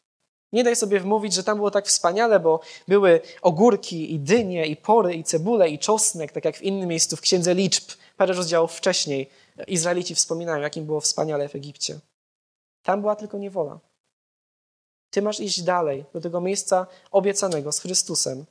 Nie 0.53 0.63
daj 0.63 0.75
sobie 0.75 0.99
wmówić, 0.99 1.33
że 1.33 1.43
tam 1.43 1.57
było 1.57 1.71
tak 1.71 1.87
wspaniale, 1.87 2.39
bo 2.39 2.59
były 2.87 3.21
ogórki 3.41 4.13
i 4.13 4.19
dynie, 4.19 4.65
i 4.65 4.75
pory, 4.75 5.13
i 5.13 5.23
cebule, 5.23 5.69
i 5.69 5.79
czosnek, 5.79 6.31
tak 6.31 6.45
jak 6.45 6.57
w 6.57 6.61
innym 6.61 6.89
miejscu 6.89 7.15
w 7.15 7.21
Księdze 7.21 7.53
Liczb, 7.53 7.91
parę 8.17 8.33
rozdziałów 8.33 8.71
wcześniej. 8.71 9.29
Izraelici 9.67 10.15
wspominają, 10.15 10.61
jakim 10.61 10.85
było 10.85 11.01
wspaniale 11.01 11.49
w 11.49 11.55
Egipcie. 11.55 11.99
Tam 12.83 13.01
była 13.01 13.15
tylko 13.15 13.37
niewola. 13.37 13.79
Ty 15.09 15.21
masz 15.21 15.39
iść 15.39 15.61
dalej, 15.61 16.05
do 16.13 16.21
tego 16.21 16.41
miejsca 16.41 16.87
obiecanego 17.11 17.71
z 17.71 17.79
Chrystusem, 17.79 18.45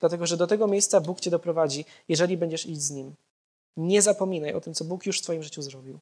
dlatego 0.00 0.26
że 0.26 0.36
do 0.36 0.46
tego 0.46 0.66
miejsca 0.66 1.00
Bóg 1.00 1.20
cię 1.20 1.30
doprowadzi, 1.30 1.84
jeżeli 2.08 2.36
będziesz 2.36 2.66
iść 2.66 2.80
z 2.80 2.90
Nim. 2.90 3.14
Nie 3.76 4.02
zapominaj 4.02 4.54
o 4.54 4.60
tym, 4.60 4.74
co 4.74 4.84
Bóg 4.84 5.06
już 5.06 5.18
w 5.18 5.22
Twoim 5.22 5.42
życiu 5.42 5.62
zrobił. 5.62 5.98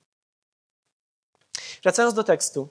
Wracając 1.82 2.14
do 2.14 2.24
tekstu, 2.24 2.68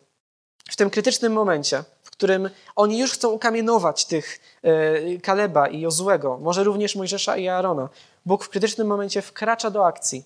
w 0.69 0.75
tym 0.75 0.89
krytycznym 0.89 1.33
momencie, 1.33 1.83
którym 2.19 2.49
oni 2.75 2.99
już 2.99 3.11
chcą 3.11 3.29
ukamienować 3.29 4.05
tych 4.05 4.39
e, 4.63 5.17
Kaleba 5.17 5.67
i 5.67 5.79
Jozłego, 5.79 6.37
może 6.37 6.63
również 6.63 6.95
Mojżesza 6.95 7.37
i 7.37 7.47
Aarona, 7.47 7.89
Bóg 8.25 8.43
w 8.43 8.49
krytycznym 8.49 8.87
momencie 8.87 9.21
wkracza 9.21 9.69
do 9.69 9.85
akcji 9.85 10.23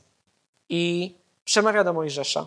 i 0.69 1.13
przemawia 1.45 1.83
do 1.83 1.93
Mojżesza. 1.93 2.45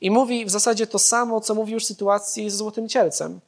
I 0.00 0.10
mówi 0.10 0.44
w 0.44 0.50
zasadzie 0.50 0.86
to 0.86 0.98
samo, 0.98 1.40
co 1.40 1.54
mówił 1.54 1.74
już 1.74 1.84
w 1.84 1.86
sytuacji 1.86 2.50
z 2.50 2.56
Złotym 2.56 2.88
Cielcem. 2.88 3.40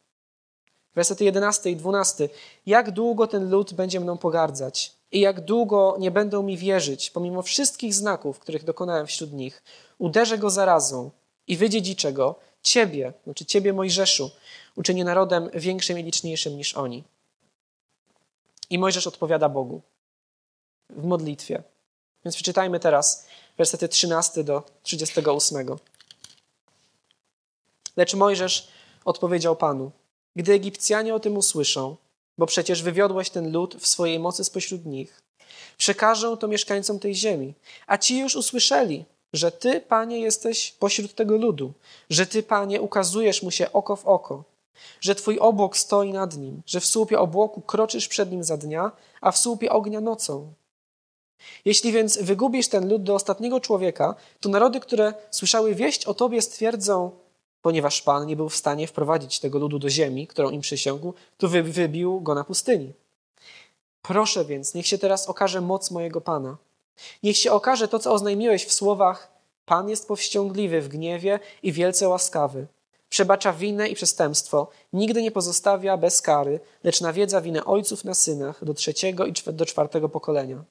Wersety 0.95 1.25
11 1.25 1.70
i 1.70 1.77
12. 1.77 2.29
Jak 2.66 2.91
długo 2.91 3.27
ten 3.27 3.51
lud 3.51 3.75
będzie 3.75 4.01
mną 4.01 4.18
pogardzać 4.18 4.93
i 5.12 5.20
jak 5.20 5.41
długo 5.41 5.97
nie 5.99 6.11
będą 6.11 6.43
mi 6.43 6.57
wierzyć, 6.57 7.11
pomimo 7.11 7.43
wszystkich 7.43 7.95
znaków, 7.95 8.39
których 8.39 8.64
dokonałem 8.64 9.07
wśród 9.07 9.33
nich. 9.33 9.62
Uderzę 9.99 10.39
go 10.39 10.51
zarazą 10.51 11.11
i 11.47 11.57
wydziedziczę 11.57 12.12
go, 12.12 12.35
ciebie, 12.65 13.12
znaczy 13.25 13.45
ciebie 13.45 13.73
Mojżeszu, 13.73 14.31
uczynię 14.77 15.05
narodem 15.05 15.51
większym 15.55 15.99
i 15.99 16.03
liczniejszym 16.03 16.57
niż 16.57 16.75
oni. 16.75 17.05
I 18.71 18.79
Mojżesz 18.79 19.07
odpowiada 19.07 19.49
Bogu 19.49 19.81
w 20.91 21.05
modlitwie. 21.05 21.62
Więc 22.25 22.35
przeczytajmy 22.35 22.81
teraz 22.81 23.27
wersety 23.59 23.89
13 23.89 24.45
do 24.45 24.62
38. 24.83 25.67
Lecz 27.97 28.15
Mojżesz 28.15 28.69
odpowiedział 29.05 29.57
Panu: 29.57 29.91
Gdy 30.37 30.53
Egipcjanie 30.53 31.15
o 31.15 31.21
tym 31.21 31.37
usłyszą, 31.37 31.97
bo 32.39 32.47
przecież 32.47 32.83
wywiodłeś 32.83 33.31
ten 33.31 33.53
lud 33.53 33.75
w 33.75 33.87
swojej 33.87 34.19
mocy 34.19 34.45
spośród 34.45 34.87
nich, 34.87 35.23
przekażą 35.77 36.37
to 36.37 36.49
mieszkańcom 36.49 36.99
tej 36.99 37.15
ziemi, 37.15 37.55
a 37.87 37.99
ci 37.99 38.19
już 38.19 38.37
usłyszeli, 38.37 39.05
że 39.35 39.53
Ty, 39.53 39.80
Panie, 39.80 40.20
jesteś 40.20 40.72
pośród 40.72 41.14
tego 41.14 41.37
ludu, 41.37 41.72
że 42.11 42.26
Ty, 42.26 42.43
Panie, 42.43 42.80
ukazujesz 42.80 43.43
mu 43.43 43.51
się 43.51 43.72
oko 43.72 43.97
w 43.97 44.07
oko, 44.07 44.45
że 45.01 45.14
Twój 45.14 45.39
obłok 45.39 45.76
stoi 45.76 46.12
nad 46.12 46.37
nim, 46.37 46.62
że 46.66 46.80
w 46.80 46.87
słupie 46.87 47.18
obłoku 47.18 47.61
kroczysz 47.61 48.09
przed 48.09 48.30
nim 48.30 48.45
za 48.45 48.57
dnia, 48.57 48.93
a 49.20 49.32
w 49.32 49.39
słupie 49.39 49.72
ognia 49.72 50.01
nocą. 50.01 50.53
Jeśli 51.64 51.93
więc 51.93 52.18
wygubisz 52.18 52.68
ten 52.68 52.89
lud 52.89 53.03
do 53.03 53.14
ostatniego 53.14 53.61
człowieka, 53.61 54.14
to 54.41 54.49
narody, 54.49 54.80
które 54.80 55.14
słyszały 55.30 55.74
wieść 55.74 56.05
o 56.05 56.14
Tobie, 56.14 56.43
stwierdzą, 56.43 57.11
ponieważ 57.62 58.03
Pan 58.03 58.26
nie 58.26 58.37
był 58.37 58.49
w 58.49 58.57
stanie 58.57 58.87
wprowadzić 58.87 59.41
tego 59.41 59.59
ludu 59.59 59.78
do 59.78 59.91
ziemi, 59.91 60.26
którą 60.26 60.51
im 60.51 60.61
przysiągł, 60.61 61.14
to 61.39 61.49
wy, 61.49 61.62
wybił 61.62 62.20
go 62.20 62.35
na 62.35 62.45
pustyni. 62.45 62.93
Proszę 64.03 64.45
więc, 64.45 64.74
niech 64.74 64.87
się 64.87 64.99
teraz 64.99 65.28
okaże 65.28 65.61
moc 65.61 65.91
mojego 65.91 66.20
Pana. 66.20 66.57
Niech 67.23 67.37
się 67.37 67.53
okaże 67.53 67.89
to, 67.89 67.99
co 67.99 68.13
oznajmiłeś 68.13 68.65
w 68.65 68.73
słowach: 68.73 69.33
Pan 69.65 69.89
jest 69.89 70.09
powściągliwy 70.09 70.81
w 70.81 70.89
gniewie 70.89 71.41
i 71.63 71.73
wielce 71.73 72.09
łaskawy. 72.09 72.67
Przebacza 73.09 73.53
winę 73.53 73.89
i 73.89 73.95
przestępstwo, 73.95 74.69
nigdy 74.93 75.23
nie 75.23 75.31
pozostawia 75.31 75.97
bez 75.97 76.23
kary, 76.23 76.61
lecz 76.85 77.01
nawiedza 77.01 77.41
winę 77.41 77.65
ojców 77.65 78.05
na 78.05 78.15
synach 78.15 78.65
do 78.65 78.75
trzeciego 78.75 79.27
i 79.27 79.33
do 79.53 79.67
czwartego 79.67 80.09
pokolenia. 80.09 80.65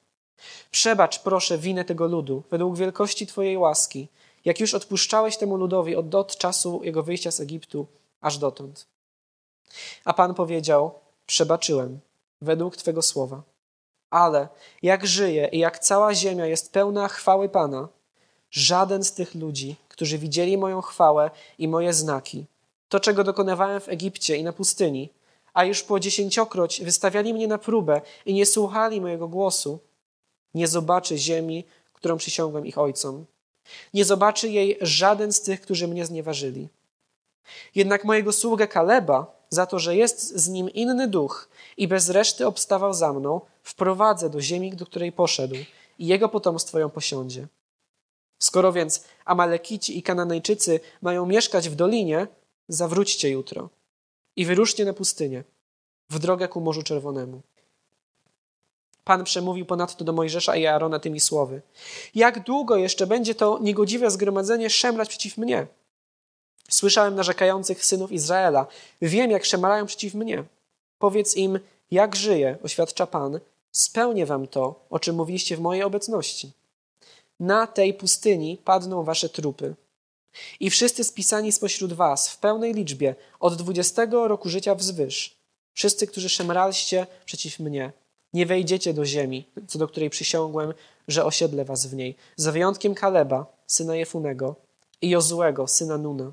Przebacz, 0.70 1.18
proszę, 1.18 1.58
winę 1.58 1.84
tego 1.84 2.06
ludu 2.06 2.42
według 2.50 2.76
wielkości 2.76 3.26
Twojej 3.26 3.56
łaski, 3.56 4.08
jak 4.44 4.60
już 4.60 4.74
odpuszczałeś 4.74 5.36
temu 5.36 5.56
ludowi 5.56 5.96
od, 5.96 6.14
od 6.14 6.36
czasu 6.36 6.80
jego 6.82 7.02
wyjścia 7.02 7.30
z 7.30 7.40
Egiptu 7.40 7.86
aż 8.20 8.38
dotąd. 8.38 8.86
A 10.04 10.12
Pan 10.12 10.34
powiedział: 10.34 10.94
Przebaczyłem 11.26 12.00
według 12.40 12.76
Twego 12.76 13.02
słowa. 13.02 13.42
Ale 14.14 14.48
jak 14.82 15.06
żyje 15.06 15.48
i 15.52 15.58
jak 15.58 15.78
cała 15.78 16.14
ziemia 16.14 16.46
jest 16.46 16.72
pełna 16.72 17.08
chwały 17.08 17.48
Pana, 17.48 17.88
żaden 18.50 19.04
z 19.04 19.12
tych 19.12 19.34
ludzi, 19.34 19.76
którzy 19.88 20.18
widzieli 20.18 20.58
moją 20.58 20.80
chwałę 20.80 21.30
i 21.58 21.68
moje 21.68 21.92
znaki, 21.92 22.46
to 22.88 23.00
czego 23.00 23.24
dokonywałem 23.24 23.80
w 23.80 23.88
Egipcie 23.88 24.36
i 24.36 24.44
na 24.44 24.52
pustyni, 24.52 25.10
a 25.54 25.64
już 25.64 25.82
po 25.82 26.00
dziesięciokroć 26.00 26.82
wystawiali 26.82 27.34
mnie 27.34 27.48
na 27.48 27.58
próbę 27.58 28.00
i 28.26 28.34
nie 28.34 28.46
słuchali 28.46 29.00
mojego 29.00 29.28
głosu, 29.28 29.78
nie 30.54 30.68
zobaczy 30.68 31.18
ziemi, 31.18 31.64
którą 31.92 32.16
przysiągłem 32.16 32.66
ich 32.66 32.78
ojcom. 32.78 33.24
Nie 33.94 34.04
zobaczy 34.04 34.48
jej 34.48 34.78
żaden 34.80 35.32
z 35.32 35.42
tych, 35.42 35.60
którzy 35.60 35.88
mnie 35.88 36.06
znieważyli. 36.06 36.68
Jednak 37.74 38.04
mojego 38.04 38.32
sługę 38.32 38.68
Kaleba, 38.68 39.26
za 39.54 39.66
to, 39.66 39.78
że 39.78 39.96
jest 39.96 40.36
z 40.36 40.48
nim 40.48 40.70
inny 40.70 41.08
duch 41.08 41.48
i 41.76 41.88
bez 41.88 42.10
reszty 42.10 42.46
obstawał 42.46 42.94
za 42.94 43.12
mną, 43.12 43.40
wprowadzę 43.62 44.30
do 44.30 44.40
ziemi, 44.40 44.76
do 44.76 44.86
której 44.86 45.12
poszedł 45.12 45.54
i 45.98 46.06
jego 46.06 46.28
potomstwo 46.28 46.78
ją 46.78 46.90
posiądzie. 46.90 47.46
Skoro 48.38 48.72
więc 48.72 49.04
Amalekici 49.24 49.98
i 49.98 50.02
Kananejczycy 50.02 50.80
mają 51.02 51.26
mieszkać 51.26 51.68
w 51.68 51.74
dolinie, 51.74 52.26
zawróćcie 52.68 53.30
jutro 53.30 53.68
i 54.36 54.46
wyruszcie 54.46 54.84
na 54.84 54.92
pustynię, 54.92 55.44
w 56.10 56.18
drogę 56.18 56.48
ku 56.48 56.60
Morzu 56.60 56.82
Czerwonemu. 56.82 57.40
Pan 59.04 59.24
przemówił 59.24 59.66
ponadto 59.66 60.04
do 60.04 60.12
Mojżesza 60.12 60.56
i 60.56 60.66
Aarona 60.66 60.98
tymi 60.98 61.20
słowy: 61.20 61.62
Jak 62.14 62.44
długo 62.44 62.76
jeszcze 62.76 63.06
będzie 63.06 63.34
to 63.34 63.58
niegodziwe 63.62 64.10
zgromadzenie 64.10 64.70
szemrać 64.70 65.08
przeciw 65.08 65.38
mnie? 65.38 65.66
Słyszałem 66.68 67.14
narzekających 67.14 67.84
synów 67.84 68.12
Izraela. 68.12 68.66
Wiem, 69.02 69.30
jak 69.30 69.44
szemrają 69.44 69.86
przeciw 69.86 70.14
mnie. 70.14 70.44
Powiedz 70.98 71.36
im, 71.36 71.58
jak 71.90 72.16
żyje, 72.16 72.58
oświadcza 72.62 73.06
Pan, 73.06 73.40
spełnię 73.72 74.26
wam 74.26 74.46
to, 74.46 74.86
o 74.90 74.98
czym 74.98 75.16
mówiliście 75.16 75.56
w 75.56 75.60
mojej 75.60 75.82
obecności. 75.82 76.52
Na 77.40 77.66
tej 77.66 77.94
pustyni 77.94 78.58
padną 78.64 79.04
wasze 79.04 79.28
trupy. 79.28 79.74
I 80.60 80.70
wszyscy 80.70 81.04
spisani 81.04 81.52
spośród 81.52 81.92
was 81.92 82.28
w 82.28 82.38
pełnej 82.38 82.74
liczbie 82.74 83.14
od 83.40 83.54
dwudziestego 83.54 84.28
roku 84.28 84.48
życia 84.48 84.74
wzwyż, 84.74 85.36
wszyscy, 85.74 86.06
którzy 86.06 86.28
szemraliście 86.28 87.06
przeciw 87.24 87.58
mnie, 87.60 87.92
nie 88.32 88.46
wejdziecie 88.46 88.94
do 88.94 89.04
ziemi, 89.04 89.48
co 89.68 89.78
do 89.78 89.88
której 89.88 90.10
przysiągłem, 90.10 90.74
że 91.08 91.24
osiedlę 91.24 91.64
was 91.64 91.86
w 91.86 91.94
niej, 91.94 92.16
za 92.36 92.52
wyjątkiem 92.52 92.94
Kaleba, 92.94 93.46
syna 93.66 93.96
Jefunego, 93.96 94.56
i 95.02 95.10
Jozłego, 95.10 95.68
syna 95.68 95.98
Nuna. 95.98 96.32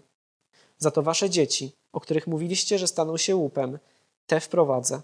Za 0.81 0.91
to 0.91 1.01
wasze 1.03 1.29
dzieci, 1.29 1.71
o 1.93 1.99
których 1.99 2.27
mówiliście, 2.27 2.79
że 2.79 2.87
staną 2.87 3.17
się 3.17 3.35
łupem, 3.35 3.79
te 4.27 4.39
wprowadzę. 4.39 5.01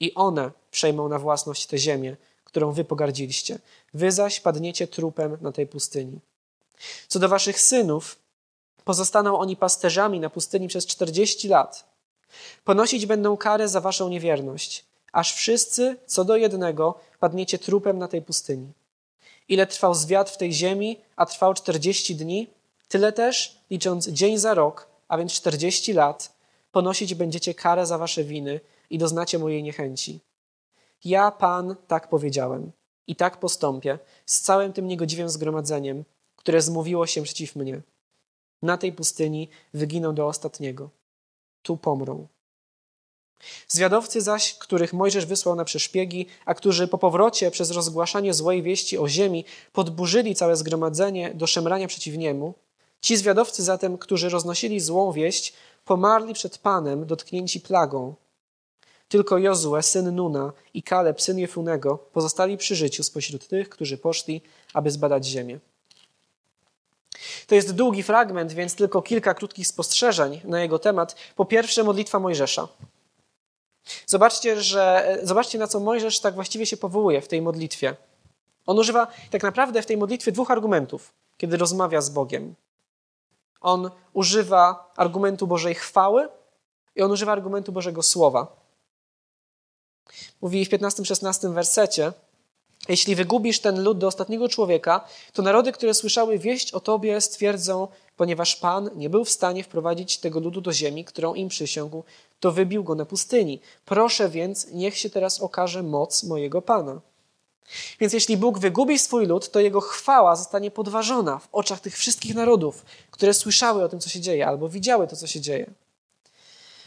I 0.00 0.14
one 0.14 0.50
przejmą 0.70 1.08
na 1.08 1.18
własność 1.18 1.66
tę 1.66 1.78
ziemię, 1.78 2.16
którą 2.44 2.72
wy 2.72 2.84
pogardziliście. 2.84 3.58
Wy 3.94 4.12
zaś 4.12 4.40
padniecie 4.40 4.86
trupem 4.86 5.36
na 5.40 5.52
tej 5.52 5.66
pustyni. 5.66 6.18
Co 7.08 7.18
do 7.18 7.28
waszych 7.28 7.60
synów, 7.60 8.16
pozostaną 8.84 9.38
oni 9.38 9.56
pasterzami 9.56 10.20
na 10.20 10.30
pustyni 10.30 10.68
przez 10.68 10.86
czterdzieści 10.86 11.48
lat. 11.48 11.84
Ponosić 12.64 13.06
będą 13.06 13.36
karę 13.36 13.68
za 13.68 13.80
waszą 13.80 14.08
niewierność 14.08 14.84
aż 15.12 15.34
wszyscy, 15.34 15.96
co 16.06 16.24
do 16.24 16.36
jednego, 16.36 16.98
padniecie 17.20 17.58
trupem 17.58 17.98
na 17.98 18.08
tej 18.08 18.22
pustyni. 18.22 18.72
Ile 19.48 19.66
trwał 19.66 19.94
zwiat 19.94 20.30
w 20.30 20.36
tej 20.36 20.52
ziemi, 20.52 21.00
a 21.16 21.26
trwał 21.26 21.54
czterdzieści 21.54 22.14
dni, 22.14 22.50
tyle 22.88 23.12
też, 23.12 23.56
licząc 23.70 24.08
dzień 24.08 24.38
za 24.38 24.54
rok, 24.54 24.89
a 25.10 25.18
więc 25.18 25.32
czterdzieści 25.32 25.92
lat, 25.92 26.38
ponosić 26.72 27.14
będziecie 27.14 27.54
karę 27.54 27.86
za 27.86 27.98
wasze 27.98 28.24
winy 28.24 28.60
i 28.90 28.98
doznacie 28.98 29.38
mojej 29.38 29.62
niechęci. 29.62 30.20
Ja, 31.04 31.30
Pan, 31.30 31.76
tak 31.86 32.08
powiedziałem 32.08 32.72
i 33.06 33.16
tak 33.16 33.40
postąpię 33.40 33.98
z 34.26 34.40
całym 34.40 34.72
tym 34.72 34.88
niegodziwym 34.88 35.28
zgromadzeniem, 35.28 36.04
które 36.36 36.62
zmówiło 36.62 37.06
się 37.06 37.22
przeciw 37.22 37.56
mnie. 37.56 37.82
na 38.62 38.78
tej 38.78 38.92
pustyni 38.92 39.48
wyginą 39.74 40.14
do 40.14 40.26
ostatniego. 40.26 40.90
Tu 41.62 41.76
pomrą. 41.76 42.26
Zwiadowcy 43.68 44.20
zaś, 44.20 44.54
których 44.54 44.92
Mojżesz 44.92 45.26
wysłał 45.26 45.54
na 45.54 45.64
przeszpiegi, 45.64 46.26
a 46.44 46.54
którzy 46.54 46.88
po 46.88 46.98
powrocie 46.98 47.50
przez 47.50 47.70
rozgłaszanie 47.70 48.34
złej 48.34 48.62
wieści 48.62 48.98
o 48.98 49.08
ziemi 49.08 49.44
podburzyli 49.72 50.34
całe 50.34 50.56
zgromadzenie 50.56 51.34
do 51.34 51.46
szemrania 51.46 51.88
przeciw 51.88 52.16
niemu, 52.16 52.54
ci 53.00 53.16
zwiadowcy 53.16 53.62
zatem, 53.62 53.98
którzy 53.98 54.28
roznosili 54.28 54.80
złą 54.80 55.12
wieść, 55.12 55.52
pomarli 55.84 56.34
przed 56.34 56.58
Panem, 56.58 57.06
dotknięci 57.06 57.60
plagą. 57.60 58.14
Tylko 59.08 59.38
Jozue, 59.38 59.82
syn 59.82 60.14
Nuna 60.14 60.52
i 60.74 60.82
Kaleb, 60.82 61.22
syn 61.22 61.38
Jefunego, 61.38 61.98
pozostali 61.98 62.56
przy 62.56 62.76
życiu 62.76 63.02
spośród 63.02 63.48
tych, 63.48 63.68
którzy 63.68 63.98
poszli, 63.98 64.42
aby 64.74 64.90
zbadać 64.90 65.26
ziemię. 65.26 65.58
To 67.46 67.54
jest 67.54 67.72
długi 67.72 68.02
fragment, 68.02 68.52
więc 68.52 68.74
tylko 68.74 69.02
kilka 69.02 69.34
krótkich 69.34 69.66
spostrzeżeń 69.66 70.40
na 70.44 70.60
jego 70.60 70.78
temat. 70.78 71.16
Po 71.36 71.44
pierwsze, 71.44 71.84
modlitwa 71.84 72.18
Mojżesza. 72.18 72.68
Zobaczcie, 74.06 74.62
że, 74.62 75.18
zobaczcie, 75.22 75.58
na 75.58 75.66
co 75.66 75.80
Mojżesz 75.80 76.20
tak 76.20 76.34
właściwie 76.34 76.66
się 76.66 76.76
powołuje 76.76 77.20
w 77.20 77.28
tej 77.28 77.42
modlitwie. 77.42 77.96
On 78.66 78.78
używa 78.78 79.06
tak 79.30 79.42
naprawdę 79.42 79.82
w 79.82 79.86
tej 79.86 79.96
modlitwie 79.96 80.32
dwóch 80.32 80.50
argumentów, 80.50 81.12
kiedy 81.36 81.56
rozmawia 81.56 82.00
z 82.00 82.10
Bogiem. 82.10 82.54
On 83.60 83.90
używa 84.12 84.92
argumentu 84.96 85.46
Bożej 85.46 85.74
chwały 85.74 86.28
i 86.96 87.02
on 87.02 87.10
używa 87.10 87.32
argumentu 87.32 87.72
Bożego 87.72 88.02
Słowa. 88.02 88.60
Mówi 90.40 90.64
w 90.64 90.70
15-16 90.70 91.54
wersecie, 91.54 92.12
jeśli 92.88 93.14
wygubisz 93.14 93.60
ten 93.60 93.82
lud 93.82 93.98
do 93.98 94.06
ostatniego 94.06 94.48
człowieka, 94.48 95.04
to 95.32 95.42
narody, 95.42 95.72
które 95.72 95.94
słyszały 95.94 96.38
wieść 96.38 96.72
o 96.72 96.80
Tobie, 96.80 97.20
stwierdzą, 97.20 97.88
ponieważ 98.16 98.56
Pan 98.56 98.90
nie 98.94 99.10
był 99.10 99.24
w 99.24 99.30
stanie 99.30 99.64
wprowadzić 99.64 100.18
tego 100.18 100.40
ludu 100.40 100.60
do 100.60 100.72
ziemi, 100.72 101.04
którą 101.04 101.34
im 101.34 101.48
przysiągł, 101.48 102.04
to 102.40 102.52
wybił 102.52 102.84
go 102.84 102.94
na 102.94 103.04
pustyni. 103.04 103.60
Proszę 103.84 104.28
więc, 104.28 104.66
niech 104.72 104.98
się 104.98 105.10
teraz 105.10 105.40
okaże 105.40 105.82
moc 105.82 106.24
mojego 106.24 106.62
Pana. 106.62 107.00
Więc 108.00 108.12
jeśli 108.12 108.36
Bóg 108.36 108.58
wygubi 108.58 108.98
swój 108.98 109.26
lud, 109.26 109.50
to 109.50 109.60
jego 109.60 109.80
chwała 109.80 110.36
zostanie 110.36 110.70
podważona 110.70 111.38
w 111.38 111.48
oczach 111.52 111.80
tych 111.80 111.96
wszystkich 111.96 112.34
narodów, 112.34 112.84
które 113.10 113.34
słyszały 113.34 113.84
o 113.84 113.88
tym, 113.88 114.00
co 114.00 114.08
się 114.08 114.20
dzieje, 114.20 114.46
albo 114.46 114.68
widziały 114.68 115.06
to, 115.06 115.16
co 115.16 115.26
się 115.26 115.40
dzieje. 115.40 115.70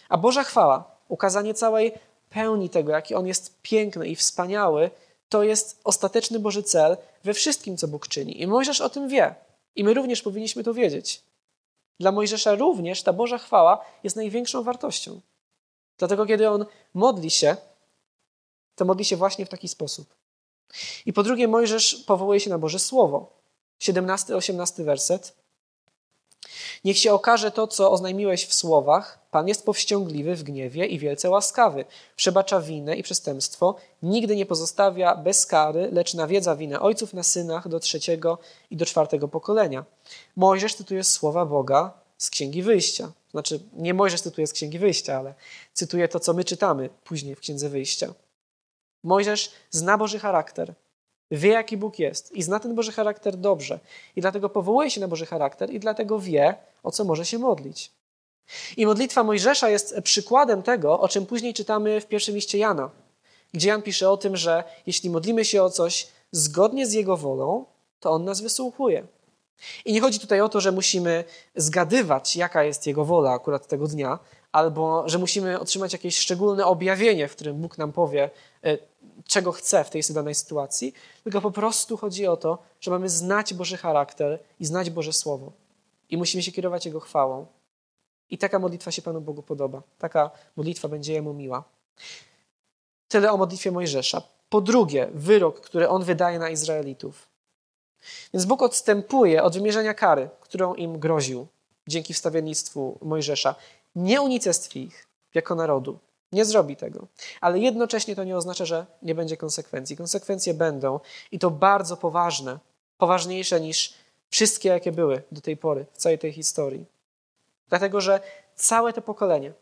A 0.10 0.18
Boża 0.18 0.44
chwała, 0.44 0.92
ukazanie 1.08 1.54
całej 1.54 1.92
pełni 2.30 2.70
tego, 2.70 2.92
jaki 2.92 3.16
On 3.16 3.28
jest 3.28 3.62
piękny 3.62 4.08
i 4.08 4.16
wspaniały, 4.16 4.92
to 5.30 5.44
jest 5.44 5.82
ostateczny 5.84 6.40
Boży 6.40 6.64
cel 6.64 6.98
we 7.24 7.34
wszystkim, 7.34 7.78
co 7.78 7.88
Bóg 7.88 8.08
czyni. 8.08 8.42
I 8.42 8.48
Mojżesz 8.48 8.82
o 8.82 8.90
tym 8.90 9.08
wie. 9.08 9.36
I 9.76 9.84
my 9.84 9.94
również 9.94 10.22
powinniśmy 10.22 10.64
to 10.64 10.74
wiedzieć. 10.74 11.22
Dla 12.00 12.12
Mojżesza 12.12 12.56
również 12.56 13.04
ta 13.04 13.14
Boża 13.14 13.38
chwała 13.38 13.86
jest 14.04 14.16
największą 14.16 14.64
wartością. 14.64 15.22
Dlatego, 15.98 16.26
kiedy 16.26 16.50
on 16.50 16.66
modli 16.94 17.30
się, 17.30 17.56
to 18.76 18.86
modli 18.86 19.06
się 19.06 19.18
właśnie 19.18 19.46
w 19.46 19.50
taki 19.50 19.68
sposób. 19.68 20.23
I 21.06 21.14
po 21.14 21.24
drugie, 21.24 21.48
Mojżesz 21.48 22.04
powołuje 22.08 22.40
się 22.40 22.50
na 22.50 22.58
Boże 22.58 22.80
Słowo. 22.80 23.30
17-18 23.82 24.84
werset. 24.84 25.34
Niech 26.84 26.98
się 26.98 27.14
okaże 27.14 27.52
to, 27.52 27.68
co 27.68 27.92
oznajmiłeś 27.92 28.46
w 28.46 28.54
słowach. 28.54 29.20
Pan 29.32 29.48
jest 29.48 29.66
powściągliwy 29.66 30.36
w 30.36 30.44
gniewie 30.44 30.86
i 30.86 31.00
wielce 31.00 31.30
łaskawy. 31.30 31.86
Przebacza 32.16 32.62
winę 32.62 32.96
i 32.96 33.04
przestępstwo. 33.04 33.76
Nigdy 34.04 34.36
nie 34.36 34.46
pozostawia 34.46 35.16
bez 35.16 35.46
kary, 35.46 35.90
lecz 35.92 36.14
nawiedza 36.14 36.56
winę 36.56 36.80
ojców 36.82 37.14
na 37.14 37.24
synach 37.24 37.68
do 37.68 37.80
trzeciego 37.80 38.38
i 38.72 38.78
do 38.78 38.86
czwartego 38.86 39.28
pokolenia. 39.28 39.86
Mojżesz 40.36 40.76
cytuje 40.76 41.04
słowa 41.04 41.46
Boga 41.46 41.94
z 42.18 42.30
Księgi 42.30 42.64
Wyjścia. 42.64 43.12
Znaczy, 43.32 43.60
nie 43.74 43.94
Mojżesz 43.94 44.22
cytuje 44.22 44.48
z 44.48 44.54
Księgi 44.54 44.80
Wyjścia, 44.80 45.18
ale 45.18 45.34
cytuje 45.74 46.08
to, 46.08 46.20
co 46.20 46.34
my 46.34 46.44
czytamy 46.44 46.90
później 47.04 47.36
w 47.36 47.40
Księdze 47.40 47.70
Wyjścia. 47.70 48.14
Mojżesz 49.04 49.52
zna 49.70 49.98
Boży 49.98 50.20
charakter, 50.20 50.74
wie, 51.32 51.50
jaki 51.50 51.78
Bóg 51.78 52.00
jest 52.00 52.32
i 52.32 52.44
zna 52.44 52.60
ten 52.60 52.76
Boży 52.76 52.92
charakter 52.92 53.38
dobrze. 53.38 53.80
I 54.16 54.22
dlatego 54.22 54.50
powołuje 54.50 54.92
się 54.92 55.02
na 55.02 55.08
Boży 55.08 55.26
charakter 55.26 55.74
i 55.74 55.80
dlatego 55.80 56.20
wie, 56.20 56.56
o 56.84 56.92
co 56.92 57.04
może 57.04 57.26
się 57.26 57.40
modlić. 57.40 57.92
I 58.78 58.86
modlitwa 58.86 59.24
Mojżesza 59.24 59.70
jest 59.70 59.96
przykładem 60.04 60.64
tego, 60.64 61.00
o 61.00 61.08
czym 61.08 61.26
później 61.26 61.54
czytamy 61.54 62.02
w 62.02 62.06
pierwszym 62.06 62.36
liście 62.36 62.58
Jana, 62.58 62.90
gdzie 63.54 63.70
Jan 63.70 63.82
pisze 63.82 64.10
o 64.10 64.18
tym, 64.18 64.38
że 64.38 64.64
jeśli 64.88 65.10
modlimy 65.10 65.46
się 65.46 65.64
o 65.64 65.70
coś 65.70 66.08
zgodnie 66.32 66.88
z 66.88 66.94
Jego 66.94 67.18
wolą, 67.18 67.66
to 68.00 68.12
On 68.12 68.24
nas 68.24 68.42
wysłuchuje. 68.42 69.08
I 69.86 69.94
nie 69.94 70.02
chodzi 70.02 70.20
tutaj 70.20 70.42
o 70.42 70.50
to, 70.50 70.62
że 70.62 70.72
musimy 70.72 71.24
zgadywać, 71.56 72.36
jaka 72.36 72.64
jest 72.64 72.88
Jego 72.88 73.06
wola 73.06 73.32
akurat 73.32 73.68
tego 73.68 73.88
dnia, 73.88 74.20
albo 74.54 75.10
że 75.10 75.18
musimy 75.18 75.60
otrzymać 75.60 75.94
jakieś 75.94 76.18
szczególne 76.18 76.66
objawienie, 76.66 77.28
w 77.28 77.36
którym 77.36 77.62
Bóg 77.62 77.78
nam 77.78 77.92
powie, 77.92 78.30
e, 78.64 78.78
czego 79.26 79.52
chce 79.52 79.84
w 79.84 79.90
tej 79.90 80.02
danej 80.10 80.36
sytuacji, 80.36 80.94
tylko 81.24 81.42
po 81.42 81.52
prostu 81.52 81.98
chodzi 81.98 82.28
o 82.28 82.38
to, 82.38 82.58
że 82.82 82.92
mamy 82.92 83.10
znać 83.10 83.54
Boży 83.54 83.78
charakter 83.78 84.40
i 84.60 84.66
znać 84.66 84.90
Boże 84.90 85.14
Słowo. 85.14 85.52
I 86.10 86.18
musimy 86.18 86.44
się 86.44 86.52
kierować 86.52 86.86
Jego 86.86 87.00
chwałą. 87.00 87.46
I 88.30 88.38
taka 88.38 88.60
modlitwa 88.60 88.92
się 88.92 89.02
Panu 89.02 89.22
Bogu 89.22 89.44
podoba. 89.44 89.82
Taka 90.00 90.32
modlitwa 90.56 90.88
będzie 90.88 91.14
Jemu 91.14 91.34
miła. 91.34 91.64
Tyle 93.08 93.32
o 93.32 93.38
modlitwie 93.38 93.72
Mojżesza. 93.72 94.22
Po 94.50 94.62
drugie, 94.62 95.10
wyrok, 95.14 95.62
który 95.62 95.90
on 95.90 96.04
wydaje 96.04 96.40
na 96.40 96.50
Izraelitów. 96.50 97.28
Więc 98.34 98.46
Bóg 98.46 98.62
odstępuje 98.62 99.44
od 99.44 99.54
wymierzenia 99.54 99.94
kary, 99.94 100.30
którą 100.40 100.74
im 100.74 101.00
groził 101.00 101.48
dzięki 101.88 102.14
wstawiennictwu 102.14 103.00
Mojżesza. 103.02 103.56
Nie 103.96 104.22
unicestwi 104.22 104.84
ich 104.84 105.08
jako 105.34 105.56
narodu. 105.56 106.00
Nie 106.32 106.46
zrobi 106.46 106.76
tego. 106.76 107.08
Ale 107.42 107.60
jednocześnie 107.60 108.16
to 108.16 108.24
nie 108.24 108.38
oznacza, 108.38 108.66
że 108.66 108.86
nie 109.02 109.16
będzie 109.16 109.38
konsekwencji. 109.38 109.98
Konsekwencje 109.98 110.54
będą 110.54 111.00
i 111.32 111.40
to 111.40 111.52
bardzo 111.52 111.98
poważne. 111.98 112.60
Poważniejsze 112.98 113.62
niż 113.62 113.94
wszystkie, 114.30 114.70
jakie 114.70 114.92
były 114.92 115.22
do 115.32 115.42
tej 115.42 115.58
pory 115.58 115.86
w 115.94 115.98
całej 115.98 116.20
tej 116.20 116.34
historii. 116.34 116.86
Dlatego, 117.70 118.02
że 118.02 118.20
całe 118.56 118.94
to 118.94 119.02
pokolenie, 119.02 119.54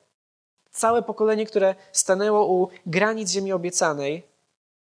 całe 0.71 1.01
pokolenie, 1.01 1.45
które 1.45 1.75
stanęło 1.91 2.45
u 2.45 2.67
granic 2.85 3.29
ziemi 3.29 3.53
obiecanej, 3.53 4.23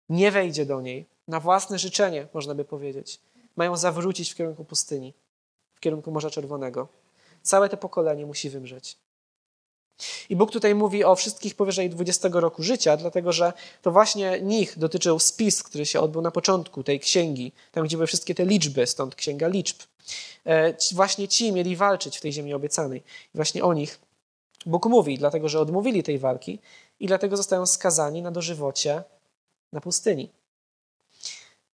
nie 0.09 0.31
wejdzie 0.31 0.65
do 0.65 0.81
niej 0.81 1.05
na 1.27 1.39
własne 1.39 1.79
życzenie, 1.79 2.27
można 2.33 2.55
by 2.55 2.65
powiedzieć 2.65 3.19
mają 3.55 3.77
zawrócić 3.77 4.31
w 4.31 4.35
kierunku 4.35 4.65
pustyni, 4.65 5.13
w 5.75 5.79
kierunku 5.79 6.11
Morza 6.11 6.29
Czerwonego. 6.29 6.87
Całe 7.41 7.69
to 7.69 7.77
pokolenie 7.77 8.25
musi 8.25 8.49
wymrzeć. 8.49 8.97
I 10.29 10.35
Bóg 10.35 10.51
tutaj 10.51 10.75
mówi 10.75 11.03
o 11.03 11.15
wszystkich 11.15 11.55
powyżej 11.55 11.89
20 11.89 12.29
roku 12.31 12.63
życia, 12.63 12.97
dlatego 12.97 13.31
że 13.31 13.53
to 13.81 13.91
właśnie 13.91 14.41
nich 14.41 14.79
dotyczył 14.79 15.19
spis, 15.19 15.63
który 15.63 15.85
się 15.85 15.99
odbył 15.99 16.21
na 16.21 16.31
początku 16.31 16.83
tej 16.83 16.99
księgi, 16.99 17.51
tam 17.71 17.85
gdzie 17.85 17.97
były 17.97 18.07
wszystkie 18.07 18.35
te 18.35 18.45
liczby, 18.45 18.87
stąd 18.87 19.15
księga 19.15 19.47
liczb. 19.47 19.77
E, 20.45 20.73
właśnie 20.93 21.27
ci 21.27 21.51
mieli 21.51 21.75
walczyć 21.75 22.17
w 22.17 22.21
tej 22.21 22.33
ziemi 22.33 22.53
obiecanej. 22.53 23.03
I 23.33 23.37
właśnie 23.37 23.63
o 23.63 23.73
nich 23.73 23.99
Bóg 24.65 24.85
mówi, 24.85 25.17
dlatego 25.17 25.49
że 25.49 25.59
odmówili 25.59 26.03
tej 26.03 26.19
walki 26.19 26.59
i 26.99 27.07
dlatego 27.07 27.37
zostają 27.37 27.65
skazani 27.65 28.21
na 28.21 28.31
dożywocie 28.31 29.03
na 29.71 29.81
pustyni. 29.81 30.29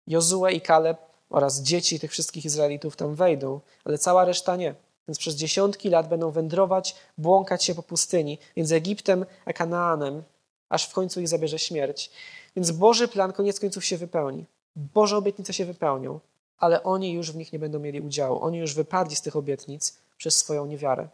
Jozue 0.08 0.48
i 0.54 0.62
Kaleb 0.62 0.98
oraz 1.30 1.62
dzieci 1.62 2.00
tych 2.00 2.12
wszystkich 2.12 2.46
Izraelitów 2.46 2.96
tam 2.96 3.16
wejdą, 3.16 3.60
ale 3.86 3.98
cała 3.98 4.26
reszta 4.26 4.56
nie. 4.56 4.76
Więc 5.08 5.18
przez 5.18 5.36
dziesiątki 5.36 5.90
lat 5.90 6.10
będą 6.10 6.32
wędrować, 6.32 6.96
błąkać 7.18 7.64
się 7.64 7.76
po 7.76 7.84
pustyni 7.84 8.38
między 8.58 8.76
Egiptem 8.76 9.26
a 9.46 9.54
Kanaanem, 9.54 10.24
aż 10.70 10.90
w 10.90 10.94
końcu 10.94 11.22
ich 11.22 11.28
zabierze 11.28 11.60
śmierć. 11.60 12.12
Więc 12.56 12.72
Boży 12.72 13.08
plan 13.08 13.34
koniec 13.34 13.60
końców 13.60 13.86
się 13.86 13.98
wypełni. 13.98 14.46
Boże 14.76 15.18
obietnice 15.18 15.54
się 15.54 15.66
wypełnią, 15.66 16.20
ale 16.58 16.84
oni 16.84 17.14
już 17.14 17.32
w 17.32 17.36
nich 17.36 17.54
nie 17.54 17.60
będą 17.60 17.80
mieli 17.80 18.02
udziału. 18.02 18.44
Oni 18.44 18.58
już 18.58 18.74
wypadli 18.74 19.16
z 19.16 19.22
tych 19.22 19.36
obietnic 19.36 19.98
przez 20.18 20.38
swoją 20.38 20.66
niewiarę. 20.66 21.08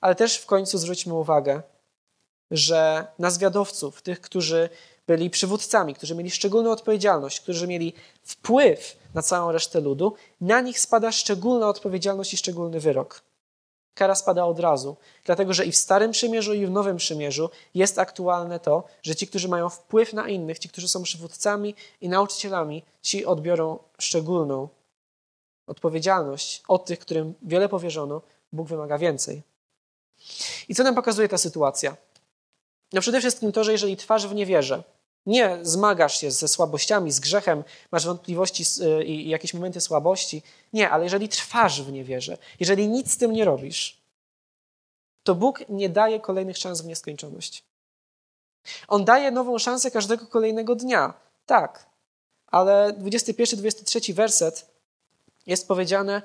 Ale 0.00 0.14
też 0.14 0.36
w 0.38 0.46
końcu 0.46 0.78
zwróćmy 0.78 1.14
uwagę, 1.14 1.62
że 2.50 3.06
na 3.18 3.30
zwiadowców, 3.30 4.02
tych, 4.02 4.20
którzy 4.20 4.68
byli 5.08 5.30
przywódcami, 5.30 5.94
którzy 5.94 6.14
mieli 6.14 6.30
szczególną 6.30 6.70
odpowiedzialność, 6.70 7.40
którzy 7.40 7.66
mieli 7.66 7.92
wpływ 8.22 8.96
na 9.14 9.22
całą 9.22 9.52
resztę 9.52 9.80
ludu, 9.80 10.14
na 10.40 10.60
nich 10.60 10.80
spada 10.80 11.12
szczególna 11.12 11.68
odpowiedzialność 11.68 12.34
i 12.34 12.36
szczególny 12.36 12.80
wyrok. 12.80 13.22
Kara 13.94 14.14
spada 14.14 14.44
od 14.44 14.60
razu, 14.60 14.96
dlatego 15.24 15.52
że 15.54 15.66
i 15.66 15.72
w 15.72 15.76
Starym 15.76 16.10
Przymierzu, 16.10 16.54
i 16.54 16.66
w 16.66 16.70
Nowym 16.70 16.96
Przymierzu 16.96 17.50
jest 17.74 17.98
aktualne 17.98 18.60
to, 18.60 18.84
że 19.02 19.16
ci, 19.16 19.26
którzy 19.26 19.48
mają 19.48 19.68
wpływ 19.68 20.12
na 20.12 20.28
innych, 20.28 20.58
ci, 20.58 20.68
którzy 20.68 20.88
są 20.88 21.02
przywódcami 21.02 21.74
i 22.00 22.08
nauczycielami, 22.08 22.82
ci 23.02 23.26
odbiorą 23.26 23.78
szczególną 23.98 24.68
odpowiedzialność 25.66 26.62
od 26.68 26.84
tych, 26.84 26.98
którym 26.98 27.34
wiele 27.42 27.68
powierzono, 27.68 28.22
Bóg 28.52 28.68
wymaga 28.68 28.98
więcej. 28.98 29.42
I 30.68 30.74
co 30.74 30.82
nam 30.82 30.94
pokazuje 30.94 31.28
ta 31.28 31.38
sytuacja? 31.38 31.96
No 32.92 33.00
przede 33.00 33.20
wszystkim 33.20 33.52
to, 33.52 33.64
że 33.64 33.72
jeżeli 33.72 33.96
trwasz 33.96 34.26
w 34.26 34.34
niewierze, 34.34 34.82
Nie 35.28 35.58
zmagasz 35.62 36.20
się 36.20 36.30
ze 36.30 36.48
słabościami, 36.48 37.12
z 37.12 37.20
grzechem, 37.20 37.64
masz 37.90 38.06
wątpliwości 38.06 38.64
y, 38.80 39.04
i 39.04 39.28
jakieś 39.28 39.54
momenty 39.54 39.80
słabości. 39.80 40.42
Nie, 40.72 40.90
ale 40.90 41.04
jeżeli 41.04 41.28
trwasz 41.28 41.82
w 41.82 41.92
niewierze, 41.92 42.38
jeżeli 42.60 42.88
nic 42.88 43.12
z 43.12 43.16
tym 43.16 43.32
nie 43.32 43.44
robisz, 43.44 44.00
to 45.22 45.34
Bóg 45.34 45.68
nie 45.68 45.88
daje 45.88 46.20
kolejnych 46.20 46.58
szans 46.58 46.80
w 46.80 46.86
nieskończoność. 46.86 47.64
On 48.88 49.04
daje 49.04 49.30
nową 49.30 49.58
szansę 49.58 49.90
każdego 49.90 50.26
kolejnego 50.26 50.74
dnia. 50.74 51.14
Tak, 51.46 51.86
ale 52.46 52.92
21-23 52.92 54.14
werset 54.14 54.66
jest 55.46 55.68
powiedziane, 55.68 56.22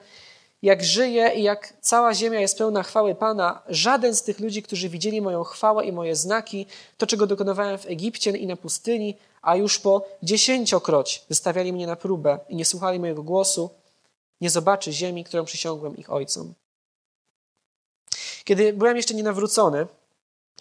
jak 0.63 0.83
żyje 0.83 1.31
i 1.35 1.43
jak 1.43 1.73
cała 1.81 2.13
ziemia 2.13 2.39
jest 2.39 2.57
pełna 2.57 2.83
chwały 2.83 3.15
Pana, 3.15 3.61
żaden 3.67 4.15
z 4.15 4.23
tych 4.23 4.39
ludzi, 4.39 4.63
którzy 4.63 4.89
widzieli 4.89 5.21
moją 5.21 5.43
chwałę 5.43 5.85
i 5.85 5.91
moje 5.91 6.15
znaki, 6.15 6.65
to 6.97 7.07
czego 7.07 7.27
dokonywałem 7.27 7.77
w 7.77 7.85
Egipcie 7.85 8.31
i 8.31 8.47
na 8.47 8.55
pustyni, 8.55 9.17
a 9.41 9.55
już 9.55 9.79
po 9.79 10.05
dziesięciokroć 10.23 11.25
wystawiali 11.29 11.73
mnie 11.73 11.87
na 11.87 11.95
próbę 11.95 12.39
i 12.49 12.55
nie 12.55 12.65
słuchali 12.65 12.99
mojego 12.99 13.23
głosu, 13.23 13.69
nie 14.41 14.49
zobaczy 14.49 14.93
ziemi, 14.93 15.23
którą 15.23 15.45
przysiągłem 15.45 15.97
ich 15.97 16.11
ojcom. 16.11 16.53
Kiedy 18.43 18.73
byłem 18.73 18.97
jeszcze 18.97 19.13
nienawrócony, 19.13 19.87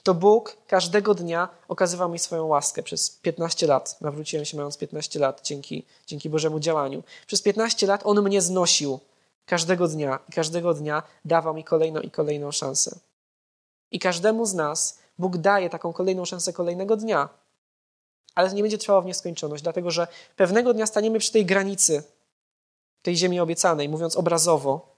to 0.03 0.15
Bóg 0.15 0.57
każdego 0.67 1.15
dnia 1.15 1.49
okazywał 1.69 2.09
mi 2.09 2.19
swoją 2.19 2.47
łaskę 2.47 2.83
przez 2.83 3.11
15 3.11 3.67
lat. 3.67 4.01
Nawróciłem 4.01 4.45
się 4.45 4.57
mając 4.57 4.79
15 4.79 5.19
lat 5.19 5.41
dzięki, 5.45 5.85
dzięki 6.07 6.31
Bożemu 6.31 6.61
działaniu. 6.61 7.03
Przez 7.27 7.43
15 7.43 7.87
lat 7.87 8.01
On 8.05 8.23
mnie 8.23 8.43
znosił 8.43 9.01
każdego 9.47 9.89
dnia 9.89 10.19
każdego 10.35 10.75
dnia 10.75 11.03
dawał 11.25 11.55
mi 11.55 11.65
kolejną 11.65 12.01
i 12.01 12.11
kolejną 12.11 12.53
szansę. 12.53 12.99
I 13.91 13.99
każdemu 13.99 14.47
z 14.47 14.55
nas 14.55 14.99
Bóg 15.19 15.37
daje 15.37 15.71
taką 15.71 15.93
kolejną 15.93 16.25
szansę 16.25 16.53
kolejnego 16.53 16.97
dnia. 16.97 17.29
Ale 18.35 18.49
to 18.49 18.55
nie 18.55 18.63
będzie 18.63 18.79
trwało 18.79 19.03
w 19.03 19.07
nieskończoność, 19.07 19.63
dlatego 19.63 19.91
że 19.91 20.07
pewnego 20.37 20.75
dnia 20.75 20.87
staniemy 20.87 21.19
przy 21.19 21.33
tej 21.33 21.47
granicy 21.47 22.03
tej 23.03 23.17
ziemi 23.17 23.41
obiecanej, 23.41 23.89
mówiąc 23.89 24.17
obrazowo. 24.17 24.97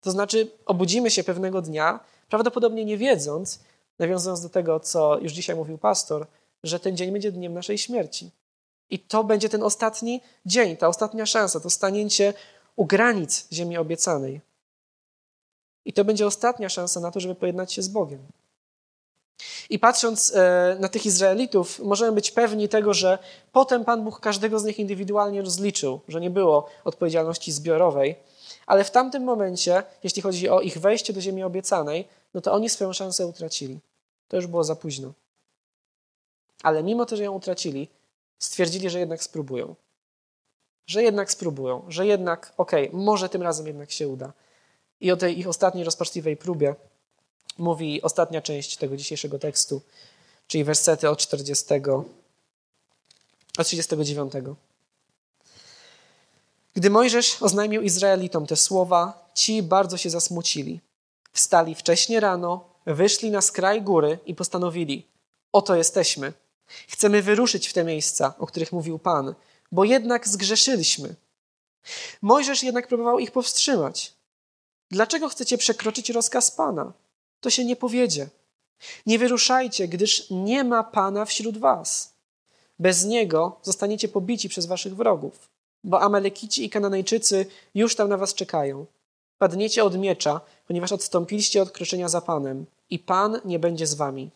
To 0.00 0.10
znaczy, 0.10 0.50
obudzimy 0.66 1.10
się 1.10 1.24
pewnego 1.24 1.62
dnia, 1.62 2.00
prawdopodobnie 2.28 2.84
nie 2.84 2.98
wiedząc, 2.98 3.60
nawiązując 3.98 4.42
do 4.42 4.48
tego, 4.48 4.80
co 4.80 5.18
już 5.18 5.32
dzisiaj 5.32 5.56
mówił 5.56 5.78
pastor, 5.78 6.26
że 6.62 6.80
ten 6.80 6.96
dzień 6.96 7.12
będzie 7.12 7.32
dniem 7.32 7.54
naszej 7.54 7.78
śmierci. 7.78 8.30
I 8.90 8.98
to 8.98 9.24
będzie 9.24 9.48
ten 9.48 9.62
ostatni 9.62 10.20
dzień, 10.46 10.76
ta 10.76 10.88
ostatnia 10.88 11.26
szansa, 11.26 11.60
to 11.60 11.70
stanięcie 11.70 12.34
u 12.76 12.84
granic 12.84 13.48
ziemi 13.52 13.76
obiecanej. 13.76 14.40
I 15.84 15.92
to 15.92 16.04
będzie 16.04 16.26
ostatnia 16.26 16.68
szansa 16.68 17.00
na 17.00 17.10
to, 17.10 17.20
żeby 17.20 17.34
pojednać 17.34 17.72
się 17.72 17.82
z 17.82 17.88
Bogiem. 17.88 18.26
I 19.70 19.78
patrząc 19.78 20.32
e, 20.34 20.76
na 20.80 20.88
tych 20.88 21.06
Izraelitów, 21.06 21.78
możemy 21.78 22.12
być 22.12 22.30
pewni 22.30 22.68
tego, 22.68 22.94
że 22.94 23.18
potem 23.52 23.84
Pan 23.84 24.04
Bóg 24.04 24.20
każdego 24.20 24.58
z 24.58 24.64
nich 24.64 24.78
indywidualnie 24.78 25.42
rozliczył, 25.42 26.00
że 26.08 26.20
nie 26.20 26.30
było 26.30 26.68
odpowiedzialności 26.84 27.52
zbiorowej, 27.52 28.16
ale 28.66 28.84
w 28.84 28.90
tamtym 28.90 29.24
momencie, 29.24 29.82
jeśli 30.02 30.22
chodzi 30.22 30.48
o 30.48 30.60
ich 30.60 30.78
wejście 30.78 31.12
do 31.12 31.20
ziemi 31.20 31.42
obiecanej, 31.42 32.08
no 32.34 32.40
to 32.40 32.52
oni 32.52 32.70
swoją 32.70 32.92
szansę 32.92 33.26
utracili. 33.26 33.80
To 34.28 34.36
już 34.36 34.46
było 34.46 34.64
za 34.64 34.76
późno. 34.76 35.12
Ale 36.62 36.82
mimo 36.82 37.06
to, 37.06 37.16
że 37.16 37.24
ją 37.24 37.32
utracili, 37.32 37.88
stwierdzili, 38.38 38.90
że 38.90 38.98
jednak 38.98 39.22
spróbują 39.22 39.74
że 40.86 41.02
jednak 41.02 41.30
spróbują, 41.30 41.84
że 41.88 42.06
jednak, 42.06 42.52
okej, 42.56 42.88
okay, 42.88 43.00
może 43.00 43.28
tym 43.28 43.42
razem 43.42 43.66
jednak 43.66 43.90
się 43.90 44.08
uda. 44.08 44.32
I 45.00 45.12
o 45.12 45.16
tej 45.16 45.38
ich 45.38 45.48
ostatniej 45.48 45.84
rozpaczliwej 45.84 46.36
próbie 46.36 46.74
mówi 47.58 48.02
ostatnia 48.02 48.42
część 48.42 48.76
tego 48.76 48.96
dzisiejszego 48.96 49.38
tekstu, 49.38 49.82
czyli 50.46 50.64
wersety 50.64 51.10
od 51.10 51.18
40, 51.18 51.64
od 53.58 53.66
39. 53.66 54.32
Gdy 56.74 56.90
Mojżesz 56.90 57.42
oznajmił 57.42 57.82
Izraelitom 57.82 58.46
te 58.46 58.56
słowa, 58.56 59.30
ci 59.34 59.62
bardzo 59.62 59.96
się 59.96 60.10
zasmucili. 60.10 60.80
Wstali 61.32 61.74
wcześnie 61.74 62.20
rano, 62.20 62.64
wyszli 62.86 63.30
na 63.30 63.40
skraj 63.40 63.82
góry 63.82 64.18
i 64.26 64.34
postanowili: 64.34 65.06
Oto 65.52 65.76
jesteśmy. 65.76 66.32
Chcemy 66.88 67.22
wyruszyć 67.22 67.68
w 67.68 67.72
te 67.72 67.84
miejsca, 67.84 68.34
o 68.38 68.46
których 68.46 68.72
mówił 68.72 68.98
Pan, 68.98 69.34
bo 69.72 69.84
jednak 69.84 70.28
zgrzeszyliśmy. 70.28 71.14
Mojżesz 72.22 72.62
jednak 72.62 72.88
próbował 72.88 73.18
ich 73.18 73.30
powstrzymać. 73.30 74.12
Dlaczego 74.90 75.28
chcecie 75.28 75.58
przekroczyć 75.58 76.10
rozkaz 76.10 76.50
Pana? 76.50 76.92
To 77.40 77.50
się 77.50 77.64
nie 77.64 77.76
powiedzie. 77.76 78.28
Nie 79.06 79.18
wyruszajcie, 79.18 79.88
gdyż 79.88 80.30
nie 80.30 80.64
ma 80.64 80.82
Pana 80.82 81.24
wśród 81.24 81.58
was. 81.58 82.12
Bez 82.78 83.04
Niego 83.04 83.60
zostaniecie 83.62 84.08
pobici 84.08 84.48
przez 84.48 84.66
waszych 84.66 84.96
wrogów, 84.96 85.48
bo 85.84 86.00
Amalekici 86.00 86.64
i 86.64 86.70
Kananejczycy 86.70 87.46
już 87.74 87.96
tam 87.96 88.08
na 88.08 88.16
was 88.16 88.34
czekają. 88.34 88.86
Padniecie 89.38 89.84
od 89.84 89.98
miecza, 89.98 90.40
ponieważ 90.66 90.92
odstąpiliście 90.92 91.62
od 91.62 91.70
kroczenia 91.70 92.08
za 92.08 92.20
Panem 92.20 92.66
i 92.90 92.98
Pan 92.98 93.40
nie 93.44 93.58
będzie 93.58 93.86
z 93.86 93.94
wami. 93.94 94.30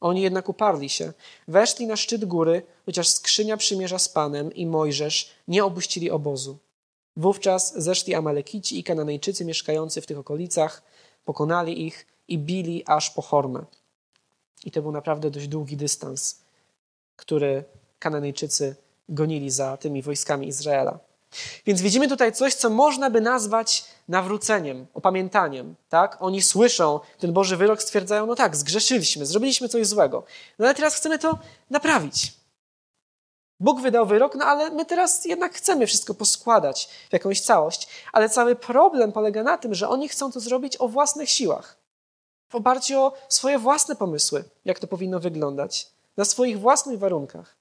Oni 0.00 0.22
jednak 0.22 0.48
uparli 0.48 0.88
się, 0.88 1.12
weszli 1.48 1.86
na 1.86 1.96
szczyt 1.96 2.24
góry, 2.24 2.62
chociaż 2.86 3.08
skrzynia 3.08 3.56
przymierza 3.56 3.98
z 3.98 4.08
Panem 4.08 4.54
i 4.54 4.66
Mojżesz 4.66 5.30
nie 5.48 5.64
opuścili 5.64 6.10
obozu. 6.10 6.58
Wówczas 7.16 7.82
zeszli 7.82 8.14
Amalekici 8.14 8.78
i 8.78 8.84
Kananejczycy 8.84 9.44
mieszkający 9.44 10.00
w 10.00 10.06
tych 10.06 10.18
okolicach, 10.18 10.82
pokonali 11.24 11.86
ich 11.86 12.06
i 12.28 12.38
bili 12.38 12.82
aż 12.86 13.10
po 13.10 13.22
Hormę. 13.22 13.64
I 14.64 14.70
to 14.70 14.82
był 14.82 14.92
naprawdę 14.92 15.30
dość 15.30 15.48
długi 15.48 15.76
dystans, 15.76 16.40
który 17.16 17.64
Kananejczycy 17.98 18.76
gonili 19.08 19.50
za 19.50 19.76
tymi 19.76 20.02
wojskami 20.02 20.48
Izraela. 20.48 21.09
Więc 21.66 21.80
widzimy 21.80 22.08
tutaj 22.08 22.32
coś, 22.32 22.54
co 22.54 22.70
można 22.70 23.10
by 23.10 23.20
nazwać 23.20 23.84
nawróceniem, 24.08 24.86
opamiętaniem. 24.94 25.74
Tak? 25.88 26.16
Oni 26.20 26.42
słyszą 26.42 27.00
ten 27.18 27.32
Boży 27.32 27.56
wyrok, 27.56 27.82
stwierdzają, 27.82 28.26
no 28.26 28.34
tak, 28.34 28.56
zgrzeszyliśmy, 28.56 29.26
zrobiliśmy 29.26 29.68
coś 29.68 29.86
złego. 29.86 30.24
No 30.58 30.66
ale 30.66 30.74
teraz 30.74 30.94
chcemy 30.94 31.18
to 31.18 31.38
naprawić. 31.70 32.32
Bóg 33.60 33.80
wydał 33.80 34.06
wyrok, 34.06 34.34
no 34.34 34.44
ale 34.44 34.70
my 34.70 34.86
teraz 34.86 35.24
jednak 35.24 35.54
chcemy 35.54 35.86
wszystko 35.86 36.14
poskładać 36.14 36.88
w 37.10 37.12
jakąś 37.12 37.40
całość. 37.40 37.88
Ale 38.12 38.28
cały 38.28 38.56
problem 38.56 39.12
polega 39.12 39.42
na 39.42 39.58
tym, 39.58 39.74
że 39.74 39.88
oni 39.88 40.08
chcą 40.08 40.32
to 40.32 40.40
zrobić 40.40 40.76
o 40.76 40.88
własnych 40.88 41.30
siłach. 41.30 41.76
W 42.48 42.54
oparciu 42.54 43.00
o 43.00 43.12
swoje 43.28 43.58
własne 43.58 43.96
pomysły, 43.96 44.44
jak 44.64 44.78
to 44.78 44.86
powinno 44.86 45.20
wyglądać. 45.20 45.88
Na 46.16 46.24
swoich 46.24 46.60
własnych 46.60 46.98
warunkach. 46.98 47.59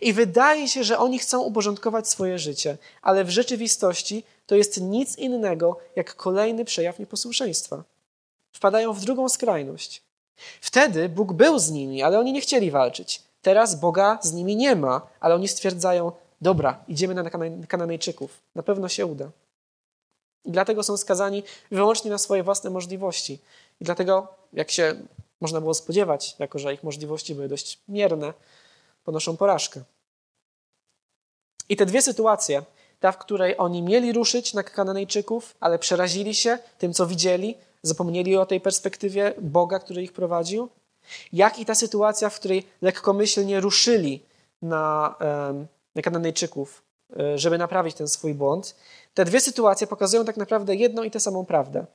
I 0.00 0.12
wydaje 0.12 0.68
się, 0.68 0.84
że 0.84 0.98
oni 0.98 1.18
chcą 1.18 1.42
uporządkować 1.42 2.08
swoje 2.08 2.38
życie, 2.38 2.78
ale 3.02 3.24
w 3.24 3.30
rzeczywistości 3.30 4.24
to 4.46 4.54
jest 4.54 4.80
nic 4.80 5.18
innego 5.18 5.78
jak 5.96 6.14
kolejny 6.14 6.64
przejaw 6.64 6.98
nieposłuszeństwa. 6.98 7.84
Wpadają 8.52 8.92
w 8.92 9.04
drugą 9.04 9.28
skrajność. 9.28 10.02
Wtedy 10.60 11.08
Bóg 11.08 11.32
był 11.32 11.58
z 11.58 11.70
nimi, 11.70 12.02
ale 12.02 12.18
oni 12.18 12.32
nie 12.32 12.40
chcieli 12.40 12.70
walczyć. 12.70 13.22
Teraz 13.42 13.80
Boga 13.80 14.18
z 14.22 14.32
nimi 14.32 14.56
nie 14.56 14.76
ma, 14.76 15.00
ale 15.20 15.34
oni 15.34 15.48
stwierdzają: 15.48 16.12
Dobra, 16.40 16.84
idziemy 16.88 17.14
na 17.14 17.30
Kananejczyków, 17.68 18.40
na 18.54 18.62
pewno 18.62 18.88
się 18.88 19.06
uda. 19.06 19.30
I 20.44 20.50
dlatego 20.50 20.82
są 20.82 20.96
skazani 20.96 21.42
wyłącznie 21.70 22.10
na 22.10 22.18
swoje 22.18 22.42
własne 22.42 22.70
możliwości. 22.70 23.38
I 23.80 23.84
dlatego, 23.84 24.28
jak 24.52 24.70
się 24.70 24.94
można 25.40 25.60
było 25.60 25.74
spodziewać, 25.74 26.36
jako 26.38 26.58
że 26.58 26.74
ich 26.74 26.82
możliwości 26.82 27.34
były 27.34 27.48
dość 27.48 27.78
mierne, 27.88 28.32
ponoszą 29.04 29.36
porażkę. 29.36 29.82
I 31.68 31.76
te 31.76 31.86
dwie 31.86 32.02
sytuacje, 32.02 32.62
ta, 33.00 33.12
w 33.12 33.18
której 33.18 33.54
oni 33.58 33.82
mieli 33.82 34.12
ruszyć 34.12 34.54
na 34.54 34.62
Kananejczyków, 34.62 35.54
ale 35.60 35.78
przerazili 35.78 36.34
się 36.34 36.58
tym, 36.78 36.92
co 36.92 37.06
widzieli, 37.06 37.56
zapomnieli 37.82 38.36
o 38.36 38.46
tej 38.46 38.60
perspektywie 38.60 39.34
Boga, 39.40 39.78
który 39.78 40.02
ich 40.02 40.12
prowadził, 40.12 40.68
jak 41.32 41.58
i 41.58 41.64
ta 41.64 41.74
sytuacja, 41.74 42.30
w 42.30 42.38
której 42.38 42.66
lekkomyślnie 42.82 43.60
ruszyli 43.60 44.22
na, 44.62 45.14
na 45.94 46.02
Kananejczyków, 46.02 46.82
e, 47.20 47.38
żeby 47.38 47.58
naprawić 47.58 47.96
ten 47.96 48.08
swój 48.08 48.34
błąd. 48.34 48.76
Te 49.14 49.24
dwie 49.24 49.40
sytuacje 49.40 49.86
pokazują 49.86 50.24
tak 50.24 50.36
naprawdę 50.36 50.74
jedną 50.74 51.02
i 51.02 51.10
tę 51.10 51.20
samą 51.20 51.46
prawdę. 51.46 51.86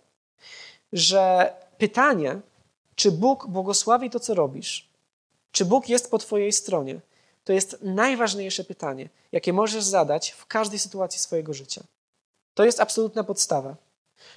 Że 0.93 1.53
pytanie, 1.77 2.39
czy 2.95 3.11
Bóg 3.11 3.47
błogosławi 3.47 4.09
to, 4.09 4.19
co 4.19 4.33
robisz, 4.33 4.88
czy 5.51 5.65
Bóg 5.65 5.89
jest 5.89 6.11
po 6.11 6.17
Twojej 6.17 6.51
stronie? 6.51 6.99
To 7.43 7.53
jest 7.53 7.77
najważniejsze 7.81 8.63
pytanie, 8.63 9.09
jakie 9.31 9.53
możesz 9.53 9.83
zadać 9.83 10.31
w 10.31 10.45
każdej 10.45 10.79
sytuacji 10.79 11.19
swojego 11.19 11.53
życia. 11.53 11.83
To 12.53 12.65
jest 12.65 12.79
absolutna 12.79 13.23
podstawa. 13.23 13.75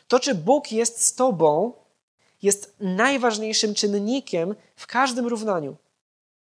To, 0.09 0.21
czy 0.21 0.35
Bóg 0.35 0.73
jest 0.73 1.05
z 1.05 1.15
Tobą, 1.15 1.73
jest 2.43 2.75
najważniejszym 2.81 3.75
czynnikiem 3.75 4.55
w 4.77 4.87
każdym 4.87 5.27
równaniu, 5.27 5.77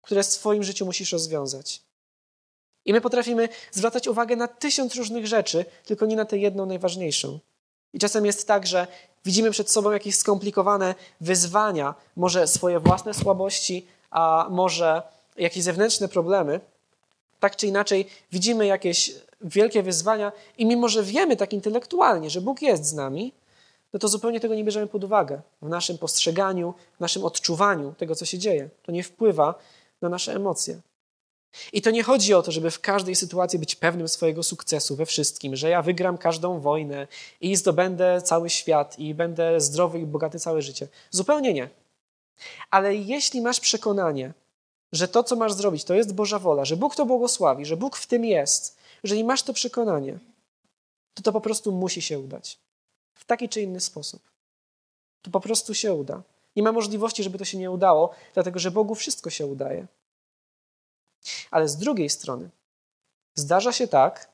które 0.02 0.22
w 0.22 0.26
swoim 0.26 0.64
życiu 0.64 0.86
musisz 0.86 1.12
rozwiązać. 1.12 1.82
I 2.84 2.92
my 2.92 3.00
potrafimy 3.00 3.48
zwracać 3.72 4.08
uwagę 4.08 4.36
na 4.36 4.48
tysiąc 4.48 4.94
różnych 4.94 5.26
rzeczy, 5.26 5.64
tylko 5.84 6.06
nie 6.06 6.16
na 6.16 6.24
tę 6.24 6.38
jedną 6.38 6.66
najważniejszą. 6.66 7.38
I 7.92 7.98
czasem 7.98 8.26
jest 8.26 8.46
tak, 8.46 8.66
że 8.66 8.86
widzimy 9.24 9.50
przed 9.50 9.70
sobą 9.70 9.90
jakieś 9.90 10.16
skomplikowane 10.16 10.94
wyzwania, 11.20 11.94
może 12.16 12.46
swoje 12.46 12.80
własne 12.80 13.14
słabości, 13.14 13.86
a 14.10 14.46
może 14.50 15.02
jakieś 15.36 15.62
zewnętrzne 15.62 16.08
problemy, 16.08 16.60
tak 17.40 17.56
czy 17.56 17.66
inaczej 17.66 18.06
widzimy 18.32 18.66
jakieś 18.66 19.14
wielkie 19.40 19.82
wyzwania 19.82 20.32
i 20.58 20.66
mimo, 20.66 20.88
że 20.88 21.02
wiemy 21.02 21.36
tak 21.36 21.52
intelektualnie, 21.52 22.30
że 22.30 22.40
Bóg 22.40 22.62
jest 22.62 22.84
z 22.84 22.92
nami, 22.92 23.32
no 23.92 23.98
to 23.98 24.08
zupełnie 24.08 24.40
tego 24.40 24.54
nie 24.54 24.64
bierzemy 24.64 24.86
pod 24.86 25.04
uwagę 25.04 25.40
w 25.62 25.68
naszym 25.68 25.98
postrzeganiu, 25.98 26.74
w 26.96 27.00
naszym 27.00 27.24
odczuwaniu 27.24 27.94
tego, 27.98 28.14
co 28.14 28.24
się 28.24 28.38
dzieje. 28.38 28.68
To 28.82 28.92
nie 28.92 29.02
wpływa 29.02 29.54
na 30.02 30.08
nasze 30.08 30.34
emocje. 30.34 30.80
I 31.72 31.82
to 31.82 31.90
nie 31.90 32.02
chodzi 32.02 32.34
o 32.34 32.42
to, 32.42 32.52
żeby 32.52 32.70
w 32.70 32.80
każdej 32.80 33.14
sytuacji 33.14 33.58
być 33.58 33.74
pewnym 33.74 34.08
swojego 34.08 34.42
sukcesu 34.42 34.96
we 34.96 35.06
wszystkim, 35.06 35.56
że 35.56 35.70
ja 35.70 35.82
wygram 35.82 36.18
każdą 36.18 36.60
wojnę 36.60 37.06
i 37.40 37.56
zdobędę 37.56 38.22
cały 38.22 38.50
świat 38.50 38.98
i 38.98 39.14
będę 39.14 39.60
zdrowy 39.60 39.98
i 39.98 40.06
bogaty 40.06 40.38
całe 40.38 40.62
życie. 40.62 40.88
Zupełnie 41.10 41.52
nie. 41.52 41.68
Ale 42.70 42.94
jeśli 42.94 43.40
masz 43.40 43.60
przekonanie, 43.60 44.32
że 44.92 45.08
to, 45.08 45.24
co 45.24 45.36
masz 45.36 45.52
zrobić, 45.52 45.84
to 45.84 45.94
jest 45.94 46.14
Boża 46.14 46.38
wola, 46.38 46.64
że 46.64 46.76
Bóg 46.76 46.96
to 46.96 47.06
błogosławi, 47.06 47.66
że 47.66 47.76
Bóg 47.76 47.96
w 47.96 48.06
tym 48.06 48.24
jest, 48.24 48.76
jeżeli 49.02 49.24
masz 49.24 49.42
to 49.42 49.52
przekonanie, 49.52 50.18
to 51.14 51.22
to 51.22 51.32
po 51.32 51.40
prostu 51.40 51.72
musi 51.72 52.02
się 52.02 52.18
udać. 52.18 52.58
W 53.14 53.24
taki 53.24 53.48
czy 53.48 53.60
inny 53.60 53.80
sposób. 53.80 54.22
To 55.22 55.30
po 55.30 55.40
prostu 55.40 55.74
się 55.74 55.94
uda. 55.94 56.22
Nie 56.56 56.62
ma 56.62 56.72
możliwości, 56.72 57.22
żeby 57.22 57.38
to 57.38 57.44
się 57.44 57.58
nie 57.58 57.70
udało, 57.70 58.14
dlatego 58.34 58.58
że 58.58 58.70
Bogu 58.70 58.94
wszystko 58.94 59.30
się 59.30 59.46
udaje. 59.46 59.86
Ale 61.50 61.68
z 61.68 61.76
drugiej 61.76 62.10
strony, 62.10 62.50
zdarza 63.34 63.72
się 63.72 63.88
tak, 63.88 64.30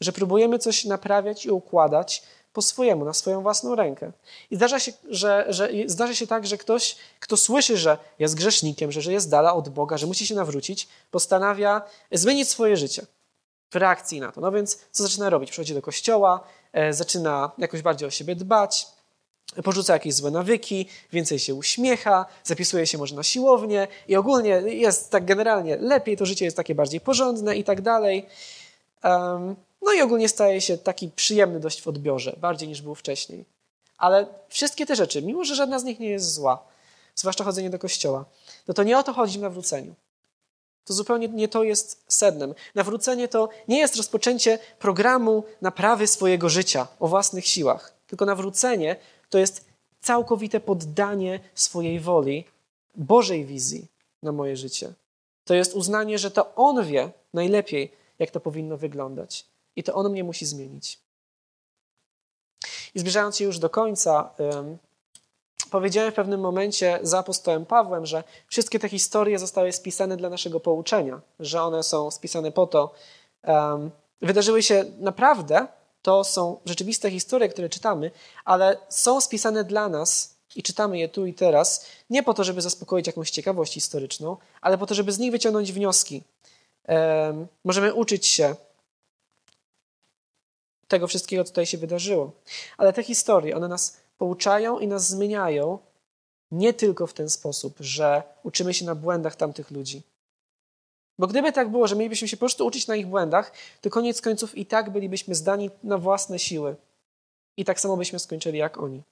że 0.00 0.12
próbujemy 0.12 0.58
coś 0.58 0.84
naprawiać 0.84 1.46
i 1.46 1.50
układać 1.50 2.22
po 2.54 2.62
swojemu, 2.62 3.04
na 3.04 3.12
swoją 3.12 3.42
własną 3.42 3.74
rękę. 3.74 4.12
I 4.50 4.56
zdarza 4.56 4.80
się, 4.80 4.92
że, 5.10 5.46
że, 5.48 5.68
zdarza 5.86 6.14
się 6.14 6.26
tak, 6.26 6.46
że 6.46 6.58
ktoś, 6.58 6.96
kto 7.20 7.36
słyszy, 7.36 7.76
że 7.76 7.98
jest 8.18 8.34
grzesznikiem, 8.34 8.92
że, 8.92 9.02
że 9.02 9.12
jest 9.12 9.30
dala 9.30 9.54
od 9.54 9.68
Boga, 9.68 9.98
że 9.98 10.06
musi 10.06 10.26
się 10.26 10.34
nawrócić, 10.34 10.88
postanawia 11.10 11.82
zmienić 12.12 12.48
swoje 12.48 12.76
życie 12.76 13.06
w 13.70 13.76
reakcji 13.76 14.20
na 14.20 14.32
to. 14.32 14.40
No 14.40 14.52
więc 14.52 14.78
co 14.90 15.02
zaczyna 15.02 15.30
robić? 15.30 15.50
Przychodzi 15.50 15.74
do 15.74 15.82
kościoła, 15.82 16.40
e, 16.72 16.92
zaczyna 16.92 17.50
jakoś 17.58 17.82
bardziej 17.82 18.08
o 18.08 18.10
siebie 18.10 18.36
dbać, 18.36 18.86
porzuca 19.64 19.92
jakieś 19.92 20.14
złe 20.14 20.30
nawyki, 20.30 20.88
więcej 21.12 21.38
się 21.38 21.54
uśmiecha, 21.54 22.26
zapisuje 22.44 22.86
się 22.86 22.98
może 22.98 23.14
na 23.14 23.22
siłownię 23.22 23.88
i 24.08 24.16
ogólnie 24.16 24.50
jest 24.66 25.10
tak 25.10 25.24
generalnie 25.24 25.76
lepiej, 25.76 26.16
to 26.16 26.26
życie 26.26 26.44
jest 26.44 26.56
takie 26.56 26.74
bardziej 26.74 27.00
porządne 27.00 27.56
i 27.56 27.64
tak 27.64 27.80
dalej. 27.82 28.26
No 29.84 29.92
i 29.92 30.00
ogólnie 30.00 30.28
staje 30.28 30.60
się 30.60 30.78
taki 30.78 31.08
przyjemny 31.08 31.60
dość 31.60 31.82
w 31.82 31.88
odbiorze, 31.88 32.36
bardziej 32.40 32.68
niż 32.68 32.82
był 32.82 32.94
wcześniej. 32.94 33.44
Ale 33.98 34.26
wszystkie 34.48 34.86
te 34.86 34.96
rzeczy, 34.96 35.22
mimo 35.22 35.44
że 35.44 35.54
żadna 35.54 35.78
z 35.78 35.84
nich 35.84 36.00
nie 36.00 36.10
jest 36.10 36.32
zła, 36.32 36.64
zwłaszcza 37.14 37.44
chodzenie 37.44 37.70
do 37.70 37.78
kościoła, 37.78 38.24
no 38.68 38.74
to 38.74 38.82
nie 38.82 38.98
o 38.98 39.02
to 39.02 39.12
chodzi 39.12 39.38
w 39.38 39.42
nawróceniu. 39.42 39.94
To 40.84 40.94
zupełnie 40.94 41.28
nie 41.28 41.48
to 41.48 41.64
jest 41.64 42.04
sednem. 42.08 42.54
Nawrócenie 42.74 43.28
to 43.28 43.48
nie 43.68 43.78
jest 43.78 43.96
rozpoczęcie 43.96 44.58
programu 44.78 45.44
naprawy 45.60 46.06
swojego 46.06 46.48
życia 46.48 46.86
o 47.00 47.08
własnych 47.08 47.46
siłach, 47.46 47.94
tylko 48.06 48.24
nawrócenie 48.24 48.96
to 49.30 49.38
jest 49.38 49.64
całkowite 50.00 50.60
poddanie 50.60 51.40
swojej 51.54 52.00
woli 52.00 52.44
Bożej 52.96 53.44
wizji 53.44 53.86
na 54.22 54.32
moje 54.32 54.56
życie. 54.56 54.92
To 55.44 55.54
jest 55.54 55.74
uznanie, 55.74 56.18
że 56.18 56.30
to 56.30 56.54
On 56.54 56.84
wie 56.84 57.10
najlepiej, 57.34 57.92
jak 58.18 58.30
to 58.30 58.40
powinno 58.40 58.76
wyglądać. 58.76 59.46
I 59.76 59.82
to 59.82 59.94
On 59.94 60.10
mnie 60.10 60.24
musi 60.24 60.46
zmienić. 60.46 60.98
I 62.94 62.98
zbliżając 62.98 63.36
się 63.36 63.44
już 63.44 63.58
do 63.58 63.70
końca, 63.70 64.30
powiedziałem 65.70 66.12
w 66.12 66.14
pewnym 66.14 66.40
momencie 66.40 66.98
za 67.02 67.18
apostołem 67.18 67.66
Pawłem, 67.66 68.06
że 68.06 68.24
wszystkie 68.48 68.78
te 68.78 68.88
historie 68.88 69.38
zostały 69.38 69.72
spisane 69.72 70.16
dla 70.16 70.30
naszego 70.30 70.60
pouczenia, 70.60 71.20
że 71.40 71.62
one 71.62 71.82
są 71.82 72.10
spisane 72.10 72.52
po 72.52 72.66
to, 72.66 72.94
wydarzyły 74.22 74.62
się 74.62 74.84
naprawdę 74.98 75.66
to 76.04 76.24
są 76.24 76.60
rzeczywiste 76.64 77.10
historie, 77.10 77.48
które 77.48 77.68
czytamy, 77.68 78.10
ale 78.44 78.76
są 78.88 79.20
spisane 79.20 79.64
dla 79.64 79.88
nas 79.88 80.34
i 80.56 80.62
czytamy 80.62 80.98
je 80.98 81.08
tu 81.08 81.26
i 81.26 81.34
teraz, 81.34 81.86
nie 82.10 82.22
po 82.22 82.34
to, 82.34 82.44
żeby 82.44 82.60
zaspokoić 82.60 83.06
jakąś 83.06 83.30
ciekawość 83.30 83.74
historyczną, 83.74 84.36
ale 84.60 84.78
po 84.78 84.86
to, 84.86 84.94
żeby 84.94 85.12
z 85.12 85.18
nich 85.18 85.32
wyciągnąć 85.32 85.72
wnioski. 85.72 86.22
możemy 87.64 87.94
uczyć 87.94 88.26
się 88.26 88.54
tego 90.88 91.06
wszystkiego, 91.06 91.44
co 91.44 91.50
tutaj 91.50 91.66
się 91.66 91.78
wydarzyło. 91.78 92.32
Ale 92.78 92.92
te 92.92 93.02
historie, 93.02 93.56
one 93.56 93.68
nas 93.68 93.96
pouczają 94.18 94.78
i 94.78 94.86
nas 94.86 95.08
zmieniają 95.08 95.78
nie 96.50 96.72
tylko 96.72 97.06
w 97.06 97.12
ten 97.12 97.30
sposób, 97.30 97.76
że 97.80 98.22
uczymy 98.42 98.74
się 98.74 98.84
na 98.84 98.94
błędach 98.94 99.36
tamtych 99.36 99.70
ludzi, 99.70 100.02
bo 101.18 101.26
gdyby 101.26 101.52
tak 101.52 101.70
było, 101.70 101.86
że 101.86 101.96
mielibyśmy 101.96 102.28
się 102.28 102.36
po 102.36 102.40
prostu 102.40 102.66
uczyć 102.66 102.86
na 102.86 102.96
ich 102.96 103.06
błędach, 103.06 103.52
to 103.80 103.90
koniec 103.90 104.20
końców 104.20 104.58
i 104.58 104.66
tak 104.66 104.90
bylibyśmy 104.90 105.34
zdani 105.34 105.70
na 105.82 105.98
własne 105.98 106.38
siły. 106.38 106.76
I 107.56 107.64
tak 107.64 107.80
samo 107.80 107.96
byśmy 107.96 108.18
skończyli 108.18 108.58
jak 108.58 108.78
oni. 108.78 109.02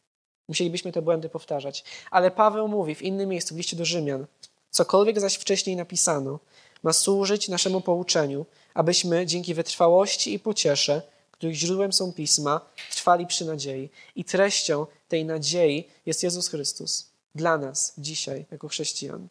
Musielibyśmy 0.48 0.92
te 0.92 1.02
błędy 1.02 1.28
powtarzać. 1.28 1.84
Ale 2.10 2.30
Paweł 2.30 2.68
mówi 2.68 2.94
w 2.94 3.02
innym 3.02 3.28
miejscu, 3.28 3.54
w 3.54 3.58
liście 3.58 3.76
do 3.76 3.84
Rzymian, 3.84 4.26
cokolwiek 4.70 5.20
zaś 5.20 5.34
wcześniej 5.34 5.76
napisano, 5.76 6.38
ma 6.82 6.92
służyć 6.92 7.48
naszemu 7.48 7.80
pouczeniu, 7.80 8.46
abyśmy 8.74 9.26
dzięki 9.26 9.54
wytrwałości 9.54 10.34
i 10.34 10.38
pociesze, 10.38 11.02
których 11.42 11.56
źródłem 11.56 11.92
są 11.92 12.12
pisma, 12.12 12.60
trwali 12.90 13.26
przy 13.26 13.44
nadziei. 13.44 13.90
I 14.16 14.24
treścią 14.24 14.86
tej 15.08 15.24
nadziei 15.24 15.88
jest 16.06 16.22
Jezus 16.22 16.48
Chrystus 16.48 17.06
dla 17.34 17.58
nas 17.58 17.92
dzisiaj, 17.98 18.46
jako 18.50 18.68
chrześcijan. 18.68 19.28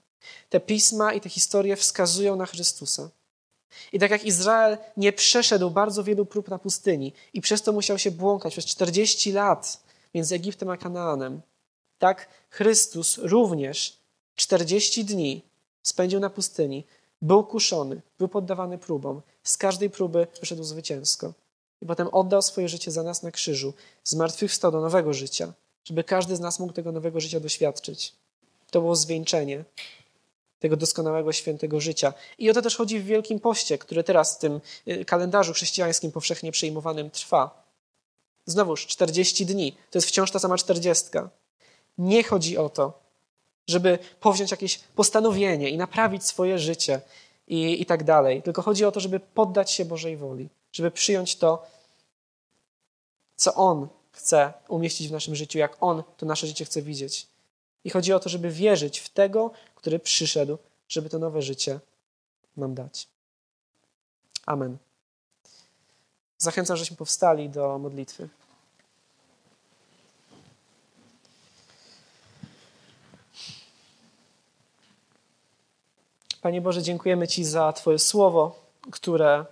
Te 0.50 0.60
pisma 0.60 1.14
i 1.14 1.22
te 1.22 1.30
historie 1.30 1.76
wskazują 1.76 2.36
na 2.36 2.46
Chrystusa. 2.46 3.10
I 3.94 4.00
tak 4.00 4.12
jak 4.12 4.26
Izrael 4.26 4.78
nie 4.98 5.14
przeszedł 5.14 5.70
bardzo 5.70 6.04
wielu 6.04 6.26
prób 6.26 6.50
na 6.50 6.60
pustyni 6.60 7.14
i 7.34 7.42
przez 7.42 7.62
to 7.62 7.72
musiał 7.72 7.98
się 8.00 8.12
błąkać 8.12 8.54
przez 8.54 8.66
40 8.66 9.32
lat 9.32 9.84
między 10.14 10.36
Egiptem 10.36 10.70
a 10.70 10.78
Kanaanem, 10.78 11.42
tak 12.00 12.28
Chrystus 12.50 13.18
również 13.18 13.98
40 14.36 15.06
dni 15.06 15.42
spędził 15.84 16.20
na 16.20 16.30
pustyni, 16.30 16.84
był 17.22 17.44
kuszony, 17.44 18.02
był 18.20 18.28
poddawany 18.28 18.78
próbom. 18.78 19.22
Z 19.44 19.58
każdej 19.58 19.90
próby 19.90 20.28
wyszedł 20.40 20.64
zwycięsko. 20.64 21.34
I 21.82 21.86
potem 21.86 22.08
oddał 22.08 22.42
swoje 22.42 22.70
życie 22.70 22.92
za 22.92 23.04
nas 23.04 23.24
na 23.24 23.32
krzyżu, 23.32 23.74
zmartwychwstał 24.04 24.72
do 24.72 24.82
nowego 24.82 25.14
życia, 25.14 25.54
żeby 25.84 26.04
każdy 26.04 26.36
z 26.36 26.40
nas 26.40 26.60
mógł 26.60 26.74
tego 26.74 26.92
nowego 26.92 27.20
życia 27.20 27.40
doświadczyć. 27.40 28.16
To 28.72 28.82
było 28.82 28.96
zwieńczenie 28.96 29.64
tego 30.60 30.78
doskonałego, 30.78 31.32
świętego 31.32 31.80
życia. 31.80 32.14
I 32.38 32.50
o 32.50 32.54
to 32.54 32.62
też 32.62 32.76
chodzi 32.76 33.00
w 33.00 33.06
Wielkim 33.06 33.40
Poście, 33.40 33.78
który 33.78 34.04
teraz 34.04 34.36
w 34.36 34.40
tym 34.40 34.62
y, 34.88 35.06
kalendarzu 35.06 35.54
chrześcijańskim 35.54 36.12
powszechnie 36.12 36.52
przyjmowanym 36.52 37.10
trwa. 37.12 37.64
Znowuż 38.46 38.88
40 38.88 39.46
dni, 39.46 39.78
to 39.92 39.98
jest 39.98 40.08
wciąż 40.08 40.32
ta 40.32 40.40
sama 40.40 40.58
czterdziestka. 40.58 41.30
Nie 41.98 42.24
chodzi 42.24 42.58
o 42.58 42.70
to, 42.70 43.00
żeby 43.68 44.00
powziąć 44.20 44.52
jakieś 44.52 44.80
postanowienie 44.80 45.70
i 45.70 45.78
naprawić 45.78 46.26
swoje 46.26 46.60
życie 46.60 47.02
i, 47.48 47.82
i 47.82 47.86
tak 47.86 48.04
dalej, 48.04 48.42
tylko 48.42 48.62
chodzi 48.62 48.86
o 48.86 48.92
to, 48.92 49.00
żeby 49.00 49.20
poddać 49.20 49.72
się 49.72 49.86
Bożej 49.86 50.18
woli, 50.18 50.50
żeby 50.72 50.92
przyjąć 50.92 51.36
to, 51.36 51.68
co 53.36 53.54
On 53.54 53.88
chce 54.12 54.54
umieścić 54.68 55.08
w 55.08 55.12
naszym 55.12 55.36
życiu, 55.36 55.58
jak 55.58 55.78
On 55.80 56.04
to 56.18 56.26
nasze 56.26 56.48
życie 56.48 56.66
chce 56.66 56.82
widzieć. 56.82 57.28
I 57.84 57.90
chodzi 57.90 58.14
o 58.14 58.20
to, 58.20 58.30
żeby 58.30 58.50
wierzyć 58.50 59.00
w 59.00 59.10
tego, 59.10 59.52
który 59.76 60.00
przyszedł, 60.00 60.58
żeby 60.88 61.10
to 61.10 61.20
nowe 61.20 61.42
życie 61.42 61.80
nam 62.58 62.76
dać. 62.76 63.08
Amen. 64.46 64.78
Zachęcam, 66.38 66.78
żeśmy 66.78 66.98
powstali 66.98 67.50
do 67.50 67.78
modlitwy. 67.78 68.30
Panie 76.42 76.62
Boże, 76.62 76.82
dziękujemy 76.84 77.28
Ci 77.28 77.46
za 77.46 77.74
Twoje 77.74 78.00
słowo, 78.00 78.66
które 78.92 79.46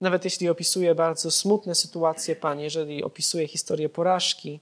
nawet 0.00 0.24
jeśli 0.24 0.48
opisuje 0.48 0.94
bardzo 0.94 1.30
smutne 1.30 1.74
sytuacje, 1.74 2.36
Panie, 2.36 2.64
jeżeli 2.64 3.04
opisuje 3.04 3.48
historię 3.48 3.88
porażki, 3.88 4.60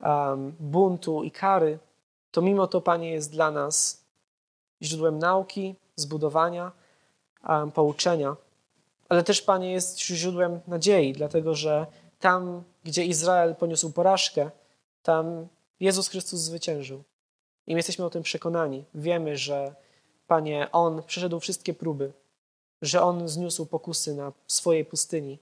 um, 0.00 0.54
buntu 0.60 1.22
i 1.22 1.30
kary, 1.30 1.78
to 2.30 2.42
mimo 2.42 2.66
to, 2.66 2.80
Panie, 2.80 3.10
jest 3.10 3.32
dla 3.32 3.50
nas 3.50 4.04
źródłem 4.82 5.18
nauki, 5.18 5.74
zbudowania, 5.96 6.72
um, 7.48 7.72
pouczenia, 7.72 8.36
ale 9.08 9.22
też, 9.22 9.42
Panie, 9.42 9.72
jest 9.72 10.00
źródłem 10.00 10.60
nadziei, 10.66 11.12
dlatego 11.12 11.54
że 11.54 11.86
tam, 12.20 12.62
gdzie 12.84 13.04
Izrael 13.04 13.54
poniósł 13.54 13.92
porażkę, 13.92 14.50
tam 15.02 15.46
Jezus 15.80 16.08
Chrystus 16.08 16.40
zwyciężył. 16.40 17.02
I 17.66 17.72
my 17.74 17.78
jesteśmy 17.78 18.04
o 18.04 18.10
tym 18.10 18.22
przekonani. 18.22 18.84
Wiemy, 18.94 19.36
że, 19.36 19.74
Panie, 20.26 20.68
On 20.72 21.02
przeszedł 21.02 21.40
wszystkie 21.40 21.74
próby, 21.74 22.12
że 22.82 23.02
On 23.02 23.28
zniósł 23.28 23.66
pokusy 23.66 24.14
na 24.14 24.32
swojej 24.46 24.84
pustyni. 24.84 25.38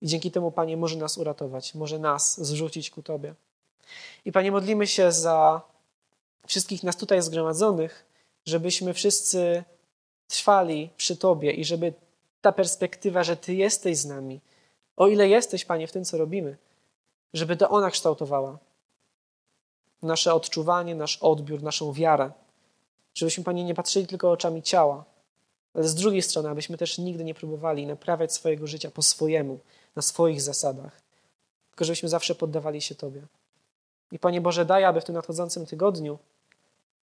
I 0.00 0.06
dzięki 0.06 0.30
temu, 0.30 0.50
Panie, 0.50 0.76
może 0.76 0.96
nas 0.96 1.18
uratować, 1.18 1.74
może 1.74 1.98
nas 1.98 2.46
zrzucić 2.46 2.90
ku 2.90 3.02
Tobie. 3.02 3.34
I 4.24 4.32
Panie, 4.32 4.52
modlimy 4.52 4.86
się 4.86 5.12
za 5.12 5.62
wszystkich 6.46 6.82
nas 6.82 6.96
tutaj 6.96 7.22
zgromadzonych, 7.22 8.06
żebyśmy 8.46 8.94
wszyscy 8.94 9.64
trwali 10.28 10.90
przy 10.96 11.16
Tobie 11.16 11.52
i 11.52 11.64
żeby 11.64 11.92
ta 12.40 12.52
perspektywa, 12.52 13.24
że 13.24 13.36
Ty 13.36 13.54
jesteś 13.54 13.98
z 13.98 14.06
nami, 14.06 14.40
o 14.96 15.08
ile 15.08 15.28
jesteś, 15.28 15.64
Panie, 15.64 15.86
w 15.86 15.92
tym, 15.92 16.04
co 16.04 16.18
robimy, 16.18 16.56
żeby 17.32 17.56
to 17.56 17.70
ona 17.70 17.90
kształtowała 17.90 18.58
nasze 20.02 20.34
odczuwanie, 20.34 20.94
nasz 20.94 21.16
odbiór, 21.16 21.62
naszą 21.62 21.92
wiarę. 21.92 22.32
Żebyśmy, 23.14 23.44
Panie, 23.44 23.64
nie 23.64 23.74
patrzyli 23.74 24.06
tylko 24.06 24.30
oczami 24.30 24.62
ciała, 24.62 25.04
ale 25.74 25.88
z 25.88 25.94
drugiej 25.94 26.22
strony, 26.22 26.48
abyśmy 26.48 26.78
też 26.78 26.98
nigdy 26.98 27.24
nie 27.24 27.34
próbowali 27.34 27.86
naprawiać 27.86 28.32
swojego 28.32 28.66
życia 28.66 28.90
po 28.90 29.02
swojemu, 29.02 29.58
na 29.96 30.02
swoich 30.02 30.42
zasadach, 30.42 31.00
tylko 31.70 31.84
żebyśmy 31.84 32.08
zawsze 32.08 32.34
poddawali 32.34 32.80
się 32.80 32.94
Tobie. 32.94 33.22
I 34.12 34.18
Panie 34.18 34.40
Boże, 34.40 34.64
daj, 34.64 34.84
aby 34.84 35.00
w 35.00 35.04
tym 35.04 35.14
nadchodzącym 35.14 35.66
tygodniu 35.66 36.18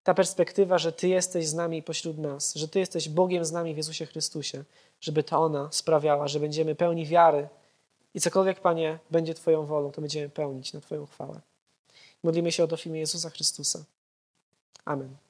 ta 0.04 0.14
perspektywa, 0.14 0.78
że 0.78 0.92
Ty 0.92 1.08
jesteś 1.08 1.48
z 1.48 1.54
nami 1.54 1.82
pośród 1.82 2.18
nas, 2.18 2.54
że 2.54 2.68
Ty 2.68 2.78
jesteś 2.78 3.08
Bogiem 3.08 3.44
z 3.44 3.52
nami 3.52 3.74
w 3.74 3.76
Jezusie 3.76 4.06
Chrystusie, 4.06 4.64
żeby 5.00 5.22
to 5.22 5.38
ona 5.38 5.68
sprawiała, 5.72 6.28
że 6.28 6.40
będziemy 6.40 6.74
pełni 6.74 7.06
wiary 7.06 7.48
i 8.14 8.20
cokolwiek, 8.20 8.60
Panie, 8.60 8.98
będzie 9.10 9.34
Twoją 9.34 9.66
wolą, 9.66 9.92
to 9.92 10.00
będziemy 10.00 10.28
pełnić 10.28 10.72
na 10.72 10.80
Twoją 10.80 11.06
chwałę. 11.06 11.40
Modlimy 12.22 12.52
się 12.52 12.64
o 12.64 12.66
to 12.66 12.76
w 12.76 12.86
imię 12.86 13.00
Jezusa 13.00 13.30
Chrystusa. 13.30 13.84
Amen. 14.84 15.23